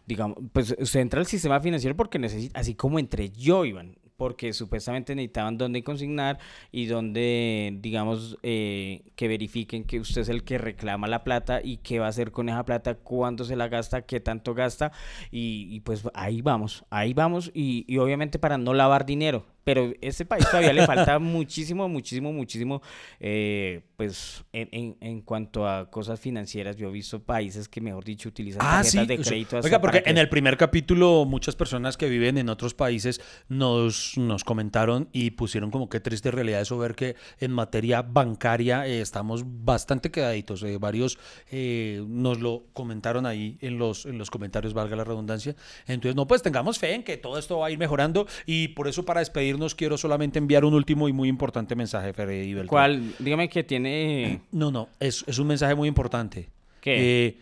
Digamos, 0.06 0.38
pues 0.54 0.76
usted 0.80 1.00
entra 1.00 1.20
al 1.20 1.26
sistema 1.26 1.60
financiero 1.60 1.96
porque 1.96 2.20
necesita, 2.20 2.60
así 2.60 2.76
como 2.76 3.00
entré 3.00 3.30
yo, 3.30 3.66
Iván, 3.66 3.98
porque 4.22 4.54
supuestamente 4.54 5.16
necesitaban 5.16 5.58
dónde 5.58 5.84
consignar 5.84 6.38
y 6.72 6.86
dónde, 6.86 7.76
digamos, 7.82 8.38
eh, 8.44 9.02
que 9.16 9.28
verifiquen 9.28 9.84
que 9.84 10.00
usted 10.00 10.22
es 10.22 10.30
el 10.30 10.44
que 10.44 10.60
reclama 10.60 11.08
la 11.08 11.24
plata 11.24 11.60
y 11.64 11.78
qué 11.78 11.98
va 11.98 12.06
a 12.06 12.10
hacer 12.10 12.32
con 12.32 12.48
esa 12.48 12.64
plata, 12.64 12.94
cuándo 12.94 13.46
se 13.46 13.56
la 13.56 13.68
gasta, 13.68 14.04
qué 14.04 14.20
tanto 14.20 14.54
gasta 14.54 14.92
y, 15.32 15.68
y 15.72 15.80
pues 15.80 16.04
ahí 16.14 16.44
vamos, 16.44 16.86
ahí 16.92 17.16
vamos 17.16 17.50
y, 17.56 17.84
y 17.88 17.98
obviamente 17.98 18.38
para 18.38 18.60
no 18.60 18.76
lavar 18.76 19.08
dinero. 19.08 19.48
Pero 19.64 19.94
este 20.02 20.26
país 20.26 20.46
todavía 20.50 20.74
le 20.74 20.86
falta 20.86 21.20
muchísimo, 21.20 21.88
muchísimo, 21.88 22.34
muchísimo, 22.34 22.82
eh, 23.20 23.82
pues 23.96 24.44
en, 24.54 24.70
en, 24.72 24.98
en 25.00 25.22
cuanto 25.22 25.68
a 25.68 25.90
cosas 25.90 26.20
financieras. 26.20 26.76
Yo 26.76 26.90
he 26.90 26.92
visto 26.92 27.22
países 27.22 27.70
que, 27.70 27.82
mejor 27.82 28.04
dicho, 28.04 28.30
utilizan 28.30 28.60
tarjetas 28.60 29.08
de 29.08 29.14
o 29.16 29.24
sea, 29.24 29.32
crédito. 29.32 29.58
hasta 29.58 29.68
Oiga, 29.68 29.82
porque 29.82 30.04
en 30.06 30.18
el 30.18 30.30
primer 30.30 30.58
capítulo 30.58 31.26
muchas 31.26 31.56
personas 31.56 31.98
que 31.98 32.10
viven 32.10 32.38
en 32.38 32.50
otros 32.50 32.74
países 32.74 33.22
nos, 33.50 34.18
nos 34.18 34.44
comentaron 34.44 35.10
y 35.12 35.32
pusieron 35.32 35.70
como 35.70 35.90
qué 35.90 36.00
triste 36.00 36.32
realidad 36.32 36.62
eso 36.62 36.78
ver 36.78 36.96
que 36.96 37.16
en 37.40 37.52
materia 37.52 38.02
bancaria 38.02 38.88
eh, 38.88 39.02
estamos 39.02 39.44
bastante 39.46 40.12
quedaditos. 40.12 40.64
Eh, 40.64 40.78
varios 40.80 41.18
nos 41.52 42.40
lo 42.40 42.66
comentaron 42.74 43.26
ahí 43.26 43.58
en 43.62 43.78
los, 43.78 44.06
en 44.06 44.18
los 44.18 44.30
comentarios, 44.30 44.74
valga 44.74 44.96
la 44.96 45.04
redundancia. 45.04 45.56
Entonces, 45.88 46.16
no, 46.16 46.28
pues 46.28 46.42
tengamos 46.42 46.80
fe 46.80 46.96
en 46.96 47.04
que 47.04 47.18
todo 47.18 47.38
esto 47.38 47.60
va 47.60 47.68
a 47.68 47.72
ir 47.72 47.78
mejorando 47.78 48.28
y 48.46 48.70
por 48.70 48.88
eso 48.88 49.06
para 49.06 49.22
despedirnos 49.52 49.76
quiero 49.76 49.98
solamente 49.98 50.40
enviar 50.40 50.64
un 50.66 50.74
último 50.74 51.08
y 51.10 51.14
muy 51.14 51.28
importante 51.30 51.76
mensaje, 51.76 52.14
Freddy 52.14 52.54
Beltrán. 52.54 52.68
¿Cuál? 52.68 53.14
Dígame 53.20 53.50
que 53.50 53.64
tiene... 53.64 54.42
No, 54.52 54.72
no, 54.72 54.90
es, 55.00 55.24
es 55.28 55.40
un 55.40 55.48
mensaje 55.48 55.76
muy 55.76 55.88
importante. 55.88 56.50
¿Qué? 56.80 57.28
Eh, 57.28 57.38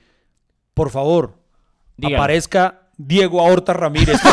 por 0.74 0.90
favor, 0.90 1.36
aparezca 2.02 2.82
Diego 2.98 3.42
Ahorta 3.42 3.74
Ramírez. 3.74 4.20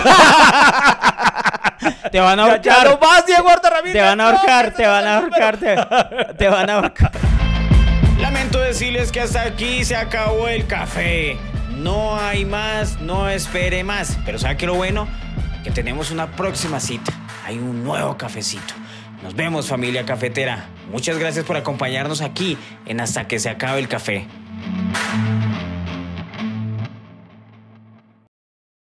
Te 2.10 2.20
van 2.20 2.38
a 2.40 2.44
ahorcar. 2.44 2.62
ya 2.62 2.84
no 2.84 2.98
más, 2.98 3.26
Diego 3.26 3.48
Ahorta 3.48 3.70
Ramírez. 3.70 3.94
Te 3.94 4.00
van 4.00 4.20
a 4.20 4.30
ahorcar, 4.30 4.74
te 4.74 4.86
van 4.86 5.06
a 5.06 5.18
ahorcar, 5.18 5.56
te, 5.58 5.76
te 6.36 6.48
van 6.48 6.70
a 6.70 6.74
ahorcar. 6.74 7.12
Lamento 8.20 8.60
decirles 8.60 9.12
que 9.12 9.20
hasta 9.20 9.42
aquí 9.42 9.84
se 9.84 9.96
acabó 9.96 10.48
el 10.48 10.66
café. 10.66 11.36
No 11.76 12.16
hay 12.16 12.44
más, 12.44 13.00
no 13.00 13.28
espere 13.28 13.84
más. 13.84 14.18
Pero 14.24 14.38
¿sabe 14.38 14.56
qué 14.56 14.66
lo 14.66 14.74
bueno? 14.74 15.06
que 15.66 15.72
tenemos 15.72 16.12
una 16.12 16.30
próxima 16.30 16.78
cita. 16.78 17.12
Hay 17.44 17.58
un 17.58 17.82
nuevo 17.82 18.16
cafecito. 18.16 18.72
Nos 19.24 19.34
vemos 19.34 19.66
familia 19.66 20.06
cafetera. 20.06 20.66
Muchas 20.92 21.18
gracias 21.18 21.44
por 21.44 21.56
acompañarnos 21.56 22.20
aquí 22.20 22.56
en 22.84 23.00
Hasta 23.00 23.26
que 23.26 23.40
se 23.40 23.48
acabe 23.48 23.80
el 23.80 23.88
café. 23.88 24.28